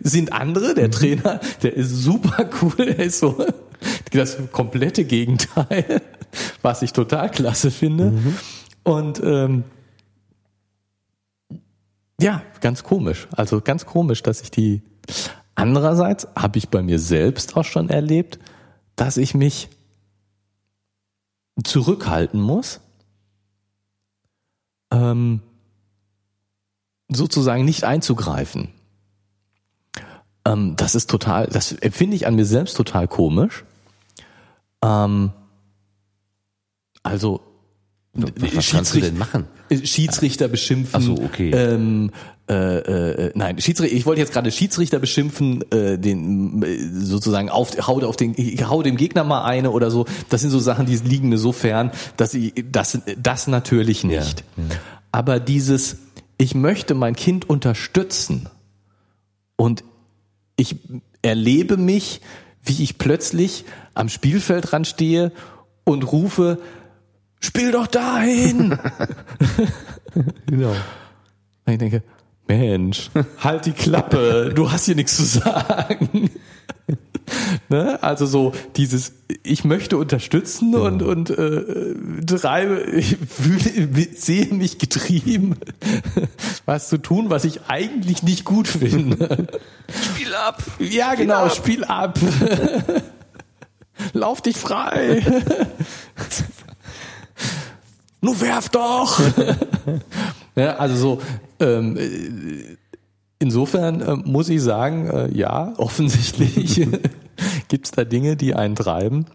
[0.00, 0.74] sind andere.
[0.74, 0.92] Der mhm.
[0.92, 3.44] Trainer, der ist super cool, der ist so
[4.12, 6.02] das komplette Gegenteil,
[6.62, 8.10] was ich total klasse finde.
[8.10, 8.38] Mhm.
[8.82, 9.64] Und ähm,
[12.20, 13.28] ja, ganz komisch.
[13.32, 14.82] Also ganz komisch, dass ich die.
[15.56, 18.38] Andererseits habe ich bei mir selbst auch schon erlebt,
[18.96, 19.68] dass ich mich
[21.62, 22.80] zurückhalten muss,
[24.92, 25.40] ähm,
[27.08, 28.68] sozusagen nicht einzugreifen.
[30.44, 33.64] Ähm, das ist total, das empfinde ich an mir selbst total komisch.
[34.82, 35.32] Ähm,
[37.02, 37.40] also
[38.14, 39.46] was kannst du denn machen?
[39.82, 40.94] Schiedsrichter beschimpfen.
[40.94, 41.50] Ach so, okay.
[41.50, 42.12] Ähm,
[42.48, 46.62] äh, äh, nein, Schiedsrichter, ich wollte jetzt gerade Schiedsrichter beschimpfen, äh, den
[47.00, 48.34] sozusagen auf, hau, auf den,
[48.68, 50.06] hau dem Gegner mal eine oder so.
[50.28, 54.44] Das sind so Sachen, die liegen mir so fern, dass ich das, das natürlich nicht.
[54.56, 54.76] Ja, ja.
[55.10, 55.96] Aber dieses,
[56.38, 58.48] ich möchte mein Kind unterstützen
[59.56, 59.84] und
[60.56, 60.76] ich
[61.22, 62.20] erlebe mich,
[62.62, 65.32] wie ich plötzlich am Spielfeldrand stehe
[65.84, 66.58] und rufe,
[67.40, 68.78] spiel doch dahin.
[70.46, 70.74] genau.
[71.66, 72.02] Und ich denke,
[72.46, 76.30] Mensch, halt die Klappe, du hast hier nichts zu sagen.
[77.68, 78.02] ne?
[78.02, 80.80] Also so dieses, ich möchte unterstützen ja.
[80.80, 81.94] und, und äh,
[82.26, 85.56] treibe, ich fühle, sehe mich getrieben,
[86.66, 89.46] was zu tun, was ich eigentlich nicht gut finde.
[90.12, 90.62] Spiel ab!
[90.78, 91.54] Ja, Spiel genau, ab.
[91.54, 92.18] Spiel ab.
[94.12, 95.24] Lauf dich frei.
[98.20, 99.20] Nur werf doch!
[100.56, 101.22] ja, also so,
[101.60, 101.98] ähm,
[103.44, 106.88] insofern äh, muss ich sagen, äh, ja, offensichtlich
[107.68, 109.26] gibt's da Dinge, die einen treiben.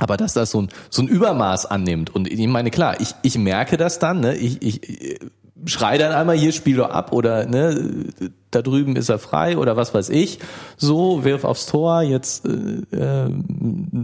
[0.00, 2.10] Aber dass das so ein, so ein Übermaß annimmt.
[2.10, 4.34] Und ich meine, klar, ich, ich merke das dann, ne?
[4.34, 5.20] ich, ich
[5.66, 8.12] schrei dann einmal, hier spiel doch ab oder ne,
[8.50, 10.38] da drüben ist er frei oder was weiß ich.
[10.76, 13.30] So, wirf aufs Tor, jetzt äh, äh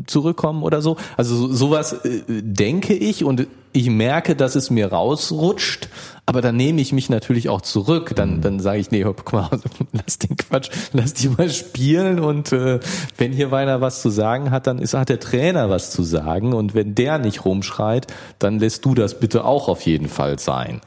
[0.07, 0.97] zurückkommen oder so.
[1.17, 5.89] Also so, sowas äh, denke ich und ich merke, dass es mir rausrutscht,
[6.27, 8.13] aber dann nehme ich mich natürlich auch zurück.
[8.17, 9.49] Dann, dann sage ich, nee, guck mal,
[9.93, 12.81] lass den Quatsch, lass die mal spielen und äh,
[13.17, 16.53] wenn hier einer was zu sagen hat, dann ist, hat der Trainer was zu sagen
[16.53, 18.07] und wenn der nicht rumschreit,
[18.39, 20.81] dann lässt du das bitte auch auf jeden Fall sein.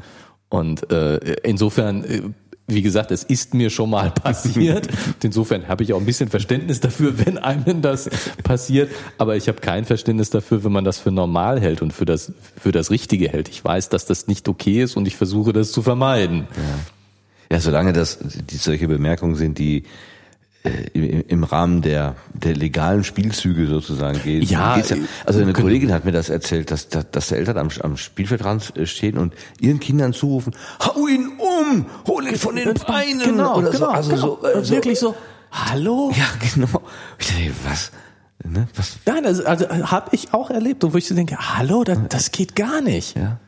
[0.53, 2.21] Und äh, insofern äh,
[2.67, 4.87] wie gesagt, es ist mir schon mal passiert.
[5.21, 8.09] Insofern habe ich auch ein bisschen Verständnis dafür, wenn einem das
[8.43, 8.91] passiert.
[9.17, 12.31] Aber ich habe kein Verständnis dafür, wenn man das für normal hält und für das,
[12.55, 13.49] für das Richtige hält.
[13.49, 16.47] Ich weiß, dass das nicht okay ist und ich versuche das zu vermeiden.
[17.49, 19.83] Ja, ja solange das die solche Bemerkungen sind, die
[20.63, 24.45] im Rahmen der, der legalen Spielzüge sozusagen geht.
[24.45, 24.95] Ja, ja
[25.25, 29.17] also eine Kollegin hat mir das erzählt, dass, dass, dass Eltern am, am Spielfeldrand stehen
[29.17, 33.19] und ihren Kindern zurufen, hau ihn um, hol ihn von den Beinen.
[33.19, 33.91] Genau, oder genau, so.
[33.91, 34.21] Also genau.
[34.41, 35.15] So, äh, so, wirklich so,
[35.51, 36.13] hallo?
[36.15, 36.81] Ja, genau.
[37.19, 37.91] Ich dachte, was?
[38.45, 38.67] Ne?
[38.75, 38.99] Was?
[39.05, 42.55] Nein, also, also habe ich auch erlebt, wo ich so denke, hallo, das, das geht
[42.55, 43.17] gar nicht.
[43.17, 43.39] Ja.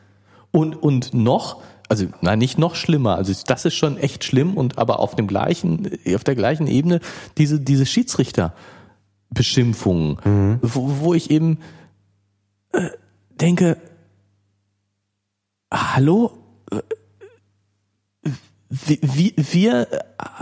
[0.50, 3.16] Und, und noch, also nein, nicht noch schlimmer.
[3.16, 7.00] Also das ist schon echt schlimm und aber auf dem gleichen, auf der gleichen Ebene
[7.38, 10.58] diese diese Schiedsrichterbeschimpfungen, mhm.
[10.62, 11.60] wo, wo ich eben
[12.72, 12.90] äh,
[13.40, 13.78] denke,
[15.72, 16.32] hallo,
[18.68, 19.86] wir, wir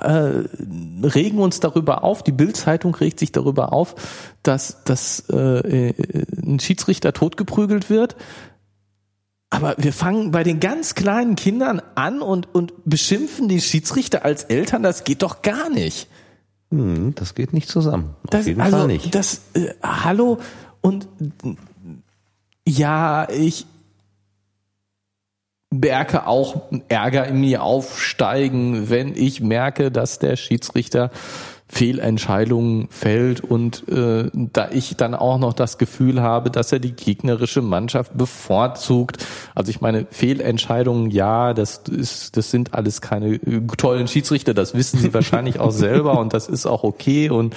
[0.00, 3.94] äh, regen uns darüber auf, die Bildzeitung regt sich darüber auf,
[4.42, 5.92] dass, dass äh,
[6.42, 8.16] ein Schiedsrichter totgeprügelt wird.
[9.54, 14.44] Aber wir fangen bei den ganz kleinen Kindern an und, und beschimpfen die Schiedsrichter als
[14.44, 16.08] Eltern, das geht doch gar nicht.
[16.70, 18.16] Hm, das geht nicht zusammen.
[18.24, 19.14] Auf das, jeden also, Fall nicht.
[19.14, 20.38] Das, äh, hallo
[20.80, 21.06] und
[22.66, 23.66] ja, ich
[25.70, 31.10] merke auch Ärger in mir aufsteigen, wenn ich merke, dass der Schiedsrichter
[31.66, 36.92] Fehlentscheidungen fällt und äh, da ich dann auch noch das Gefühl habe, dass er die
[36.92, 39.26] gegnerische Mannschaft bevorzugt.
[39.54, 44.74] Also ich meine, Fehlentscheidungen, ja, das ist, das sind alles keine äh, tollen Schiedsrichter, das
[44.74, 47.54] wissen sie wahrscheinlich auch selber und das ist auch okay und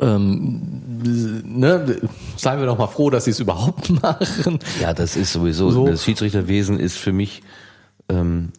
[0.00, 1.02] ähm,
[1.44, 2.00] ne,
[2.36, 4.58] seien wir doch mal froh, dass sie es überhaupt machen.
[4.80, 5.86] Ja, das ist sowieso, so.
[5.86, 7.42] das Schiedsrichterwesen ist für mich
[8.08, 8.52] ähm,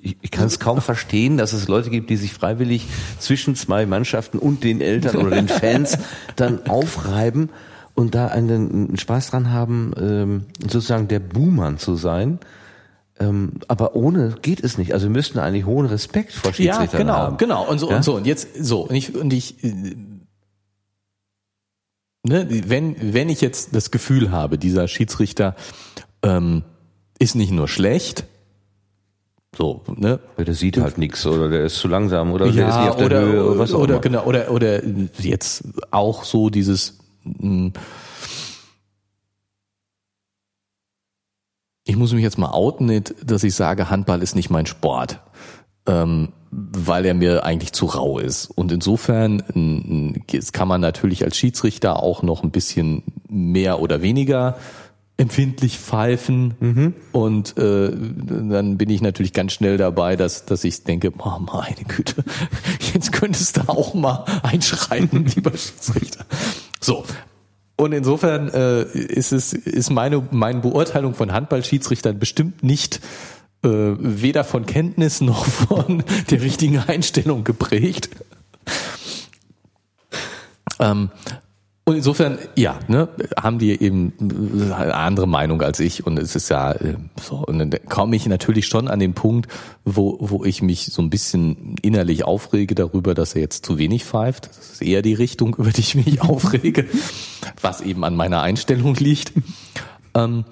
[0.00, 2.86] ich, ich kann es kaum verstehen, dass es Leute gibt, die sich freiwillig
[3.18, 5.98] zwischen zwei Mannschaften und den Eltern oder den Fans
[6.36, 7.50] dann aufreiben
[7.94, 12.38] und da einen, einen Spaß dran haben, ähm, sozusagen der Buhmann zu sein.
[13.18, 14.94] Ähm, aber ohne geht es nicht.
[14.94, 17.36] Also wir müssten eigentlich hohen Respekt vor Schiedsrichtern ja, genau, haben.
[17.36, 17.96] Genau, und so ja?
[17.96, 19.56] und so und jetzt so und ich und ich
[22.22, 25.54] ne, wenn wenn ich jetzt das Gefühl habe, dieser Schiedsrichter
[26.22, 26.62] ähm,
[27.18, 28.24] ist nicht nur schlecht,
[29.56, 30.20] so, ne?
[30.38, 32.96] Der sieht halt nichts oder der ist zu langsam oder ja, der ist nicht auf
[32.96, 34.00] der oder, Höhe oder was auch oder, immer.
[34.00, 34.80] Genau, oder, oder
[35.18, 37.72] jetzt auch so dieses hm,
[41.90, 45.20] ich muss mich jetzt mal outen, dass ich sage, Handball ist nicht mein Sport,
[45.86, 48.46] ähm, weil er mir eigentlich zu rau ist.
[48.46, 49.42] Und insofern
[50.52, 54.56] kann man natürlich als Schiedsrichter auch noch ein bisschen mehr oder weniger
[55.20, 56.94] empfindlich pfeifen mhm.
[57.12, 61.84] und äh, dann bin ich natürlich ganz schnell dabei, dass dass ich denke, oh, meine
[61.86, 62.24] Güte,
[62.94, 66.24] jetzt könntest du auch mal einschreiten, lieber Schiedsrichter.
[66.80, 67.04] So.
[67.76, 73.00] Und insofern äh, ist es ist meine meine Beurteilung von Handballschiedsrichtern bestimmt nicht
[73.62, 78.08] äh, weder von Kenntnis noch von der richtigen Einstellung geprägt.
[80.78, 81.10] Ähm,
[81.90, 86.48] und insofern, ja, ne, haben die eben eine andere Meinung als ich und es ist
[86.48, 87.38] ja äh, so.
[87.44, 89.50] Und dann komme ich natürlich schon an den Punkt,
[89.84, 94.04] wo, wo ich mich so ein bisschen innerlich aufrege darüber, dass er jetzt zu wenig
[94.04, 94.50] pfeift.
[94.50, 96.86] Das ist eher die Richtung, über die ich mich aufrege,
[97.60, 99.32] was eben an meiner Einstellung liegt.
[100.14, 100.44] Ähm,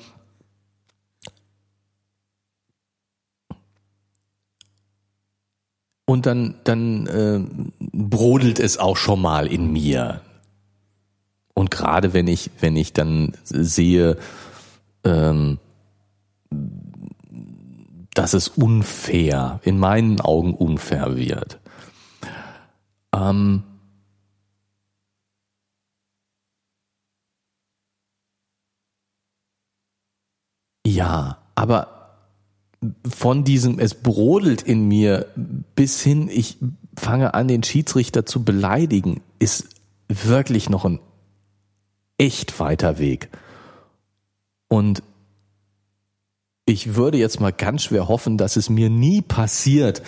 [6.05, 7.41] und dann, dann äh,
[7.79, 10.23] brodelt es auch schon mal in mir.
[11.59, 14.17] Und gerade wenn ich, wenn ich dann sehe,
[15.03, 15.59] ähm,
[18.15, 21.59] dass es unfair, in meinen Augen unfair wird.
[23.13, 23.65] Ähm,
[30.87, 32.15] ja, aber
[33.05, 35.27] von diesem, es brodelt in mir
[35.75, 36.59] bis hin, ich
[36.97, 39.71] fange an, den Schiedsrichter zu beleidigen, ist
[40.09, 41.01] wirklich noch ein
[42.19, 43.29] echt weiter Weg.
[44.69, 45.03] Und
[46.67, 50.03] ich würde jetzt mal ganz schwer hoffen, dass es mir nie passiert,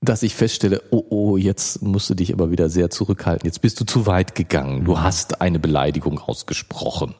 [0.00, 3.46] dass ich feststelle, oh oh, jetzt musst du dich aber wieder sehr zurückhalten.
[3.46, 4.84] Jetzt bist du zu weit gegangen.
[4.84, 7.16] Du hast eine Beleidigung ausgesprochen.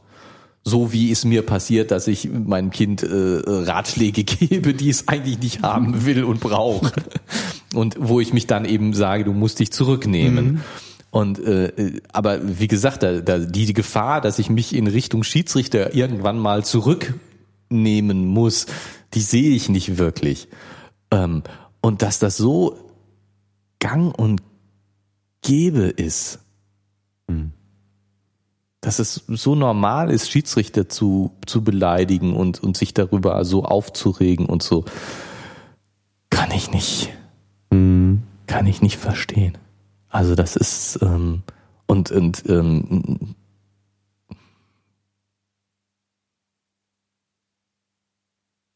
[0.63, 5.41] So wie es mir passiert, dass ich meinem Kind äh, Ratschläge gebe, die es eigentlich
[5.41, 6.95] nicht haben will und braucht.
[7.75, 10.45] Und wo ich mich dann eben sage, du musst dich zurücknehmen.
[10.45, 10.61] Mhm.
[11.11, 15.95] Und äh, aber wie gesagt, da, da, die, Gefahr, dass ich mich in Richtung Schiedsrichter
[15.95, 18.67] irgendwann mal zurücknehmen muss,
[19.15, 20.49] die sehe ich nicht wirklich.
[21.11, 21.43] Ähm,
[21.81, 22.77] und dass das so
[23.79, 24.43] gang und
[25.41, 26.41] gäbe ist,
[27.27, 27.53] mhm.
[28.83, 34.45] dass es so normal ist, Schiedsrichter zu, zu beleidigen und, und sich darüber so aufzuregen
[34.45, 34.85] und so,
[36.29, 37.11] kann ich nicht,
[37.71, 38.25] mhm.
[38.47, 39.57] kann ich nicht verstehen.
[40.09, 41.43] Also das ist ähm,
[41.87, 43.35] und und ähm,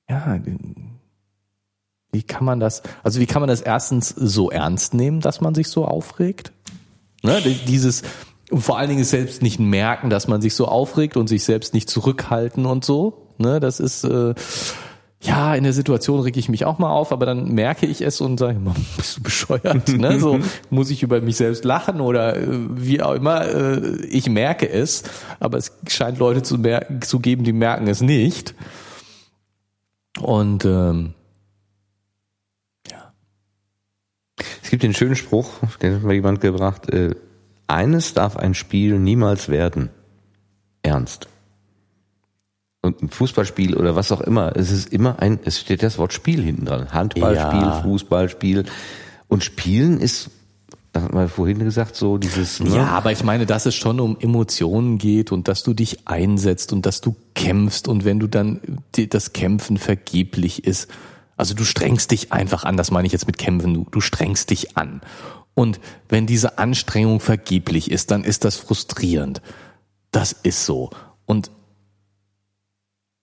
[0.09, 0.39] ja,
[2.13, 2.83] wie kann man das?
[3.03, 6.53] Also wie kann man das erstens so ernst nehmen, dass man sich so aufregt?
[7.23, 8.03] Ne, dieses
[8.53, 11.89] vor allen Dingen selbst nicht merken, dass man sich so aufregt und sich selbst nicht
[11.89, 13.29] zurückhalten und so.
[13.39, 14.35] Ne, das ist äh,
[15.23, 18.21] ja, in der Situation reg ich mich auch mal auf, aber dann merke ich es
[18.21, 18.59] und sage,
[18.97, 19.89] bist du bescheuert?
[19.89, 20.19] ne?
[20.21, 23.47] So muss ich über mich selbst lachen oder äh, wie auch immer.
[23.47, 25.05] Äh, ich merke es,
[25.39, 26.61] aber es scheint Leute zu,
[27.01, 28.55] zu geben, die merken es nicht.
[30.21, 31.15] Und ähm,
[32.91, 33.13] ja.
[34.63, 35.51] Es gibt den schönen Spruch,
[35.81, 37.15] den hat mir jemand gebracht, äh,
[37.69, 39.91] eines darf ein Spiel niemals werden.
[40.83, 41.29] Ernst
[42.83, 46.13] und ein Fußballspiel oder was auch immer, es ist immer ein, es steht das Wort
[46.13, 46.93] Spiel hinten dran.
[46.93, 47.81] Handballspiel, ja.
[47.81, 48.65] Fußballspiel.
[49.29, 50.31] Und Spielen ist,
[50.93, 52.59] da hat man vorhin gesagt, so dieses.
[52.59, 52.77] Ne?
[52.77, 56.73] Ja, aber ich meine, dass es schon um Emotionen geht und dass du dich einsetzt
[56.73, 58.61] und dass du kämpfst und wenn du dann
[58.93, 60.91] das Kämpfen vergeblich ist,
[61.37, 64.51] also du strengst dich einfach an, das meine ich jetzt mit Kämpfen, du, du strengst
[64.51, 65.03] dich an.
[65.55, 65.79] Und
[66.09, 69.41] wenn diese Anstrengung vergeblich ist, dann ist das frustrierend.
[70.11, 70.91] Das ist so.
[71.27, 71.51] Und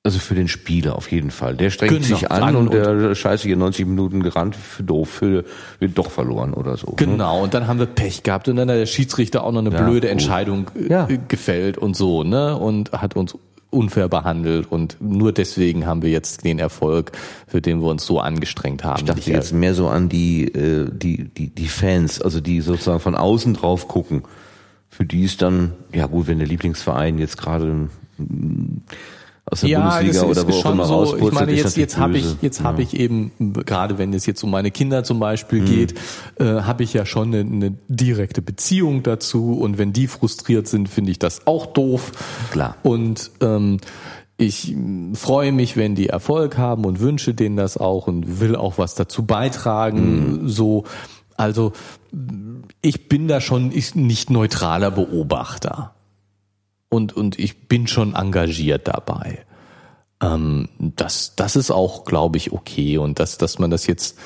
[0.10, 1.56] also für den Spieler auf jeden Fall.
[1.56, 4.82] Der strengt genau, sich an, an und, und der scheiße hier 90 Minuten gerannt, für
[4.82, 5.46] doof, für,
[5.78, 6.88] wird doch verloren oder so.
[6.88, 6.94] Ne?
[6.96, 7.44] Genau, ne?
[7.44, 9.84] und dann haben wir Pech gehabt und dann hat der Schiedsrichter auch noch eine ja,
[9.84, 10.12] blöde gut.
[10.12, 11.08] Entscheidung äh, ja.
[11.28, 12.58] gefällt und so, ne?
[12.58, 13.38] Und hat uns
[13.70, 17.12] unfair behandelt und nur deswegen haben wir jetzt den Erfolg,
[17.46, 19.02] für den wir uns so angestrengt haben.
[19.02, 23.00] Ich dachte jetzt mehr so an die, äh, die, die, die Fans, also die sozusagen
[23.00, 24.24] von außen drauf gucken.
[24.90, 27.90] Für die ist dann, ja gut, wenn der Lieblingsverein jetzt gerade
[29.52, 32.18] aus der ja, Bundesliga oder wo auch immer so, rauspurzelt, Ich meine, jetzt, jetzt habe
[32.18, 32.66] ich, jetzt ja.
[32.66, 33.32] habe ich eben,
[33.66, 35.66] gerade wenn es jetzt um meine Kinder zum Beispiel mhm.
[35.66, 35.94] geht,
[36.40, 40.90] äh, habe ich ja schon eine, eine direkte Beziehung dazu und wenn die frustriert sind,
[40.90, 42.12] finde ich das auch doof.
[42.52, 42.76] Klar.
[42.84, 43.78] Und ähm,
[44.38, 44.76] ich
[45.14, 48.96] freue mich, wenn die Erfolg haben und wünsche denen das auch und will auch was
[48.96, 50.44] dazu beitragen.
[50.44, 50.50] Mhm.
[50.50, 50.86] So,
[51.36, 51.74] also
[52.82, 55.94] ich bin da schon nicht neutraler Beobachter
[56.90, 59.46] und, und ich bin schon engagiert dabei.
[60.22, 62.98] Ähm, das, das ist auch, glaube ich, okay.
[62.98, 64.18] Und dass, dass man das jetzt.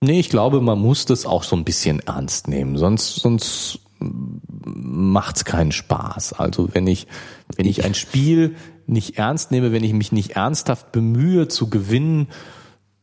[0.00, 5.44] Nee, ich glaube, man muss das auch so ein bisschen ernst nehmen, sonst, sonst macht's
[5.44, 6.34] keinen Spaß.
[6.34, 7.08] Also wenn ich,
[7.56, 8.54] wenn ich ein Spiel
[8.86, 12.28] nicht ernst nehme, wenn ich mich nicht ernsthaft bemühe zu gewinnen,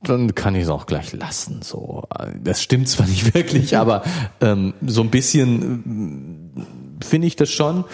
[0.09, 1.61] dann kann ich es auch gleich lassen.
[1.61, 2.03] So,
[2.41, 4.03] das stimmt zwar nicht wirklich, aber
[4.41, 6.53] ähm, so ein bisschen
[7.01, 7.85] äh, finde ich das schon.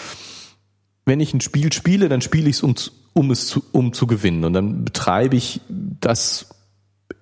[1.06, 2.76] Wenn ich ein Spiel spiele, dann spiele ich es um,
[3.14, 6.48] um es zu, um zu gewinnen und dann betreibe ich das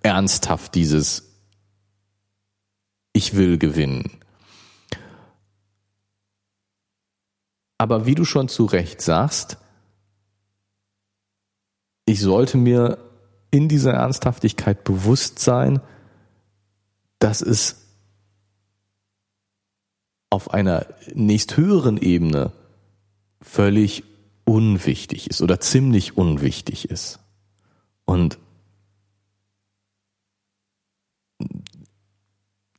[0.03, 1.36] ernsthaft dieses
[3.14, 4.11] Ich will gewinnen.
[7.78, 9.57] Aber wie du schon zu Recht sagst,
[12.06, 12.98] ich sollte mir
[13.52, 15.80] in dieser Ernsthaftigkeit bewusst sein,
[17.20, 17.88] dass es
[20.30, 22.52] auf einer nächsthöheren Ebene
[23.42, 24.04] völlig
[24.46, 27.20] unwichtig ist oder ziemlich unwichtig ist.
[28.06, 28.38] Und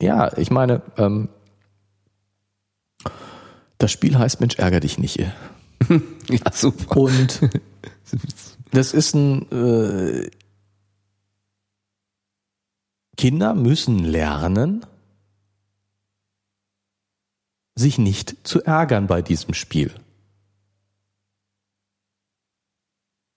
[0.01, 1.29] ja, ich meine, ähm,
[3.77, 5.19] das Spiel heißt Mensch, ärger dich nicht.
[6.29, 6.95] Ja, super.
[6.95, 7.41] Und
[8.71, 10.29] das ist ein, äh,
[13.21, 14.83] Kinder müssen lernen,
[17.75, 19.93] sich nicht zu ärgern bei diesem Spiel.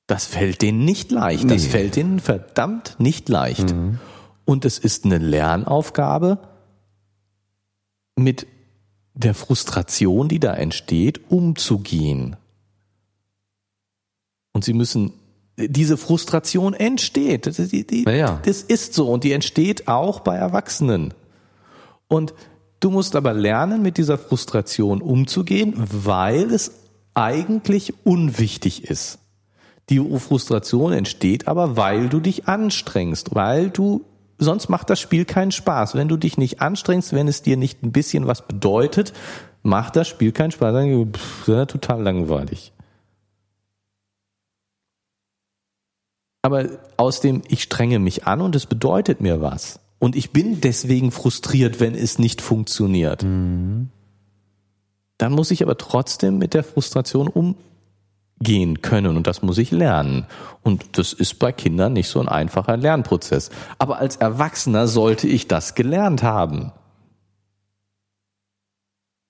[0.07, 1.51] Das fällt denen nicht leicht.
[1.51, 3.75] Das fällt denen verdammt nicht leicht.
[3.75, 3.99] Mhm.
[4.47, 6.39] Und es ist eine Lernaufgabe,
[8.17, 8.47] mit
[9.13, 12.37] der Frustration, die da entsteht, umzugehen.
[14.55, 15.13] Und sie müssen,
[15.57, 17.47] diese Frustration entsteht.
[17.47, 18.41] Das, die, die, ja.
[18.45, 21.15] das ist so und die entsteht auch bei Erwachsenen.
[22.09, 22.35] Und
[22.81, 26.73] du musst aber lernen, mit dieser Frustration umzugehen, weil es
[27.15, 29.19] eigentlich unwichtig ist.
[29.91, 34.05] Die Frustration entsteht aber, weil du dich anstrengst, weil du
[34.39, 35.95] sonst macht das Spiel keinen Spaß.
[35.95, 39.13] Wenn du dich nicht anstrengst, wenn es dir nicht ein bisschen was bedeutet,
[39.63, 40.73] macht das Spiel keinen Spaß.
[40.73, 42.74] Dann ist ja total langweilig.
[46.45, 46.69] Aber
[46.99, 49.81] aus dem, ich strenge mich an und es bedeutet mir was.
[49.99, 53.23] Und ich bin deswegen frustriert, wenn es nicht funktioniert.
[53.23, 53.89] Mhm.
[55.17, 57.55] Dann muss ich aber trotzdem mit der Frustration um,
[58.41, 60.27] gehen können und das muss ich lernen.
[60.61, 63.49] Und das ist bei Kindern nicht so ein einfacher Lernprozess.
[63.79, 66.73] Aber als Erwachsener sollte ich das gelernt haben.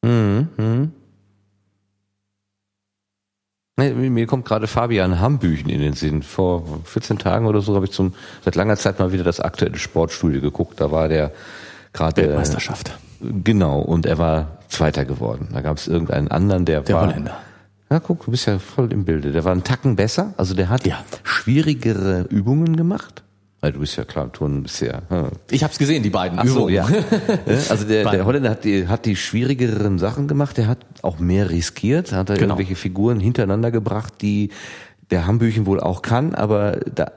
[0.03, 0.91] Mhm.
[3.77, 4.15] Mhm.
[4.15, 6.23] Mir kommt gerade Fabian Hambüchen in den Sinn.
[6.23, 8.15] Vor 14 Tagen oder so habe ich zum
[8.45, 10.81] seit langer Zeit mal wieder das aktuelle Sportstudio geguckt.
[10.81, 11.33] Da war der
[11.93, 12.99] gerade Weltmeisterschaft.
[13.21, 15.49] Genau, und er war Zweiter geworden.
[15.53, 17.39] Da gab es irgendeinen anderen, der, der war Holländer.
[17.91, 19.33] Ja, guck, du bist ja voll im Bilde.
[19.33, 20.35] Der war einen Tacken besser.
[20.37, 21.03] Also der hat ja.
[21.23, 23.24] schwierigere Übungen gemacht.
[23.65, 25.05] Weil du bist ja klar, Turnen bisher.
[25.09, 25.29] Hm.
[25.51, 26.69] Ich habe es gesehen, die beiden Ach so.
[26.69, 26.87] Ja.
[27.47, 30.59] also der, der Holländer hat die, hat die schwierigeren Sachen gemacht.
[30.59, 32.13] Der hat auch mehr riskiert.
[32.13, 32.57] Hat er genau.
[32.57, 34.51] irgendwelche Figuren hintereinander gebracht, die
[35.11, 37.11] der Hambüchen wohl auch kann, aber da,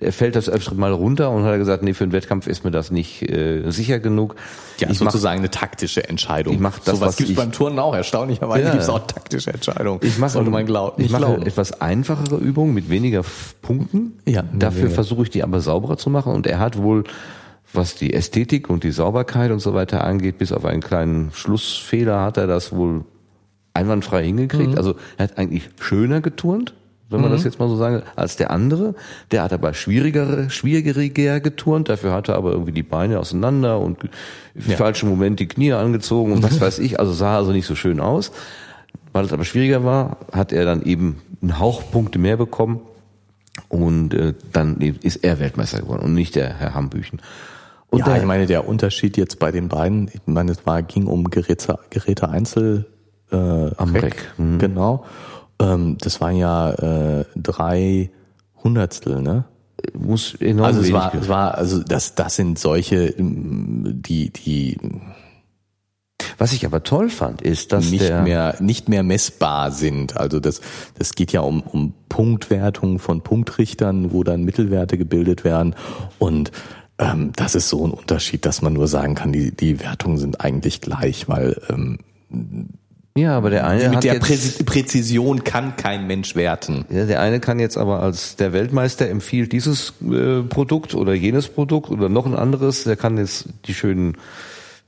[0.00, 2.72] er fällt das öfter mal runter und hat gesagt, nee, für einen Wettkampf ist mir
[2.72, 4.34] das nicht äh, sicher genug.
[4.78, 6.54] Ja, ich sozusagen mach, eine taktische Entscheidung.
[6.54, 7.94] Ich mach das, so was, was gibt's beim Turnen auch.
[7.94, 8.72] Erstaunlicherweise ja.
[8.72, 10.00] gibt's auch taktische Entscheidungen.
[10.02, 13.22] Ich mache man glaub, ich mache etwas einfachere Übungen mit weniger
[13.62, 14.18] Punkten.
[14.26, 17.04] Ja, Dafür versuche ich die aber sauberer zu machen und er hat wohl
[17.72, 22.22] was die Ästhetik und die Sauberkeit und so weiter angeht, bis auf einen kleinen Schlussfehler
[22.22, 23.04] hat er das wohl
[23.72, 24.72] einwandfrei hingekriegt.
[24.72, 24.78] Mhm.
[24.78, 26.74] Also er hat eigentlich schöner geturnt,
[27.14, 27.36] wenn man mhm.
[27.36, 28.94] das jetzt mal so sagen, als der andere.
[29.30, 34.04] Der hat aber schwierigere, schwieriger geturnt, dafür hatte er aber irgendwie die Beine auseinander und
[34.54, 34.76] im ja.
[34.76, 38.00] falschen Moment die Knie angezogen und was weiß ich, also sah also nicht so schön
[38.00, 38.32] aus.
[39.12, 42.80] Weil es aber schwieriger war, hat er dann eben einen Hauch Punkte mehr bekommen
[43.68, 47.20] und äh, dann ist er Weltmeister geworden und nicht der Herr Hambüchen.
[47.90, 50.82] Und ja, der, ich meine, der Unterschied jetzt bei den beiden, ich meine, es war,
[50.82, 52.86] ging um Geräte, Geräte Einzel
[53.30, 54.58] äh, am Reck, mhm.
[54.58, 55.04] genau.
[55.58, 58.10] Ähm, das waren ja äh, drei
[58.62, 59.44] Hundertstel, ne?
[59.92, 64.78] Muss enorm Also es war, es war, also das, das sind solche, die, die
[66.38, 70.16] was ich aber toll fand, ist, dass nicht mehr nicht mehr messbar sind.
[70.16, 70.60] Also das
[70.98, 75.74] das geht ja um um Punktwertung von Punktrichtern, wo dann Mittelwerte gebildet werden
[76.18, 76.50] und
[76.98, 80.40] ähm, das ist so ein Unterschied, dass man nur sagen kann, die die Wertungen sind
[80.40, 81.98] eigentlich gleich, weil ähm,
[83.16, 86.84] ja, aber der eine mit der jetzt, Präzision kann kein Mensch werten.
[86.90, 91.48] Ja, der eine kann jetzt aber als der Weltmeister empfiehlt dieses äh, Produkt oder jenes
[91.48, 92.82] Produkt oder noch ein anderes.
[92.82, 94.16] Der kann jetzt die schönen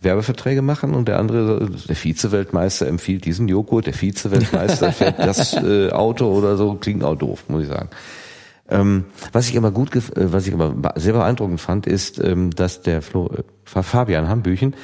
[0.00, 5.90] Werbeverträge machen und der andere, der Vize-Weltmeister empfiehlt diesen Joghurt, der Vize-Weltmeister fährt das äh,
[5.90, 6.74] Auto oder so.
[6.74, 7.90] Klingt auch doof, muss ich sagen.
[8.68, 12.82] Ähm, was ich aber gut, äh, was ich aber sehr beeindruckend fand, ist, ähm, dass
[12.82, 14.74] der Flo, äh, Fabian Hambüchen,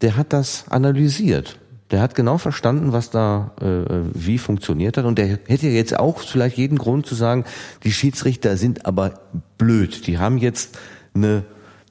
[0.00, 1.58] der hat das analysiert
[1.90, 6.20] der hat genau verstanden, was da äh, wie funktioniert hat und der hätte jetzt auch
[6.20, 7.44] vielleicht jeden Grund zu sagen,
[7.82, 9.20] die Schiedsrichter sind aber
[9.58, 10.06] blöd.
[10.06, 10.78] Die haben jetzt
[11.14, 11.44] eine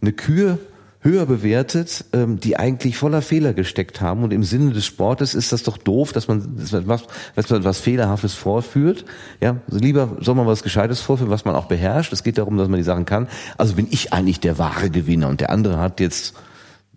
[0.04, 0.60] eine Kür
[1.00, 4.24] höher bewertet, ähm, die eigentlich voller Fehler gesteckt haben.
[4.24, 7.04] Und im Sinne des Sportes ist das doch doof, dass man, was,
[7.50, 9.04] man was Fehlerhaftes vorführt.
[9.42, 12.14] Ja, also lieber soll man was Gescheites vorführen, was man auch beherrscht.
[12.14, 13.28] Es geht darum, dass man die Sachen kann.
[13.58, 16.36] Also bin ich eigentlich der wahre Gewinner und der andere hat jetzt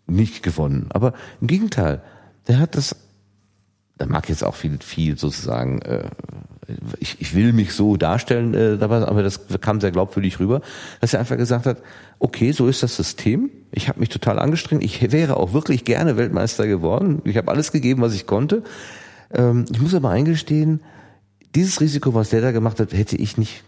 [0.07, 0.87] nicht gewonnen.
[0.91, 2.01] Aber im Gegenteil,
[2.49, 2.97] der hat das,
[3.99, 6.09] da mag jetzt auch viel, viel sozusagen, äh,
[6.99, 10.61] ich, ich will mich so darstellen äh, dabei, aber das kam sehr glaubwürdig rüber,
[11.01, 11.79] dass er einfach gesagt hat,
[12.19, 13.51] okay, so ist das System.
[13.71, 14.83] Ich habe mich total angestrengt.
[14.83, 17.23] Ich wäre auch wirklich gerne Weltmeister geworden.
[17.25, 18.63] Ich habe alles gegeben, was ich konnte.
[19.33, 20.81] Ähm, ich muss aber eingestehen,
[21.55, 23.65] dieses Risiko, was der da gemacht hat, hätte ich nicht,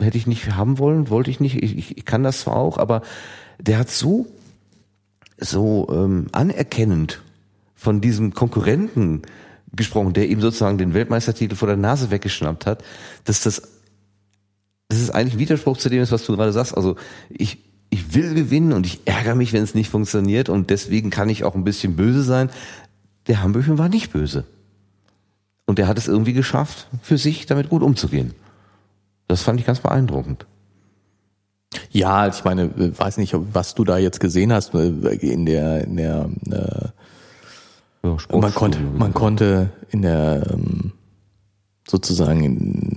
[0.00, 1.62] hätte ich nicht haben wollen, wollte ich nicht.
[1.62, 3.02] Ich, ich, kann das zwar auch, aber
[3.60, 4.26] der hat so
[5.40, 7.22] so ähm, anerkennend
[7.78, 9.22] von diesem Konkurrenten
[9.72, 12.82] gesprochen, der ihm sozusagen den Weltmeistertitel vor der Nase weggeschnappt hat,
[13.24, 13.62] dass das,
[14.88, 16.76] das ist eigentlich ein Widerspruch zu dem ist, was du gerade sagst.
[16.76, 16.96] Also
[17.28, 21.28] ich, ich will gewinnen und ich ärgere mich, wenn es nicht funktioniert und deswegen kann
[21.28, 22.50] ich auch ein bisschen böse sein.
[23.28, 24.44] Der Hambüchen war nicht böse.
[25.66, 28.34] Und er hat es irgendwie geschafft, für sich damit gut umzugehen.
[29.28, 30.46] Das fand ich ganz beeindruckend.
[31.90, 35.84] Ja, ich meine, äh, weiß nicht, was du da jetzt gesehen hast äh, in der,
[35.84, 36.88] in der äh,
[38.02, 40.92] ja, man konnte, man konnte in der ähm,
[41.86, 42.92] sozusagen in,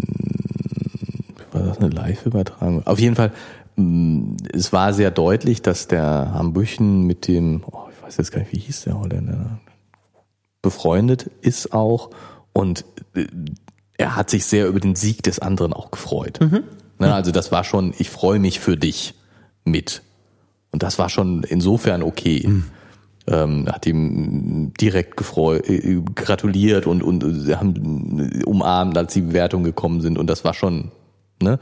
[1.52, 2.86] war das eine Live-Übertragung?
[2.86, 3.32] Auf jeden Fall,
[3.76, 8.40] mm, es war sehr deutlich, dass der Hambüchen mit dem, oh, ich weiß jetzt gar
[8.40, 9.60] nicht, wie hieß der Holländer,
[10.61, 12.11] befreundet ist auch
[12.53, 13.26] und äh,
[13.98, 16.40] er hat sich sehr über den Sieg des anderen auch gefreut.
[16.41, 16.64] Mhm.
[16.99, 19.15] Ne, also das war schon, ich freue mich für dich
[19.64, 20.02] mit.
[20.72, 22.45] Und das war schon insofern okay.
[22.48, 22.65] Mhm.
[23.27, 29.64] Ähm, hat ihm direkt gefreut, äh, gratuliert und, und sie haben umarmt, als die Bewertungen
[29.64, 30.18] gekommen sind.
[30.18, 30.91] Und das war schon,
[31.41, 31.60] ne?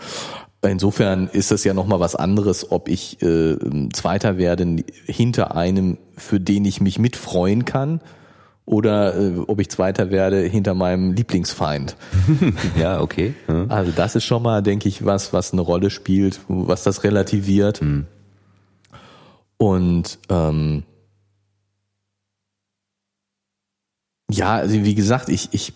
[0.62, 3.58] Insofern ist das ja nochmal was anderes, ob ich äh,
[3.94, 8.02] Zweiter werde hinter einem, für den ich mich mitfreuen kann,
[8.70, 11.96] oder äh, ob ich Zweiter werde hinter meinem Lieblingsfeind.
[12.80, 13.34] ja, okay.
[13.48, 13.66] Ja.
[13.68, 17.82] Also das ist schon mal, denke ich, was, was eine Rolle spielt, was das relativiert.
[17.82, 18.06] Mhm.
[19.58, 20.84] Und ähm,
[24.30, 25.74] ja, also wie gesagt, ich, ich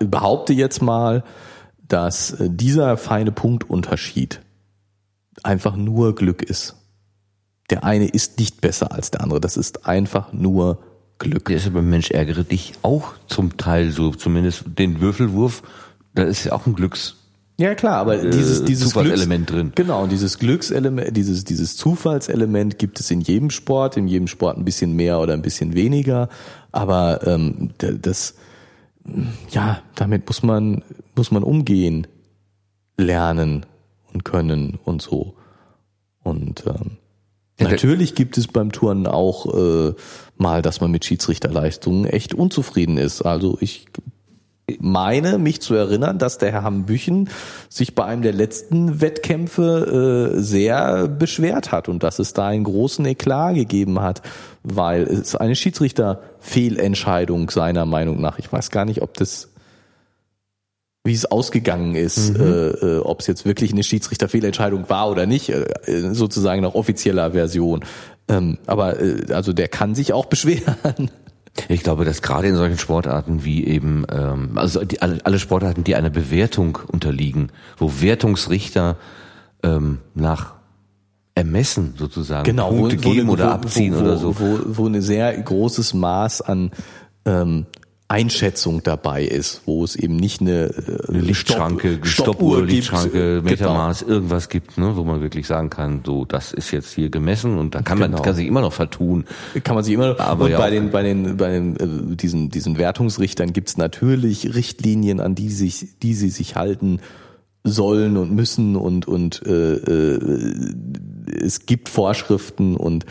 [0.00, 1.24] behaupte jetzt mal,
[1.86, 4.40] dass äh, dieser feine Punktunterschied
[5.42, 6.76] einfach nur Glück ist
[7.70, 9.40] der eine ist nicht besser als der andere.
[9.40, 10.78] Das ist einfach nur
[11.18, 11.46] Glück.
[11.46, 15.62] Der ist aber Mensch, ärgere dich auch zum Teil so, zumindest den Würfelwurf,
[16.14, 17.16] da ist ja auch ein Glücks.
[17.58, 19.72] Ja klar, aber äh, dieses dieses Zufallselement drin.
[19.74, 24.58] Genau, und dieses Glückselement, dieses dieses Zufallselement gibt es in jedem Sport, in jedem Sport
[24.58, 26.28] ein bisschen mehr oder ein bisschen weniger,
[26.72, 28.34] aber ähm, das
[29.50, 30.82] ja, damit muss man
[31.14, 32.06] muss man umgehen,
[32.98, 33.64] lernen
[34.12, 35.34] und können und so.
[36.22, 36.98] Und ähm,
[37.58, 39.94] Natürlich gibt es beim Touren auch äh,
[40.36, 43.22] mal, dass man mit Schiedsrichterleistungen echt unzufrieden ist.
[43.22, 43.86] Also ich
[44.80, 47.30] meine, mich zu erinnern, dass der Herr Hambüchen
[47.68, 52.64] sich bei einem der letzten Wettkämpfe äh, sehr beschwert hat und dass es da einen
[52.64, 54.22] großen Eklat gegeben hat,
[54.64, 58.40] weil es eine Schiedsrichterfehlentscheidung seiner Meinung nach.
[58.40, 59.50] Ich weiß gar nicht, ob das
[61.04, 62.44] wie es ausgegangen ist, mhm.
[62.44, 65.64] äh, äh, ob es jetzt wirklich eine Schiedsrichterfehlentscheidung war oder nicht, äh,
[66.12, 67.84] sozusagen nach offizieller Version.
[68.28, 71.12] Ähm, aber äh, also der kann sich auch beschweren.
[71.68, 75.94] Ich glaube, dass gerade in solchen Sportarten wie eben, ähm, also die, alle Sportarten, die
[75.94, 78.96] einer Bewertung unterliegen, wo Wertungsrichter
[79.62, 80.54] ähm, nach
[81.34, 84.38] Ermessen sozusagen genau, Punkte wo, geben wo, oder abziehen wo, oder so.
[84.38, 86.70] Wo, wo, wo ein sehr großes Maß an
[87.26, 87.66] ähm,
[88.08, 93.42] Einschätzung dabei ist, wo es eben nicht eine, äh, eine Lichtschranke, Stopp, Stoppuhr, Lichtschranke, genau.
[93.42, 94.12] Metermaß, genau.
[94.12, 97.74] irgendwas gibt, ne, wo man wirklich sagen kann, so das ist jetzt hier gemessen und
[97.74, 98.16] da kann genau.
[98.16, 99.24] man kann sich immer noch vertun.
[99.64, 100.20] Kann man sich immer noch.
[100.20, 103.76] Aber und ja bei den bei den bei den äh, diesen diesen Wertungsrichtern gibt es
[103.76, 107.00] natürlich Richtlinien, an die sich die sie sich halten
[107.64, 110.74] sollen und müssen und und äh, äh,
[111.42, 113.04] es gibt Vorschriften und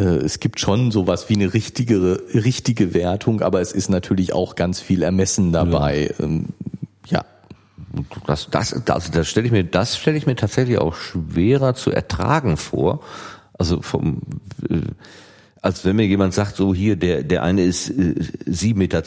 [0.00, 4.80] es gibt schon sowas wie eine richtige, richtige Wertung, aber es ist natürlich auch ganz
[4.80, 6.14] viel Ermessen dabei.
[6.18, 6.24] Ja.
[6.24, 6.46] Ähm,
[7.06, 7.24] ja.
[8.26, 11.90] Das, das, also das stelle ich mir, das stelle ich mir tatsächlich auch schwerer zu
[11.90, 13.00] ertragen vor.
[13.54, 14.22] Also vom,
[14.68, 14.80] äh,
[15.60, 18.14] als wenn mir jemand sagt, so hier, der, der eine ist äh,
[18.48, 19.02] 7,20 Meter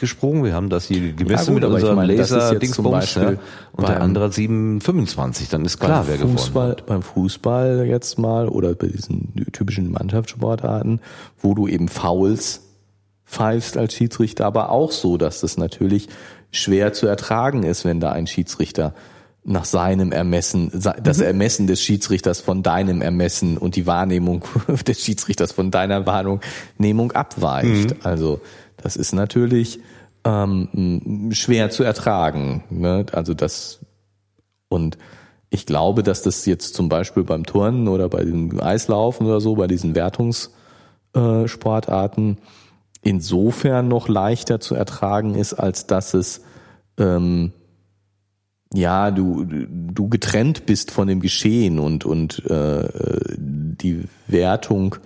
[0.00, 3.34] gesprungen, wir haben das hier gemessen ja, gut, mit unserem meine, Laser-Dingsbums, ja,
[3.72, 6.86] und der andere 7,25, dann ist klar, wer Fußball, gewonnen hat.
[6.86, 11.00] Beim Fußball jetzt mal oder bei diesen typischen Mannschaftssportarten,
[11.40, 12.62] wo du eben Fouls
[13.24, 16.08] pfeifst als Schiedsrichter, aber auch so, dass das natürlich
[16.52, 18.94] schwer zu ertragen ist, wenn da ein Schiedsrichter
[19.48, 21.24] nach seinem Ermessen, das mhm.
[21.24, 24.44] Ermessen des Schiedsrichters von deinem Ermessen und die Wahrnehmung
[24.86, 27.90] des Schiedsrichters von deiner Wahrnehmung abweicht.
[27.90, 27.96] Mhm.
[28.02, 28.40] Also
[28.76, 29.78] das ist natürlich
[30.24, 32.64] ähm, schwer zu ertragen.
[32.70, 33.06] Ne?
[33.12, 33.78] Also das
[34.68, 34.98] und
[35.48, 39.54] ich glaube, dass das jetzt zum Beispiel beim Turnen oder bei dem Eislaufen oder so,
[39.54, 42.36] bei diesen Wertungssportarten äh,
[43.02, 46.42] insofern noch leichter zu ertragen ist, als dass es
[46.98, 47.52] ähm,
[48.74, 52.88] ja, du, du getrennt bist von dem Geschehen und, und äh,
[53.38, 54.96] die Wertung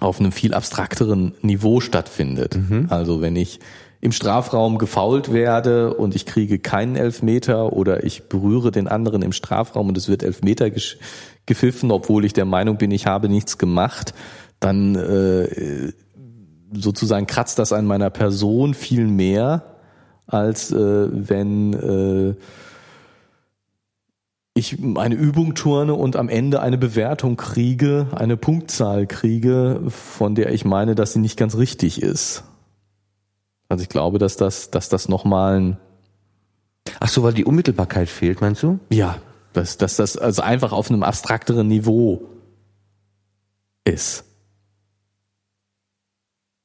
[0.00, 2.56] auf einem viel abstrakteren Niveau stattfindet.
[2.56, 2.86] Mhm.
[2.90, 3.60] Also wenn ich
[4.00, 9.32] im Strafraum gefault werde und ich kriege keinen Elfmeter oder ich berühre den anderen im
[9.32, 10.70] Strafraum und es wird Elfmeter
[11.46, 14.14] gepfiffen, obwohl ich der Meinung bin, ich habe nichts gemacht,
[14.60, 15.92] dann äh,
[16.72, 19.77] sozusagen kratzt das an meiner Person viel mehr,
[20.28, 22.34] als äh, wenn äh,
[24.54, 30.52] ich eine Übung turne und am Ende eine Bewertung kriege, eine Punktzahl kriege, von der
[30.52, 32.44] ich meine, dass sie nicht ganz richtig ist.
[33.68, 35.76] Also ich glaube, dass das, dass das nochmal ein
[37.00, 38.78] Ach so, weil die Unmittelbarkeit fehlt, meinst du?
[38.90, 39.18] Ja,
[39.52, 42.22] dass, dass das also einfach auf einem abstrakteren Niveau
[43.84, 44.24] ist.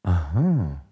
[0.03, 0.82] Aha.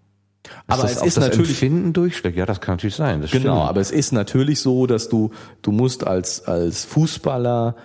[0.66, 2.36] Aber es ist natürlich Empfinden durchschlägt.
[2.36, 3.20] Ja, das kann natürlich sein.
[3.20, 3.48] genau, stimmt.
[3.48, 5.30] aber es ist natürlich so, dass du
[5.62, 7.76] du musst als als Fußballer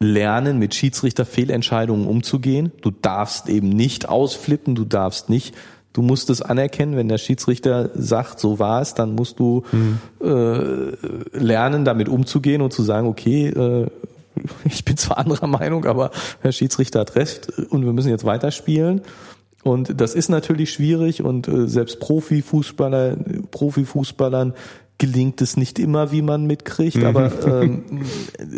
[0.00, 2.72] lernen, mit Schiedsrichterfehlentscheidungen umzugehen.
[2.82, 5.54] Du darfst eben nicht ausflippen, du darfst nicht
[5.92, 9.98] Du musst es anerkennen, wenn der Schiedsrichter sagt, so war es, dann musst du mhm.
[10.22, 13.86] äh, lernen, damit umzugehen und zu sagen, okay, äh,
[14.64, 16.10] ich bin zwar anderer Meinung, aber
[16.40, 19.02] Herr Schiedsrichter hat recht und wir müssen jetzt weiterspielen.
[19.62, 23.16] Und das ist natürlich schwierig und äh, selbst Profifußballer,
[23.50, 24.54] Profifußballern
[24.98, 27.06] gelingt es nicht immer, wie man mitkriegt, mhm.
[27.06, 27.32] aber
[27.62, 28.02] ähm,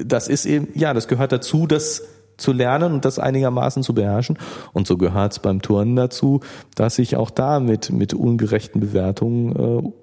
[0.05, 2.03] das ist eben, ja, das gehört dazu, das
[2.37, 4.39] zu lernen und das einigermaßen zu beherrschen.
[4.73, 6.41] Und so gehört es beim Turnen dazu,
[6.75, 9.95] dass ich auch da mit, mit ungerechten Bewertungen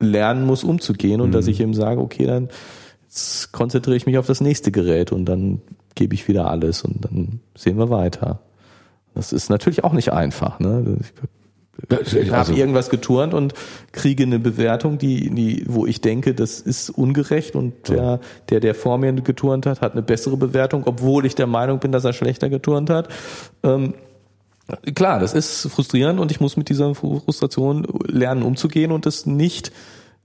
[0.00, 1.32] äh, lernen muss, umzugehen und mhm.
[1.32, 2.48] dass ich eben sage, okay, dann
[3.52, 5.62] konzentriere ich mich auf das nächste Gerät und dann
[5.94, 8.40] gebe ich wieder alles und dann sehen wir weiter.
[9.18, 10.60] Das ist natürlich auch nicht einfach.
[10.60, 10.98] Ne?
[11.90, 13.52] Ich also, habe irgendwas geturnt und
[13.90, 18.76] kriege eine Bewertung, die, die, wo ich denke, das ist ungerecht und der, der, der
[18.76, 22.12] vor mir geturnt hat, hat eine bessere Bewertung, obwohl ich der Meinung bin, dass er
[22.12, 23.08] schlechter geturnt hat.
[23.64, 23.94] Ähm,
[24.94, 29.72] klar, das ist frustrierend und ich muss mit dieser Frustration lernen umzugehen und das nicht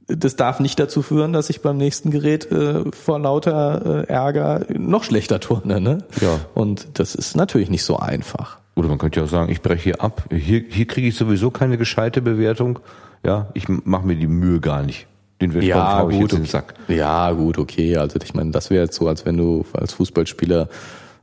[0.07, 4.65] das darf nicht dazu führen, dass ich beim nächsten Gerät äh, vor lauter äh, Ärger
[4.69, 5.79] noch schlechter turne.
[5.79, 5.99] Ne?
[6.19, 6.41] Ja.
[6.53, 8.59] Und das ist natürlich nicht so einfach.
[8.75, 10.23] Oder man könnte ja auch sagen, ich breche hier ab.
[10.31, 12.79] Hier, hier kriege ich sowieso keine gescheite Bewertung.
[13.23, 15.07] Ja, ich mache mir die Mühe gar nicht.
[15.41, 16.41] Den Wettbewerb ja, gut, ich jetzt okay.
[16.41, 16.73] den Sack.
[16.87, 17.97] Ja, gut, okay.
[17.97, 20.69] Also ich meine, das wäre jetzt so, als wenn du als Fußballspieler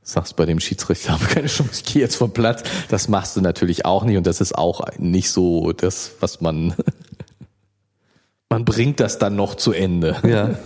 [0.03, 2.63] sagst bei dem Schiedsrichter, habe keine Chance, ich gehe jetzt vom Platz.
[2.89, 6.75] Das machst du natürlich auch nicht und das ist auch nicht so das, was man
[8.49, 10.17] man bringt das dann noch zu Ende.
[10.27, 10.51] Ja.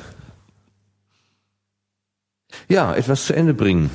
[2.68, 3.90] Ja, etwas zu Ende bringen.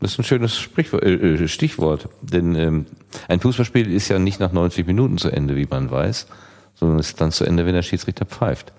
[0.00, 2.08] Das ist ein schönes Sprichwort, äh, äh, Stichwort.
[2.22, 2.86] Denn ähm,
[3.26, 6.26] ein Fußballspiel ist ja nicht nach 90 Minuten zu Ende, wie man weiß,
[6.74, 8.72] sondern ist dann zu Ende, wenn der Schiedsrichter pfeift.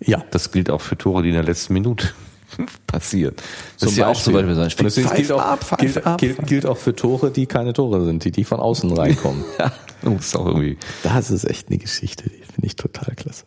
[0.00, 0.22] Ja.
[0.30, 2.08] Das gilt auch für Tore, die in der letzten Minute
[2.86, 3.34] passieren.
[3.36, 4.90] Das zum ist ja auch zum Beispiel so ein Spiel.
[4.90, 8.24] Pfeif gilt, auch, ab, gilt, ab, gilt, gilt, auch für Tore, die keine Tore sind,
[8.24, 9.44] die, die von außen reinkommen.
[9.58, 9.72] ja,
[10.02, 10.76] das ist auch irgendwie.
[11.02, 13.44] Das ist echt eine Geschichte, die finde ich total klasse.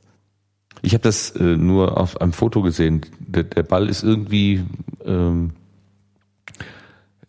[0.81, 3.02] Ich habe das äh, nur auf einem Foto gesehen.
[3.19, 4.64] Der, der Ball ist irgendwie
[5.06, 5.52] ähm,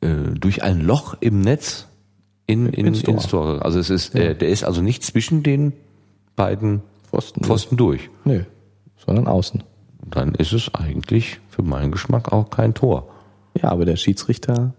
[0.02, 1.88] äh, durch ein Loch im Netz
[2.46, 3.14] in, in, ins, Tor.
[3.14, 3.64] ins Tor.
[3.64, 4.22] Also es ist, ja.
[4.22, 5.72] äh, der ist also nicht zwischen den
[6.36, 8.10] beiden Pfosten, Pfosten durch.
[8.24, 8.44] Nee,
[8.96, 9.62] sondern außen.
[10.04, 13.08] Dann ist es eigentlich für meinen Geschmack auch kein Tor.
[13.60, 14.74] Ja, aber der Schiedsrichter.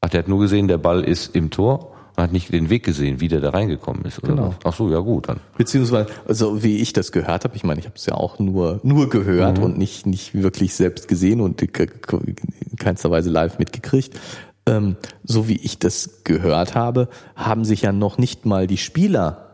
[0.00, 2.82] Ach, der hat nur gesehen, der Ball ist im Tor man hat nicht den Weg
[2.82, 4.18] gesehen, wie der da reingekommen ist.
[4.18, 4.48] Oder genau.
[4.48, 4.56] Was?
[4.64, 5.38] Ach so, ja gut dann.
[5.56, 8.80] Beziehungsweise, also wie ich das gehört habe, ich meine, ich habe es ja auch nur
[8.82, 9.64] nur gehört mhm.
[9.64, 14.18] und nicht nicht wirklich selbst gesehen und in keinster Weise live mitgekriegt.
[14.66, 19.50] Ähm, so wie ich das gehört habe, haben sich ja noch nicht mal die Spieler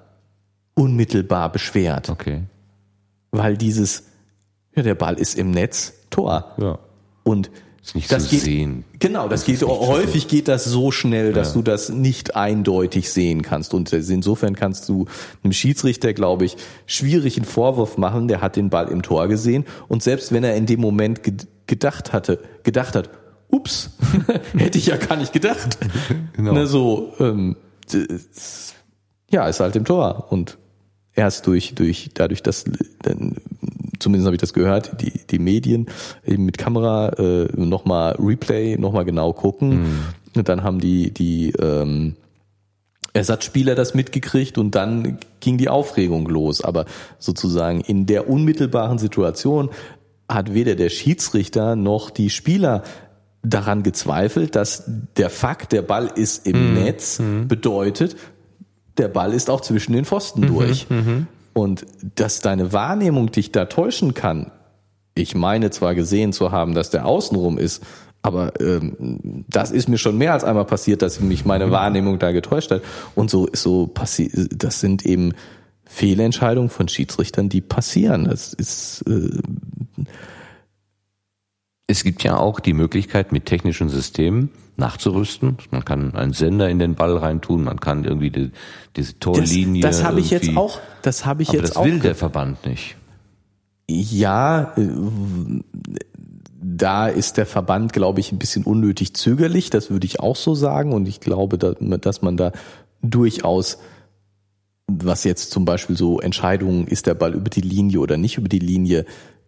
[0.73, 2.09] unmittelbar beschwert.
[2.09, 2.45] Okay.
[3.31, 4.05] Weil dieses,
[4.75, 6.55] ja, der Ball ist im Netz, Tor.
[6.57, 6.79] Ja.
[7.25, 7.51] Und
[7.85, 8.85] ist nicht das zu geht, sehen.
[8.99, 11.55] Genau, das, das geht häufig geht das so schnell, dass ja.
[11.55, 13.75] du das nicht eindeutig sehen kannst.
[13.75, 15.05] Und insofern kannst du
[15.43, 16.57] einem Schiedsrichter, glaube ich,
[16.87, 18.27] schwierig einen Vorwurf machen.
[18.27, 21.21] Der hat den Ball im Tor gesehen und selbst wenn er in dem Moment
[21.67, 23.11] gedacht hatte, gedacht hat,
[23.51, 23.91] ups,
[24.57, 25.79] hätte ich ja gar nicht gedacht.
[26.33, 26.53] genau.
[26.53, 27.57] Ne, so, ähm,
[29.31, 30.57] ja, ist halt im Tor und
[31.13, 32.65] erst durch durch dadurch, dass
[34.05, 35.87] zumindest habe ich das gehört, die, die Medien
[36.25, 39.69] eben mit Kamera äh, nochmal Replay, nochmal genau gucken.
[39.71, 40.01] Mhm.
[40.37, 42.15] Und dann haben die, die ähm,
[43.15, 46.63] Ersatzspieler das mitgekriegt und dann ging die Aufregung los.
[46.63, 46.85] Aber
[47.19, 49.71] sozusagen in der unmittelbaren Situation
[50.29, 52.83] hat weder der Schiedsrichter noch die Spieler
[53.43, 54.85] daran gezweifelt, dass
[55.17, 56.75] der Fakt, der Ball ist im mhm.
[56.83, 57.49] Netz, mhm.
[57.49, 58.17] bedeutet,
[58.99, 60.47] der Ball ist auch zwischen den Pfosten mhm.
[60.47, 60.91] durch.
[60.91, 61.27] Mhm.
[61.55, 61.87] Und
[62.17, 64.51] dass deine Wahrnehmung dich da täuschen kann,
[65.15, 67.83] ich meine zwar gesehen zu haben, dass der außenrum ist,
[68.23, 72.33] Aber ähm, das ist mir schon mehr als einmal passiert, dass mich meine Wahrnehmung da
[72.33, 72.83] getäuscht hat.
[73.15, 74.49] Und so ist so passiert.
[74.57, 75.35] Das sind eben
[75.85, 78.25] Fehlentscheidungen von Schiedsrichtern, die passieren.
[78.25, 79.43] Das ist äh,
[81.87, 85.57] es gibt ja auch die Möglichkeit, mit technischen Systemen nachzurüsten.
[85.71, 88.51] Man kann einen Sender in den Ball reintun, man kann irgendwie die,
[88.97, 89.83] diese Torlinie.
[89.83, 90.81] Das, das habe ich jetzt auch.
[91.03, 91.85] Das habe ich aber jetzt das auch.
[91.85, 92.97] Das will der Verband nicht.
[93.89, 94.89] Ja, äh,
[96.67, 99.71] da ist der Verband, glaube ich, ein bisschen unnötig zögerlich.
[99.71, 100.93] Das würde ich auch so sagen.
[100.93, 102.53] Und ich glaube, dass man da
[103.03, 103.79] durchaus,
[104.87, 108.49] was jetzt zum Beispiel so Entscheidungen, ist der Ball über die Linie oder nicht über
[108.49, 109.05] die Linie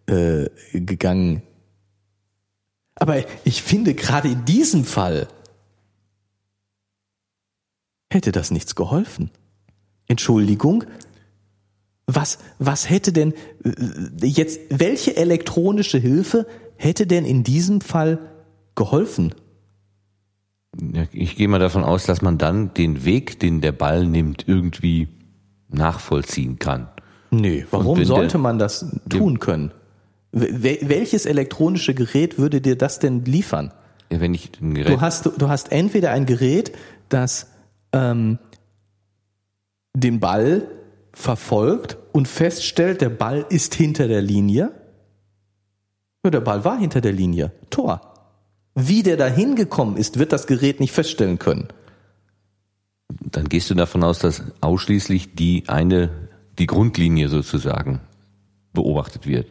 [0.06, 1.42] äh, gegangen.
[2.96, 5.28] Aber ich finde, gerade in diesem Fall
[8.10, 9.30] hätte das nichts geholfen.
[10.08, 10.84] Entschuldigung,
[12.06, 16.46] was, was hätte denn äh, jetzt, welche elektronische Hilfe
[16.76, 18.18] hätte denn in diesem Fall
[18.74, 19.34] geholfen?
[21.12, 25.08] Ich gehe mal davon aus, dass man dann den Weg, den der Ball nimmt, irgendwie
[25.68, 26.88] nachvollziehen kann.
[27.30, 29.72] Nee, warum sollte man das tun können?
[30.38, 33.72] Welches elektronische Gerät würde dir das denn liefern?
[34.12, 36.72] Ja, wenn ich ein Gerät du hast du hast entweder ein Gerät,
[37.08, 37.46] das
[37.92, 38.38] ähm,
[39.94, 40.68] den Ball
[41.14, 44.72] verfolgt und feststellt, der Ball ist hinter der Linie.
[46.22, 47.52] Ja, der Ball war hinter der Linie.
[47.70, 48.12] Tor.
[48.74, 51.68] Wie der da hingekommen ist, wird das Gerät nicht feststellen können.
[53.08, 56.10] Dann gehst du davon aus, dass ausschließlich die eine,
[56.58, 58.00] die Grundlinie sozusagen
[58.74, 59.46] beobachtet wird.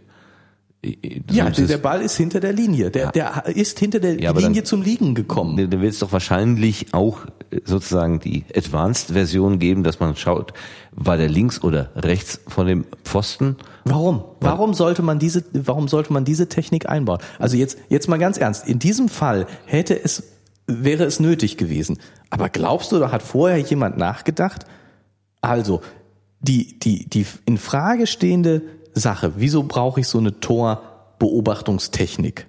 [1.32, 2.92] Ja, der Ball ist hinter der Linie.
[2.92, 5.70] Der, der ist hinter der ja, Linie dann, zum Liegen gekommen.
[5.70, 10.54] Da wird es doch wahrscheinlich auch äh, sozusagen die Advanced-Version geben, dass man schaut,
[10.92, 13.58] war der links oder rechts von dem Pfosten?
[13.86, 14.24] Warum?
[14.40, 17.20] Warum sollte man diese, warum sollte man diese Technik einbauen?
[17.40, 18.68] Also jetzt, jetzt mal ganz ernst.
[18.68, 20.24] In diesem Fall hätte es,
[20.68, 22.00] wäre es nötig gewesen.
[22.30, 24.66] Aber glaubst du, da hat vorher jemand nachgedacht?
[25.42, 25.82] Also,
[26.40, 28.62] die, die, die in Frage stehende
[28.96, 29.34] Sache.
[29.38, 32.48] Wieso brauche ich so eine Torbeobachtungstechnik?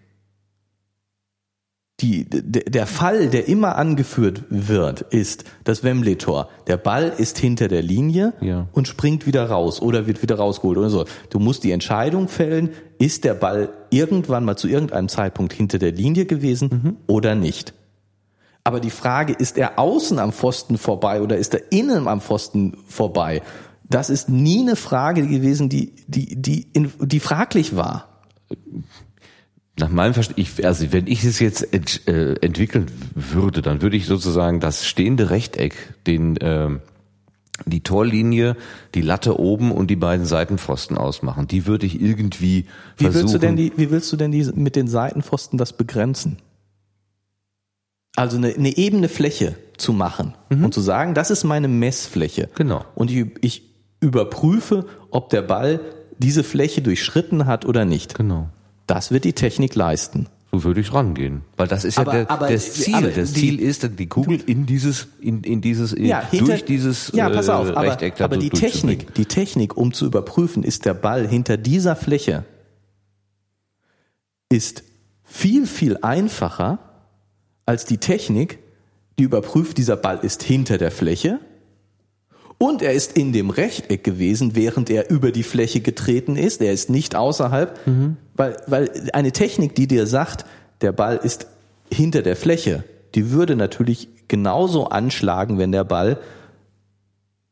[2.00, 6.50] Die, der Fall, der immer angeführt wird, ist das Wembley-Tor.
[6.66, 8.66] Der Ball ist hinter der Linie ja.
[8.72, 11.06] und springt wieder raus oder wird wieder rausgeholt oder so.
[11.30, 12.68] Du musst die Entscheidung fällen,
[12.98, 16.96] ist der Ball irgendwann mal zu irgendeinem Zeitpunkt hinter der Linie gewesen mhm.
[17.06, 17.72] oder nicht.
[18.62, 22.76] Aber die Frage, ist er außen am Pfosten vorbei oder ist er innen am Pfosten
[22.88, 23.40] vorbei?
[23.88, 28.22] Das ist nie eine Frage gewesen, die, die, die, die fraglich war.
[29.78, 34.06] Nach meinem Verständnis, also wenn ich es jetzt ent, äh, entwickeln würde, dann würde ich
[34.06, 36.78] sozusagen das stehende Rechteck, den äh,
[37.64, 38.56] die Torlinie,
[38.94, 41.46] die Latte oben und die beiden Seitenpfosten ausmachen.
[41.46, 43.22] Die würde ich irgendwie wie versuchen.
[43.22, 46.38] Willst du denn die, wie willst du denn die, mit den Seitenpfosten das begrenzen?
[48.14, 50.66] Also eine, eine ebene Fläche zu machen mhm.
[50.66, 52.48] und zu sagen, das ist meine Messfläche.
[52.54, 52.84] Genau.
[52.94, 53.65] Und ich, ich
[54.00, 55.80] überprüfe, ob der Ball
[56.18, 58.14] diese Fläche durchschritten hat oder nicht.
[58.14, 58.48] Genau.
[58.86, 60.28] Das wird die Technik leisten.
[60.52, 61.42] So würde ich rangehen.
[61.56, 62.94] Weil das ist ja der, aber, das Ziel.
[62.94, 66.64] Aber das die, Ziel ist, die Kugel in dieses, in, in dieses, ja, hinter, durch
[66.64, 70.62] dieses ja, pass auf, äh, Rechteck aber, aber die Technik, die Technik, um zu überprüfen,
[70.62, 72.44] ist der Ball hinter dieser Fläche,
[74.48, 74.84] ist
[75.24, 76.78] viel, viel einfacher
[77.66, 78.60] als die Technik,
[79.18, 81.40] die überprüft, dieser Ball ist hinter der Fläche
[82.58, 86.62] und er ist in dem Rechteck gewesen, während er über die Fläche getreten ist.
[86.62, 88.16] Er ist nicht außerhalb, mhm.
[88.34, 90.46] weil, weil eine Technik, die dir sagt,
[90.80, 91.48] der Ball ist
[91.92, 92.84] hinter der Fläche,
[93.14, 96.18] die würde natürlich genauso anschlagen, wenn der Ball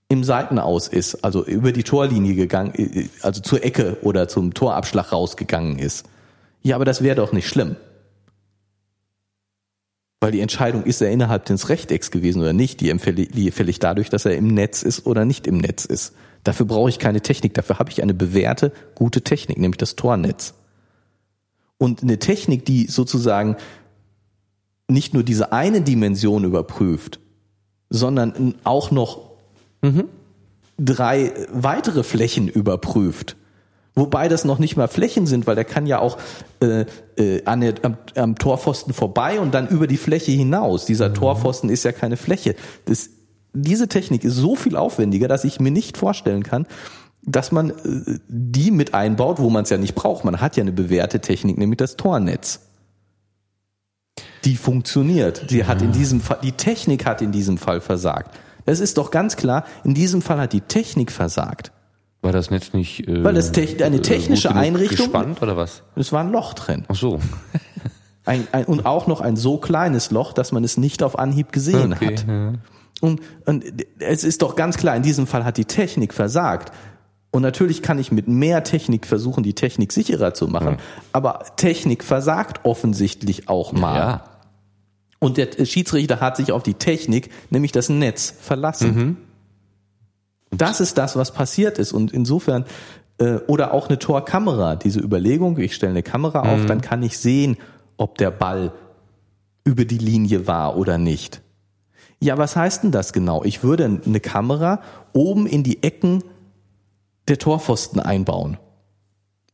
[0.08, 2.72] im Seitenaus ist, also über die Torlinie gegangen,
[3.22, 6.06] also zur Ecke oder zum Torabschlag rausgegangen ist.
[6.62, 7.76] Ja, aber das wäre doch nicht schlimm.
[10.24, 14.24] Weil die Entscheidung, ist er innerhalb des Rechtecks gewesen oder nicht, die fällig dadurch, dass
[14.24, 16.14] er im Netz ist oder nicht im Netz ist.
[16.44, 20.54] Dafür brauche ich keine Technik, dafür habe ich eine bewährte, gute Technik, nämlich das Tornetz.
[21.76, 23.56] Und eine Technik, die sozusagen
[24.88, 27.20] nicht nur diese eine Dimension überprüft,
[27.90, 29.30] sondern auch noch
[29.82, 30.04] mhm.
[30.78, 33.36] drei weitere Flächen überprüft,
[33.96, 36.18] Wobei das noch nicht mal Flächen sind, weil der kann ja auch
[36.60, 36.84] äh,
[37.16, 40.84] äh, an der, am, am Torpfosten vorbei und dann über die Fläche hinaus.
[40.84, 41.14] Dieser mhm.
[41.14, 42.56] Torpfosten ist ja keine Fläche.
[42.86, 43.10] Das,
[43.52, 46.66] diese Technik ist so viel aufwendiger, dass ich mir nicht vorstellen kann,
[47.22, 50.24] dass man äh, die mit einbaut, wo man es ja nicht braucht.
[50.24, 52.60] Man hat ja eine bewährte Technik, nämlich das Tornetz.
[54.44, 55.50] Die funktioniert.
[55.50, 58.36] Die hat in diesem Fall, die Technik hat in diesem Fall versagt.
[58.66, 61.70] Es ist doch ganz klar, in diesem Fall hat die Technik versagt.
[62.24, 65.82] War das Netz nicht äh, Weil das te eine äh, technische Einrichtung gespannt oder was?
[65.94, 66.86] Es war ein Loch drin.
[66.88, 67.20] Ach so.
[68.26, 71.52] Ein, ein, und auch noch ein so kleines Loch, dass man es nicht auf Anhieb
[71.52, 72.26] gesehen okay, hat.
[72.26, 72.54] Ja.
[73.02, 73.64] Und, und
[73.98, 76.72] es ist doch ganz klar, in diesem Fall hat die Technik versagt.
[77.32, 80.68] Und natürlich kann ich mit mehr Technik versuchen, die Technik sicherer zu machen.
[80.68, 80.76] Ja.
[81.12, 83.98] Aber Technik versagt offensichtlich auch mal.
[83.98, 84.24] Ja.
[85.18, 88.94] Und der Schiedsrichter hat sich auf die Technik, nämlich das Netz, verlassen.
[88.94, 89.16] Mhm.
[90.58, 91.92] Das ist das, was passiert ist.
[91.92, 92.64] Und insofern,
[93.18, 96.66] äh, oder auch eine Torkamera, diese Überlegung, ich stelle eine Kamera auf, mhm.
[96.66, 97.56] dann kann ich sehen,
[97.96, 98.72] ob der Ball
[99.64, 101.40] über die Linie war oder nicht.
[102.20, 103.44] Ja, was heißt denn das genau?
[103.44, 104.80] Ich würde eine Kamera
[105.12, 106.22] oben in die Ecken
[107.28, 108.58] der Torpfosten einbauen.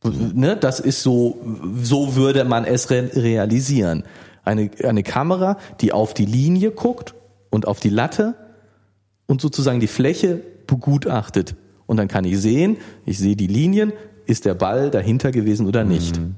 [0.03, 1.37] Ne, das ist so,
[1.81, 4.03] so würde man es realisieren.
[4.43, 7.13] Eine, eine Kamera, die auf die Linie guckt
[7.51, 8.33] und auf die Latte
[9.27, 10.41] und sozusagen die Fläche
[10.71, 11.55] begutachtet.
[11.85, 13.91] Und dann kann ich sehen, ich sehe die Linien,
[14.25, 16.17] ist der Ball dahinter gewesen oder nicht.
[16.17, 16.35] Mhm.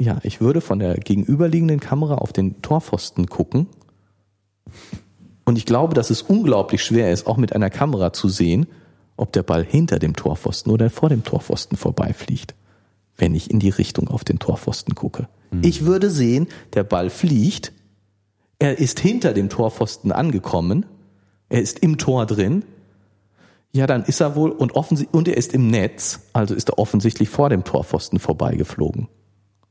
[0.00, 3.66] Ja, ich würde von der gegenüberliegenden Kamera auf den Torpfosten gucken.
[5.44, 8.66] Und ich glaube, dass es unglaublich schwer ist, auch mit einer Kamera zu sehen,
[9.16, 12.54] ob der Ball hinter dem Torpfosten oder vor dem Torpfosten vorbeifliegt,
[13.16, 15.28] wenn ich in die Richtung auf den Torpfosten gucke.
[15.50, 15.60] Mhm.
[15.62, 17.72] Ich würde sehen, der Ball fliegt,
[18.58, 20.86] er ist hinter dem Torpfosten angekommen,
[21.52, 22.64] er ist im Tor drin,
[23.72, 27.28] ja, dann ist er wohl und und er ist im Netz, also ist er offensichtlich
[27.28, 29.08] vor dem Torpfosten vorbeigeflogen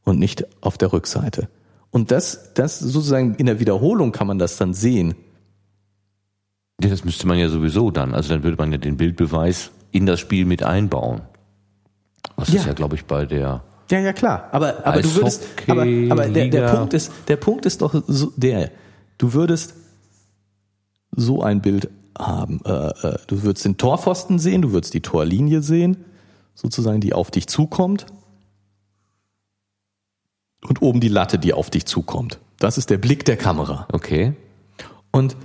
[0.04, 1.50] und nicht auf der Rückseite.
[1.90, 5.16] Und das, das sozusagen in der Wiederholung kann man das dann sehen.
[6.82, 8.14] Ja, das müsste man ja sowieso dann.
[8.14, 11.22] Also dann würde man ja den Bildbeweis in das Spiel mit einbauen.
[12.38, 12.62] Was ja.
[12.62, 13.64] ist ja, glaube ich, bei der.
[13.90, 14.50] Ja, ja, klar.
[14.52, 18.32] Aber, aber du würdest, aber, aber der, der Punkt ist, der Punkt ist doch so,
[18.38, 18.72] der,
[19.18, 19.76] du würdest
[21.12, 22.62] so ein Bild haben.
[22.66, 25.98] Äh, äh, du würdest den Torpfosten sehen, du würdest die Torlinie sehen,
[26.56, 28.06] sozusagen, die auf dich zukommt
[30.68, 32.40] und oben die Latte, die auf dich zukommt.
[32.60, 33.88] Das ist der Blick der Kamera.
[33.92, 34.34] Okay.
[35.12, 35.36] Und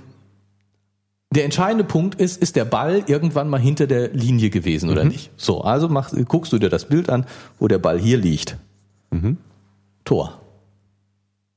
[1.31, 5.11] der entscheidende Punkt ist, ist der Ball irgendwann mal hinter der Linie gewesen oder mhm.
[5.11, 5.31] nicht?
[5.35, 7.25] So, also mach, guckst du dir das Bild an,
[7.59, 8.57] wo der Ball hier liegt.
[9.11, 9.37] Mhm.
[10.05, 10.39] Tor.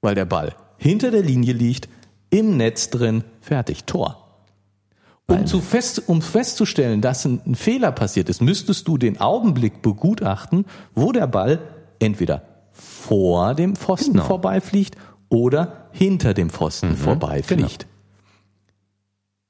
[0.01, 1.89] Weil der Ball hinter der Linie liegt,
[2.31, 4.17] im Netz drin, fertig, Tor.
[5.27, 9.81] Um, zu fest, um festzustellen, dass ein, ein Fehler passiert ist, müsstest du den Augenblick
[9.81, 11.61] begutachten, wo der Ball
[12.01, 12.43] entweder
[12.73, 14.25] vor dem Pfosten genau.
[14.25, 14.97] vorbeifliegt
[15.29, 17.81] oder hinter dem Pfosten mhm, vorbeifliegt.
[17.81, 17.91] Genau.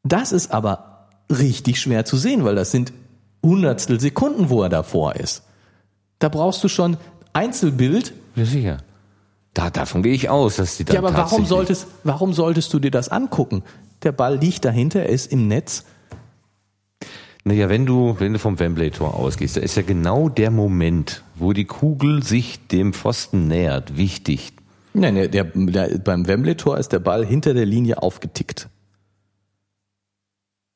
[0.02, 2.92] Das ist aber richtig schwer zu sehen, weil das sind
[3.42, 5.42] Hundertstel Sekunden, wo er davor ist.
[6.18, 6.98] Da brauchst du schon
[7.32, 8.12] Einzelbild.
[8.36, 8.78] Ja, sicher.
[9.54, 10.94] Da, davon gehe ich aus, dass die da.
[10.94, 13.64] Ja, aber warum solltest, warum solltest du dir das angucken?
[14.02, 15.84] Der Ball liegt dahinter, er ist im Netz.
[17.44, 21.52] Naja, wenn du, wenn du vom Wembley-Tor ausgehst, da ist ja genau der Moment, wo
[21.52, 24.52] die Kugel sich dem Pfosten nähert, wichtig.
[24.92, 28.68] Nein, der, der beim Wembley-Tor ist der Ball hinter der Linie aufgetickt.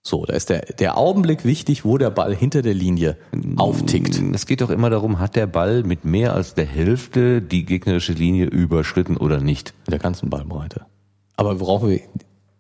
[0.07, 3.17] So, da ist der, der Augenblick wichtig, wo der Ball hinter der Linie
[3.57, 4.21] auftickt.
[4.35, 8.13] Es geht doch immer darum, hat der Ball mit mehr als der Hälfte die gegnerische
[8.13, 9.73] Linie überschritten oder nicht?
[9.89, 10.83] Der ganzen Ballbreite.
[11.37, 12.01] Aber brauchen wir,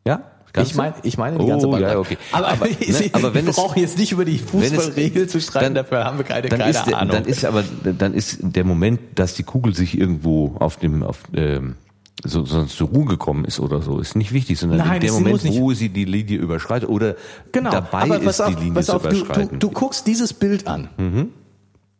[0.07, 0.23] ja?
[0.55, 0.71] Ganze?
[0.71, 1.95] Ich meine, ich meine die ganze oh, Ballbreite.
[1.95, 2.16] Ja, okay.
[2.33, 5.85] Aber, aber, ne, aber wenn wir brauchen jetzt nicht über die Fußballregel zu streiten, dann,
[5.85, 7.12] dafür haben wir keine, keine ist, Ahnung.
[7.12, 7.62] Dann ist aber,
[7.99, 11.75] dann ist der Moment, dass die Kugel sich irgendwo auf dem, auf, ähm,
[12.23, 15.15] so, sonst zur Ruhe gekommen ist oder so, ist nicht wichtig, sondern Nein, in dem
[15.15, 17.16] Moment, wo sie die Linie überschreitet oder
[17.53, 19.49] genau, dabei ist, auf, die Linie zu überschreiten.
[19.49, 21.31] Du, du, du, guckst dieses Bild an mhm.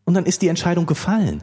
[0.05, 1.43] und dann ist die Entscheidung gefallen.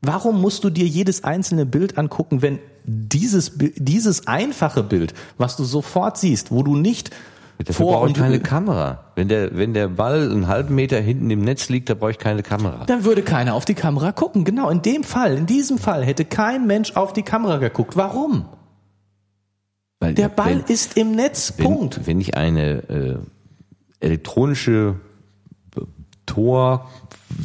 [0.00, 5.64] Warum musst du dir jedes einzelne Bild angucken, wenn dieses, dieses einfache Bild, was du
[5.64, 7.10] sofort siehst, wo du nicht
[7.58, 9.04] Dafür vor brauche ich keine Kamera.
[9.16, 12.18] Wenn der, wenn der Ball einen halben Meter hinten im Netz liegt, da brauche ich
[12.18, 12.84] keine Kamera.
[12.86, 14.44] Dann würde keiner auf die Kamera gucken.
[14.44, 17.96] Genau, in dem Fall, in diesem Fall hätte kein Mensch auf die Kamera geguckt.
[17.96, 18.46] Warum?
[19.98, 21.54] Weil der Ball wenn, ist im Netz.
[21.56, 22.06] Wenn, Punkt.
[22.06, 23.16] Wenn ich eine äh,
[23.98, 24.94] elektronische
[26.26, 26.88] Tor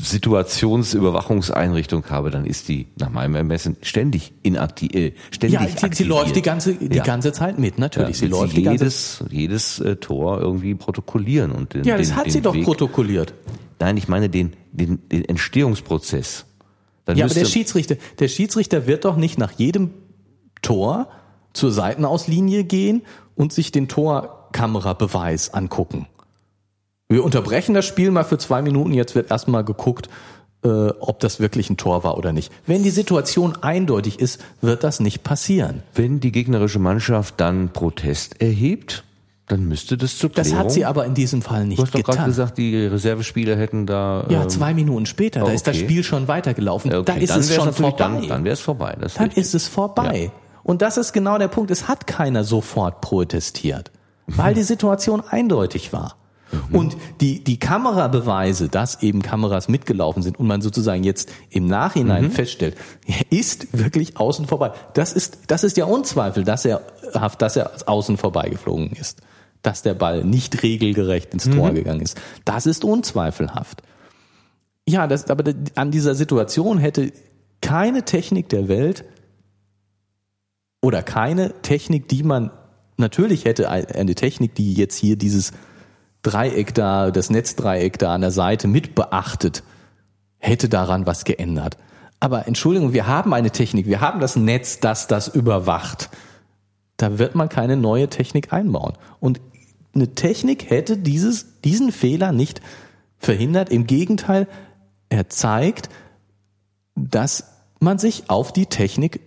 [0.01, 4.93] Situationsüberwachungseinrichtung habe, dann ist die nach meinem Ermessen ständig inaktiv.
[4.93, 7.03] Äh, ständig ja, sie, sie läuft die ganze die ja.
[7.03, 8.22] ganze Zeit mit, natürlich.
[8.22, 12.15] Ja, sie läuft sie jedes jedes äh, Tor irgendwie protokollieren und den, Ja, das den,
[12.15, 12.64] hat den sie doch Weg.
[12.64, 13.34] protokolliert.
[13.80, 16.45] Nein, ich meine den den, den Entstehungsprozess.
[17.05, 19.91] Dann ja, aber der Schiedsrichter, der Schiedsrichter wird doch nicht nach jedem
[20.61, 21.10] Tor
[21.51, 23.01] zur Seitenauslinie gehen
[23.35, 26.07] und sich den Torkamerabeweis angucken.
[27.09, 28.93] Wir unterbrechen das Spiel mal für zwei Minuten.
[28.93, 30.09] Jetzt wird erstmal geguckt,
[30.63, 32.51] äh, ob das wirklich ein Tor war oder nicht.
[32.65, 35.84] Wenn die Situation eindeutig ist, wird das nicht passieren.
[35.93, 39.03] Wenn die gegnerische Mannschaft dann Protest erhebt,
[39.47, 40.51] Dann müsste das zur Klärung.
[40.51, 41.91] Das hat sie aber in diesem Fall nicht getan.
[41.91, 44.25] Du hast doch gerade gesagt, die Reservespieler hätten da.
[44.30, 45.41] Ja, ähm, zwei Minuten später.
[45.41, 45.55] Da okay.
[45.55, 46.93] ist das Spiel schon weitergelaufen.
[46.93, 47.97] Okay, da ist es schon vorbei.
[47.97, 48.95] Dann, dann wäre es vorbei.
[48.97, 49.38] dann richtig.
[49.38, 50.31] ist es vorbei.
[50.34, 50.39] Ja.
[50.63, 51.71] Und das ist genau der Punkt.
[51.71, 53.91] Es hat keiner sofort protestiert,
[54.27, 56.15] weil die Situation eindeutig war.
[56.69, 56.75] Mhm.
[56.75, 62.25] Und die, die Kamerabeweise, dass eben Kameras mitgelaufen sind und man sozusagen jetzt im Nachhinein
[62.25, 62.31] mhm.
[62.31, 62.75] feststellt,
[63.05, 64.71] er ist wirklich außen vorbei.
[64.93, 66.81] Das ist, das ist ja Unzweifel, dass er,
[67.38, 69.21] dass er außen vorbeigeflogen ist.
[69.61, 71.75] Dass der Ball nicht regelgerecht ins Tor mhm.
[71.75, 72.19] gegangen ist.
[72.45, 73.81] Das ist unzweifelhaft.
[74.88, 77.13] Ja, das, aber an dieser Situation hätte
[77.61, 79.05] keine Technik der Welt
[80.81, 82.51] oder keine Technik, die man
[82.97, 85.53] natürlich hätte eine Technik, die jetzt hier dieses
[86.23, 89.63] Dreieck da, das Netzdreieck da an der Seite mit beachtet,
[90.39, 91.77] hätte daran was geändert.
[92.19, 96.09] Aber Entschuldigung, wir haben eine Technik, wir haben das Netz, das das überwacht.
[96.97, 98.93] Da wird man keine neue Technik einbauen.
[99.19, 99.41] Und
[99.93, 102.61] eine Technik hätte dieses, diesen Fehler nicht
[103.17, 103.69] verhindert.
[103.69, 104.47] Im Gegenteil,
[105.09, 105.89] er zeigt,
[106.95, 109.19] dass man sich auf die Technik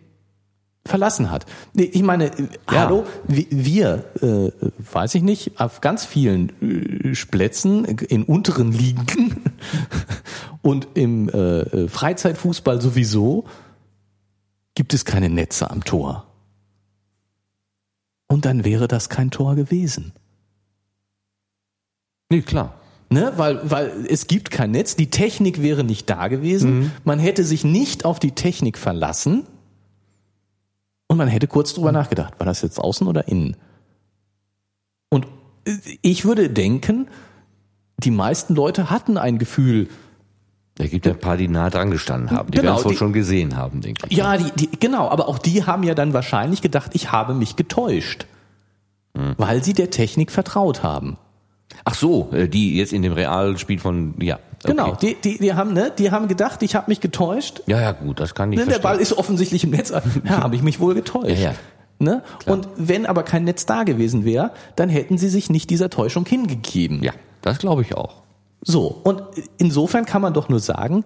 [0.86, 1.46] verlassen hat.
[1.74, 2.46] Ich meine, ja.
[2.68, 4.50] hallo, wir, äh,
[4.92, 9.42] weiß ich nicht, auf ganz vielen äh, Splätzen in unteren Ligen
[10.62, 13.44] und im äh, Freizeitfußball sowieso
[14.74, 16.26] gibt es keine Netze am Tor.
[18.28, 20.12] Und dann wäre das kein Tor gewesen.
[22.30, 22.74] Nee, klar.
[23.08, 26.90] Ne, weil, weil es gibt kein Netz, die Technik wäre nicht da gewesen, mhm.
[27.04, 29.46] man hätte sich nicht auf die Technik verlassen,
[31.08, 33.56] und man hätte kurz drüber nachgedacht, war das jetzt außen oder innen?
[35.08, 35.26] Und
[36.02, 37.08] ich würde denken,
[37.98, 39.88] die meisten Leute hatten ein Gefühl,
[40.78, 42.96] es gibt ja ein paar, die nah dran gestanden haben, die genau, werden es wohl
[42.96, 44.16] schon gesehen haben, denke ich.
[44.16, 47.56] Ja, die, die, genau, aber auch die haben ja dann wahrscheinlich gedacht, ich habe mich
[47.56, 48.26] getäuscht,
[49.16, 49.34] hm.
[49.38, 51.16] weil sie der Technik vertraut haben.
[51.84, 54.38] Ach so, äh, die jetzt in dem Realspiel von, ja.
[54.70, 54.76] Okay.
[54.76, 57.62] Genau, die, die, die haben, ne, die haben gedacht, ich habe mich getäuscht.
[57.66, 59.92] Ja, ja, gut, das kann ich ne, Der Ball ist offensichtlich im Netz.
[60.24, 61.38] Ja, habe ich mich wohl getäuscht.
[61.38, 61.54] Ja, ja.
[61.98, 62.22] Ne?
[62.44, 66.26] Und wenn aber kein Netz da gewesen wäre, dann hätten sie sich nicht dieser Täuschung
[66.26, 67.02] hingegeben.
[67.02, 68.22] Ja, das glaube ich auch.
[68.60, 69.22] So, und
[69.58, 71.04] insofern kann man doch nur sagen,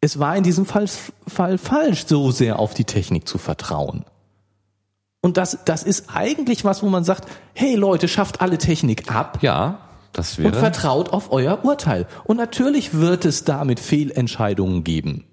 [0.00, 0.86] es war in diesem Fall,
[1.26, 4.04] Fall falsch, so sehr auf die Technik zu vertrauen.
[5.20, 9.38] Und das, das ist eigentlich was, wo man sagt, hey Leute, schafft alle Technik ab.
[9.40, 9.78] Ja,
[10.14, 10.48] das wäre.
[10.48, 12.06] Und vertraut auf euer Urteil.
[12.24, 15.24] Und natürlich wird es damit Fehlentscheidungen geben.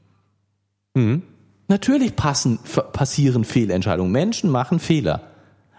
[0.95, 1.21] Mhm.
[1.67, 2.59] Natürlich passen,
[2.91, 4.11] passieren Fehlentscheidungen.
[4.11, 5.21] Menschen machen Fehler.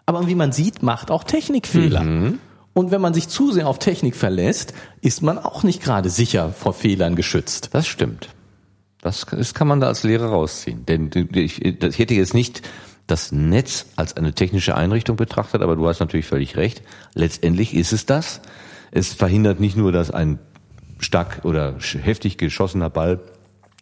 [0.06, 2.02] Aber wie man sieht, macht auch Technik Fehler.
[2.02, 2.38] Mhm.
[2.74, 4.72] Und wenn man sich zu sehr auf Technik verlässt,
[5.02, 7.70] ist man auch nicht gerade sicher vor Fehlern geschützt.
[7.72, 8.28] Das stimmt.
[9.02, 10.86] Das, das kann man da als Lehrer rausziehen.
[10.86, 12.62] Denn ich, ich hätte jetzt nicht
[13.06, 16.82] das Netz als eine technische Einrichtung betrachtet, aber du hast natürlich völlig recht.
[17.14, 18.40] Letztendlich ist es das.
[18.92, 20.38] Es verhindert nicht nur, dass ein
[21.00, 23.20] stark oder heftig geschossener Ball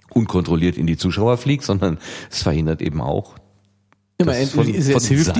[0.09, 1.99] unkontrolliert in die Zuschauer fliegt, sondern
[2.31, 3.35] es verhindert eben auch,
[4.21, 5.33] Immer, es, von, es, es, hilft,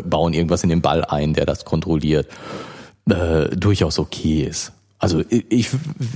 [0.03, 2.27] bauen irgendwas in den Ball ein, der das kontrolliert,
[3.09, 4.73] äh, durchaus okay ist.
[4.97, 5.69] Also ich,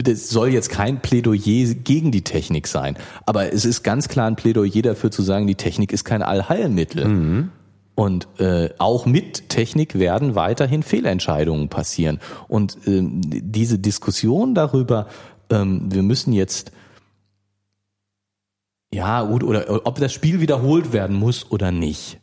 [0.03, 4.35] das soll jetzt kein Plädoyer gegen die Technik sein, aber es ist ganz klar ein
[4.35, 7.05] Plädoyer dafür zu sagen, die Technik ist kein Allheilmittel.
[7.05, 7.49] Mhm.
[7.95, 12.19] Und äh, auch mit Technik werden weiterhin Fehlentscheidungen passieren.
[12.47, 15.07] Und ähm, diese Diskussion darüber,
[15.51, 16.71] ähm, wir müssen jetzt
[18.93, 22.19] ja, oder, oder ob das Spiel wiederholt werden muss oder nicht.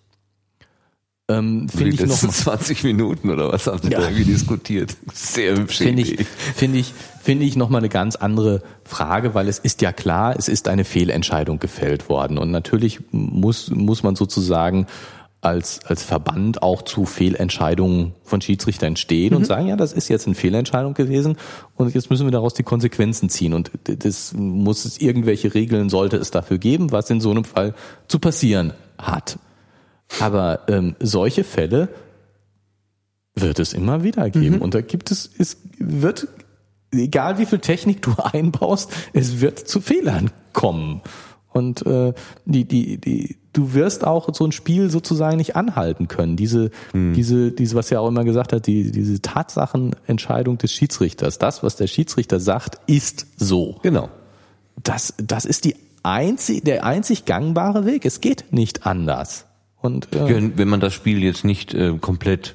[1.29, 4.01] Ähm, finde ich noch 20 Minuten oder was haben Sie ja.
[4.01, 4.97] da irgendwie diskutiert?
[5.13, 5.79] Sehr hübsch.
[5.79, 6.93] Finde ich, finde ich,
[7.23, 10.67] finde ich noch mal eine ganz andere Frage, weil es ist ja klar, es ist
[10.67, 14.87] eine Fehlentscheidung gefällt worden und natürlich muss muss man sozusagen
[15.43, 19.39] als, als Verband auch zu Fehlentscheidungen von Schiedsrichtern stehen mhm.
[19.39, 21.37] und sagen, ja, das ist jetzt eine Fehlentscheidung gewesen
[21.77, 23.55] und jetzt müssen wir daraus die Konsequenzen ziehen.
[23.55, 27.75] Und das muss es irgendwelche Regeln sollte es dafür geben, was in so einem Fall
[28.07, 29.39] zu passieren hat.
[30.19, 31.89] Aber ähm, solche Fälle
[33.35, 34.57] wird es immer wieder geben.
[34.57, 34.63] Mhm.
[34.63, 36.29] Und da gibt es, es wird,
[36.93, 41.01] egal wie viel Technik du einbaust, es wird zu Fehlern kommen.
[41.53, 42.13] Und äh,
[42.45, 46.37] die, die, die, du wirst auch so ein Spiel sozusagen nicht anhalten können.
[46.37, 47.15] Diese, hm.
[47.15, 51.39] diese, diese, was ja auch immer gesagt hat, die, diese Tatsachenentscheidung des Schiedsrichters.
[51.39, 53.79] Das, was der Schiedsrichter sagt, ist so.
[53.83, 54.09] Genau.
[54.83, 58.05] Das, das ist die einzig, der einzig gangbare Weg.
[58.05, 59.47] Es geht nicht anders.
[59.81, 62.55] Und äh, wenn man das Spiel jetzt nicht äh, komplett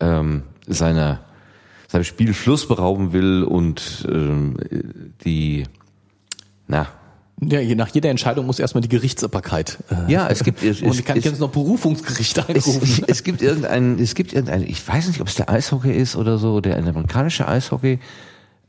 [0.00, 1.20] ähm, seiner
[1.88, 4.56] seinem Spielfluss berauben will und ähm,
[5.24, 5.64] die
[6.66, 6.88] na
[7.40, 9.78] ja, je nach jeder Entscheidung muss erstmal die Gerichtsbarkeit.
[9.90, 12.82] Äh, ja, es gibt es, und ich kann es, jetzt noch Berufungsgericht einrufen.
[12.82, 16.16] Es, es, gibt irgendein, es gibt irgendein, ich weiß nicht, ob es der Eishockey ist
[16.16, 17.98] oder so, der amerikanische Eishockey.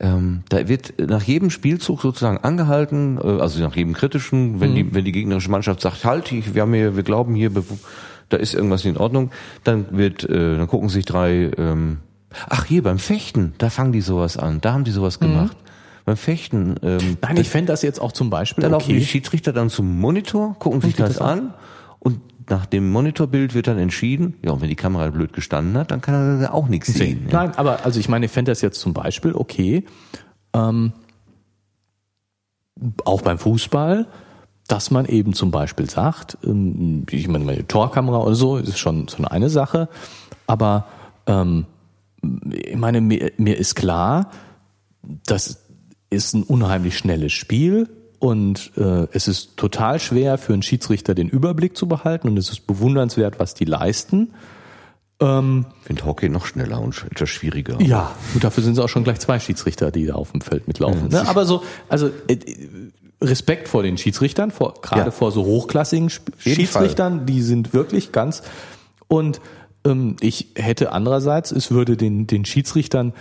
[0.00, 4.74] Ähm, da wird nach jedem Spielzug sozusagen angehalten, äh, also nach jedem kritischen, wenn mhm.
[4.74, 7.50] die wenn die gegnerische Mannschaft sagt, halt, ich, wir haben hier, wir glauben hier,
[8.28, 9.30] da ist irgendwas nicht in Ordnung,
[9.64, 11.50] dann wird, äh, dann gucken sich drei.
[11.56, 11.98] Ähm,
[12.50, 15.24] ach hier beim Fechten, da fangen die sowas an, da haben die sowas mhm.
[15.24, 15.56] gemacht.
[15.58, 15.67] Mhm
[16.08, 16.76] beim Fechten.
[16.82, 18.62] Ähm, Nein, ich fände das jetzt auch zum Beispiel.
[18.62, 18.84] Dann okay.
[18.84, 21.54] laufen die Schiedsrichter dann zum Monitor, gucken sich das, das an
[21.98, 25.90] und nach dem Monitorbild wird dann entschieden, ja, und wenn die Kamera blöd gestanden hat,
[25.90, 26.96] dann kann er auch nichts sehen.
[26.96, 27.44] sehen ja.
[27.44, 29.84] Nein, aber also ich meine, ich fände das jetzt zum Beispiel okay,
[30.54, 30.92] ähm,
[33.04, 34.06] auch beim Fußball,
[34.66, 39.08] dass man eben zum Beispiel sagt, ähm, ich meine, meine Torkamera oder so ist schon
[39.08, 39.90] so eine Sache,
[40.46, 40.86] aber
[41.26, 41.66] ähm,
[42.50, 44.30] ich meine, mir, mir ist klar,
[45.26, 45.67] dass
[46.10, 51.28] ist ein unheimlich schnelles Spiel und äh, es ist total schwer für einen Schiedsrichter den
[51.28, 54.32] Überblick zu behalten und es ist bewundernswert, was die leisten.
[55.20, 57.80] Ähm, ich finde Hockey noch schneller und etwas schwieriger.
[57.80, 60.66] Ja, und dafür sind es auch schon gleich zwei Schiedsrichter, die da auf dem Feld
[60.66, 61.10] mitlaufen.
[61.10, 61.28] Ja, ne?
[61.28, 62.38] Aber so, also äh,
[63.20, 65.10] Respekt vor den Schiedsrichtern, vor, gerade ja.
[65.10, 68.42] vor so hochklassigen Schiedsrichtern, die sind wirklich ganz
[69.08, 69.40] und
[69.84, 73.12] ähm, ich hätte andererseits, es würde den, den Schiedsrichtern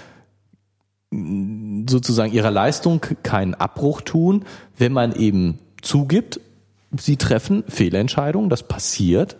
[1.11, 4.43] sozusagen ihrer Leistung keinen Abbruch tun,
[4.77, 6.39] wenn man eben zugibt,
[6.97, 9.37] sie treffen Fehlentscheidungen, das passiert,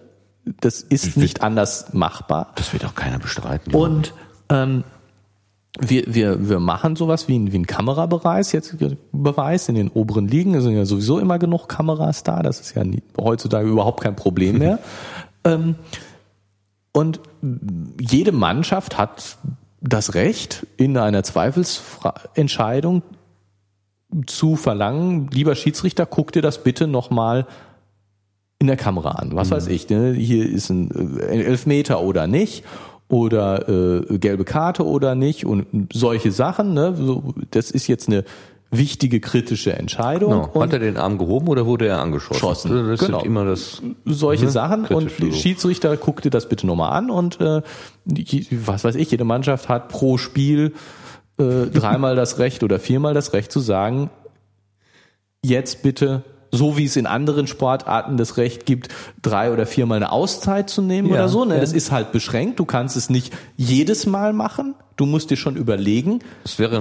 [0.61, 2.53] das ist das nicht anders machbar.
[2.55, 3.73] Das wird auch keiner bestreiten.
[3.73, 4.13] Und
[4.49, 4.85] ähm,
[5.79, 8.77] wir, wir, wir machen sowas wie ein, wie ein Kamerabeweis, jetzt
[9.11, 12.75] Beweis in den oberen Ligen, es sind ja sowieso immer genug Kameras da, das ist
[12.75, 14.79] ja nie, heutzutage überhaupt kein Problem mehr.
[15.43, 15.75] ähm,
[16.93, 17.19] und
[17.99, 19.37] jede Mannschaft hat
[19.87, 23.03] das Recht, in einer Zweifelsentscheidung
[24.25, 27.45] zu verlangen, lieber Schiedsrichter, guck dir das bitte nochmal
[28.59, 29.35] in der Kamera an.
[29.35, 29.55] Was mhm.
[29.55, 30.13] weiß ich, ne?
[30.13, 30.89] hier ist ein,
[31.21, 32.63] ein Elfmeter oder nicht
[33.09, 36.73] oder äh, gelbe Karte oder nicht und solche Sachen.
[36.73, 36.95] Ne?
[36.95, 38.23] So, das ist jetzt eine
[38.69, 40.51] wichtige kritische Entscheidung.
[40.51, 40.61] Genau.
[40.61, 42.39] Hat er den Arm gehoben oder wurde er angeschossen?
[42.39, 42.87] Schossen.
[42.89, 43.19] Das genau.
[43.19, 44.51] sind immer das solche ne?
[44.51, 47.61] Sachen und die Schiedsrichter guck dir das bitte nochmal an und äh,
[48.51, 50.73] was weiß ich, jede Mannschaft hat pro Spiel
[51.37, 54.09] äh, dreimal das Recht oder viermal das Recht zu sagen,
[55.43, 58.89] jetzt bitte so wie es in anderen Sportarten das Recht gibt,
[59.21, 61.45] drei oder viermal eine Auszeit zu nehmen ja, oder so.
[61.45, 61.55] Ne?
[61.55, 61.61] Ja.
[61.61, 62.59] Das ist halt beschränkt.
[62.59, 64.75] Du kannst es nicht jedes Mal machen.
[64.97, 66.21] Du musst dir schon überlegen,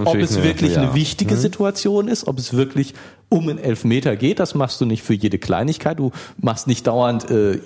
[0.06, 0.90] ob es wirklich eine, ja.
[0.90, 1.38] eine wichtige mhm.
[1.38, 2.94] Situation ist, ob es wirklich
[3.28, 4.40] um einen Elfmeter geht.
[4.40, 5.98] Das machst du nicht für jede Kleinigkeit.
[5.98, 7.60] Du machst nicht dauernd, äh,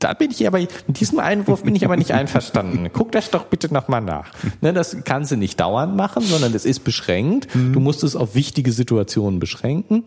[0.00, 2.90] da bin ich aber, mit diesem Einwurf bin ich aber nicht einverstanden.
[2.92, 4.32] Guck das doch bitte nochmal nach.
[4.60, 7.54] Ne, das kannst du nicht dauernd machen, sondern es ist beschränkt.
[7.54, 7.72] Mhm.
[7.72, 10.04] Du musst es auf wichtige Situationen beschränken.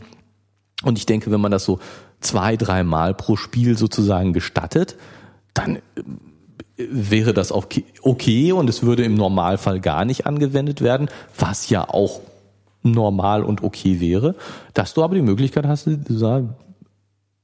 [0.84, 1.80] Und ich denke, wenn man das so
[2.22, 4.97] zwei, dreimal pro Spiel sozusagen gestattet,
[5.53, 5.80] dann
[6.77, 7.65] wäre das auch
[8.01, 12.22] okay und es würde im Normalfall gar nicht angewendet werden, was ja auch
[12.81, 14.35] normal und okay wäre,
[14.73, 16.56] dass du aber die Möglichkeit hast, zu sagen,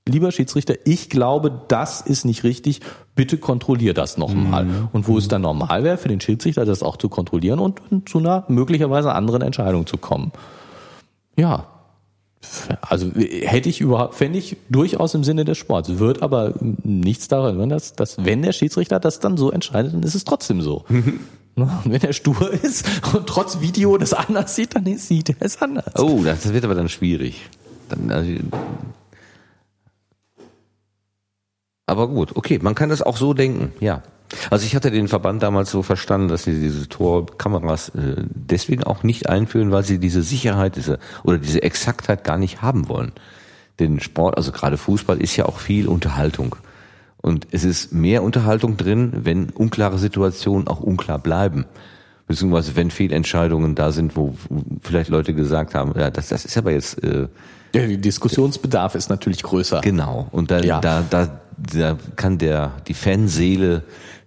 [0.07, 2.79] lieber Schiedsrichter, ich glaube, das ist nicht richtig,
[3.15, 4.65] bitte kontrollier das nochmal.
[4.65, 4.87] Mhm.
[4.93, 8.19] Und wo es dann normal wäre für den Schiedsrichter, das auch zu kontrollieren und zu
[8.19, 10.31] einer möglicherweise anderen Entscheidung zu kommen.
[11.35, 11.67] Ja,
[12.81, 16.53] also hätte ich überhaupt, fände ich durchaus im Sinne des Sports, wird aber
[16.83, 20.61] nichts daran, dass, dass wenn der Schiedsrichter das dann so entscheidet, dann ist es trotzdem
[20.61, 20.85] so.
[21.55, 25.61] Und wenn er stur ist und trotz Video das anders sieht, dann sieht er es
[25.61, 25.95] anders.
[25.97, 27.49] Oh, das wird aber dann schwierig.
[27.87, 28.29] Dann, also,
[31.85, 34.03] aber gut, okay, man kann das auch so denken, ja.
[34.49, 39.03] Also ich hatte den Verband damals so verstanden, dass sie diese Torkameras äh, deswegen auch
[39.03, 43.11] nicht einführen, weil sie diese Sicherheit diese, oder diese Exaktheit gar nicht haben wollen.
[43.79, 46.55] Denn Sport, also gerade Fußball, ist ja auch viel Unterhaltung.
[47.17, 51.65] Und es ist mehr Unterhaltung drin, wenn unklare Situationen auch unklar bleiben.
[52.27, 54.35] Beziehungsweise wenn Fehlentscheidungen da sind, wo
[54.81, 57.27] vielleicht Leute gesagt haben, ja, das, das ist aber jetzt äh,
[57.75, 59.81] der Diskussionsbedarf ist natürlich größer.
[59.81, 60.27] Genau.
[60.31, 60.79] Und da, ja.
[60.79, 63.83] da, da, da kann der die Fanseele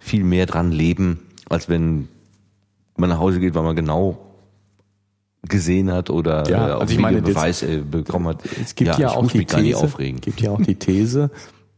[0.09, 2.09] viel mehr dran leben, als wenn
[2.97, 4.18] man nach Hause geht, weil man genau
[5.43, 8.43] gesehen hat oder ja, also ich meine, Beweis jetzt, äh, bekommen hat.
[8.60, 9.89] Es gibt ja, ja auch die These,
[10.20, 11.30] gibt ja auch die These,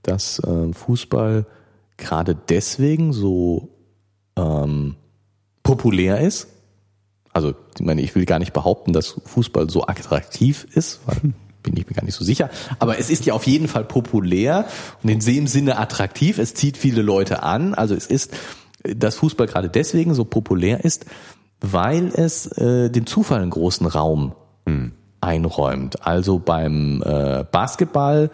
[0.02, 1.47] dass äh, Fußball
[1.98, 3.69] gerade deswegen so
[4.36, 4.97] ähm,
[5.62, 6.48] populär ist.
[7.32, 11.77] Also, ich meine, ich will gar nicht behaupten, dass Fußball so attraktiv ist, weil bin
[11.77, 12.51] ich mir gar nicht so sicher.
[12.78, 14.66] Aber es ist ja auf jeden Fall populär
[15.03, 16.39] und in dem Sinne attraktiv.
[16.39, 17.74] Es zieht viele Leute an.
[17.74, 18.32] Also es ist,
[18.82, 21.07] dass Fußball gerade deswegen so populär ist,
[21.61, 24.35] weil es äh, dem Zufall einen großen Raum
[24.66, 24.93] hm.
[25.20, 26.07] einräumt.
[26.07, 28.31] Also beim äh, Basketball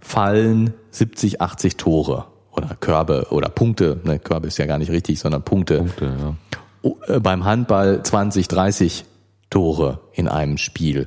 [0.00, 4.00] fallen 70, 80 Tore oder Körbe oder Punkte.
[4.04, 5.78] Ne, Körbe ist ja gar nicht richtig, sondern Punkte.
[5.78, 6.34] Punkte ja.
[6.82, 9.04] Oh, äh, beim Handball 20, 30
[9.50, 11.06] Tore in einem Spiel.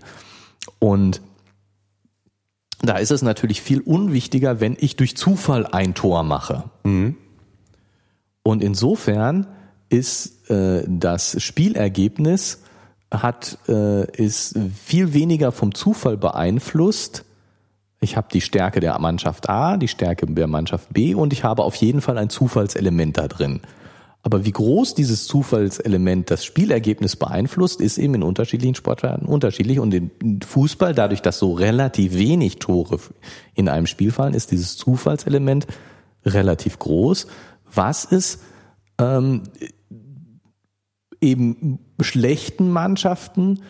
[0.79, 1.21] Und
[2.81, 6.63] da ist es natürlich viel unwichtiger, wenn ich durch Zufall ein Tor mache.
[6.83, 7.15] Mhm.
[8.43, 9.47] Und insofern
[9.89, 12.63] ist äh, das Spielergebnis
[13.11, 17.25] hat äh, ist viel weniger vom Zufall beeinflusst.
[17.99, 21.63] Ich habe die Stärke der Mannschaft A, die Stärke der Mannschaft B und ich habe
[21.63, 23.61] auf jeden Fall ein Zufallselement da drin.
[24.23, 29.79] Aber wie groß dieses Zufallselement das Spielergebnis beeinflusst, ist eben in unterschiedlichen Sportarten unterschiedlich.
[29.79, 32.99] Und in Fußball, dadurch, dass so relativ wenig Tore
[33.55, 35.65] in einem Spiel fallen, ist dieses Zufallselement
[36.23, 37.25] relativ groß,
[37.73, 38.39] was es
[38.99, 39.43] ähm,
[41.19, 43.61] eben schlechten Mannschaften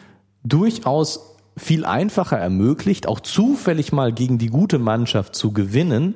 [0.44, 6.16] durchaus viel einfacher ermöglicht, auch zufällig mal gegen die gute Mannschaft zu gewinnen,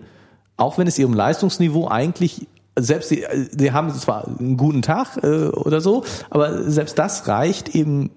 [0.57, 5.47] auch wenn es ihrem Leistungsniveau eigentlich selbst die, die haben zwar einen guten Tag äh,
[5.47, 8.11] oder so, aber selbst das reicht eben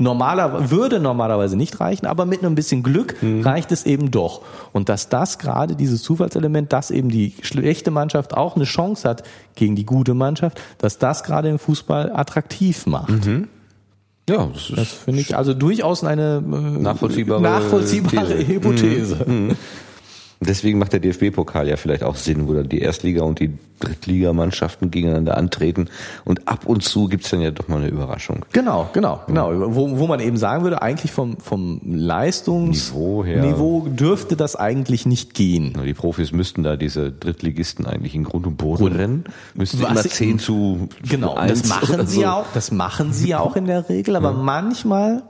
[0.00, 3.42] normaler würde normalerweise nicht reichen, aber mit einem bisschen Glück mhm.
[3.42, 4.40] reicht es eben doch.
[4.72, 9.22] Und dass das gerade dieses Zufallselement, dass eben die schlechte Mannschaft auch eine Chance hat
[9.54, 13.26] gegen die gute Mannschaft, dass das gerade im Fußball attraktiv macht.
[13.26, 13.48] Mhm.
[14.28, 18.48] Ja, das, das finde ich also durchaus eine äh, nachvollziehbare, nachvollziehbare These.
[18.48, 19.24] Hypothese.
[19.26, 19.56] Mhm.
[20.42, 24.90] Deswegen macht der DFB-Pokal ja vielleicht auch Sinn, wo dann die Erstliga- und die Drittligamannschaften
[24.90, 25.88] gegeneinander antreten.
[26.24, 28.46] Und ab und zu gibt's dann ja doch mal eine Überraschung.
[28.52, 29.74] Genau, genau, genau.
[29.74, 35.34] Wo, wo man eben sagen würde, eigentlich vom, vom Leistungsniveau Niveau dürfte das eigentlich nicht
[35.34, 35.78] gehen.
[35.84, 39.24] Die Profis müssten da diese Drittligisten eigentlich in Grund und Boden rennen.
[39.54, 42.22] Müssten immer 10 zu Genau, das machen sie so.
[42.22, 44.44] ja auch, das machen sie ja auch in der Regel, aber mhm.
[44.44, 45.22] manchmal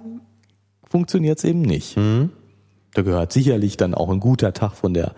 [0.89, 1.97] funktioniert's eben nicht.
[1.97, 2.31] Mhm.
[2.95, 5.15] Da gehört sicherlich dann auch ein guter Tag von der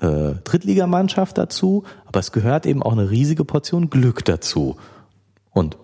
[0.00, 4.76] äh, Drittligamannschaft dazu, aber es gehört eben auch eine riesige Portion Glück dazu.
[5.50, 5.76] Und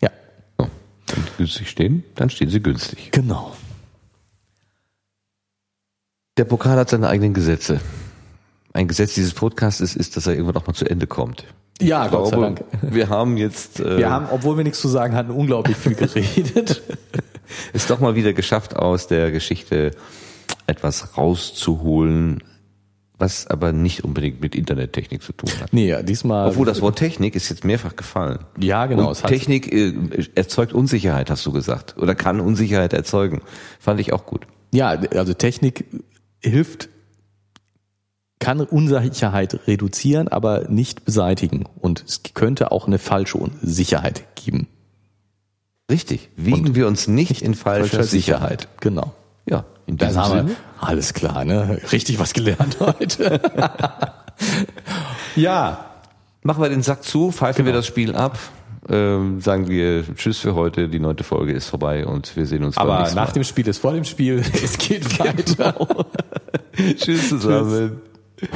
[0.00, 0.10] ja.
[0.58, 3.10] Wenn sie günstig stehen, dann stehen sie günstig.
[3.12, 3.52] Genau.
[6.38, 7.80] Der Pokal hat seine eigenen Gesetze.
[8.72, 11.44] Ein Gesetz dieses Podcasts ist, ist dass er irgendwann auch mal zu Ende kommt.
[11.80, 12.64] Ja, ich Gott glaube, sei Dank.
[12.94, 13.80] Wir haben jetzt.
[13.80, 16.82] Äh, wir haben, obwohl wir nichts zu sagen hatten, unglaublich viel geredet.
[17.74, 19.90] ist doch mal wieder geschafft aus der Geschichte
[20.66, 22.42] etwas rauszuholen,
[23.18, 25.72] was aber nicht unbedingt mit Internettechnik zu tun hat.
[25.72, 26.48] Nee, ja, diesmal.
[26.48, 28.40] Obwohl das Wort Technik ist jetzt mehrfach gefallen.
[28.58, 29.10] Ja, genau.
[29.10, 29.94] Und Technik äh,
[30.34, 31.96] erzeugt Unsicherheit, hast du gesagt.
[31.98, 33.42] Oder kann Unsicherheit erzeugen.
[33.78, 34.46] Fand ich auch gut.
[34.74, 35.84] Ja, also Technik
[36.40, 36.88] hilft,
[38.40, 41.64] kann Unsicherheit reduzieren, aber nicht beseitigen.
[41.80, 44.66] Und es könnte auch eine falsche Sicherheit geben.
[45.88, 46.30] Richtig.
[46.36, 48.62] Wiegen Und wir uns nicht in falscher, falscher Sicherheit.
[48.62, 48.80] Sicherheit.
[48.80, 49.14] Genau.
[49.48, 50.56] Ja, in diesem Sinne.
[50.80, 51.80] Alles klar, ne?
[51.90, 53.40] Richtig was gelernt heute.
[55.36, 55.86] ja.
[56.44, 57.74] Machen wir den Sack zu, pfeifen genau.
[57.74, 58.38] wir das Spiel ab.
[58.88, 60.88] Ähm, sagen wir Tschüss für heute.
[60.88, 63.26] Die neunte Folge ist vorbei und wir sehen uns Aber nach Mal.
[63.32, 64.42] dem Spiel ist vor dem Spiel.
[64.62, 65.74] Es geht weiter.
[66.96, 68.00] Tschüss zusammen.
[68.36, 68.50] Tschüss.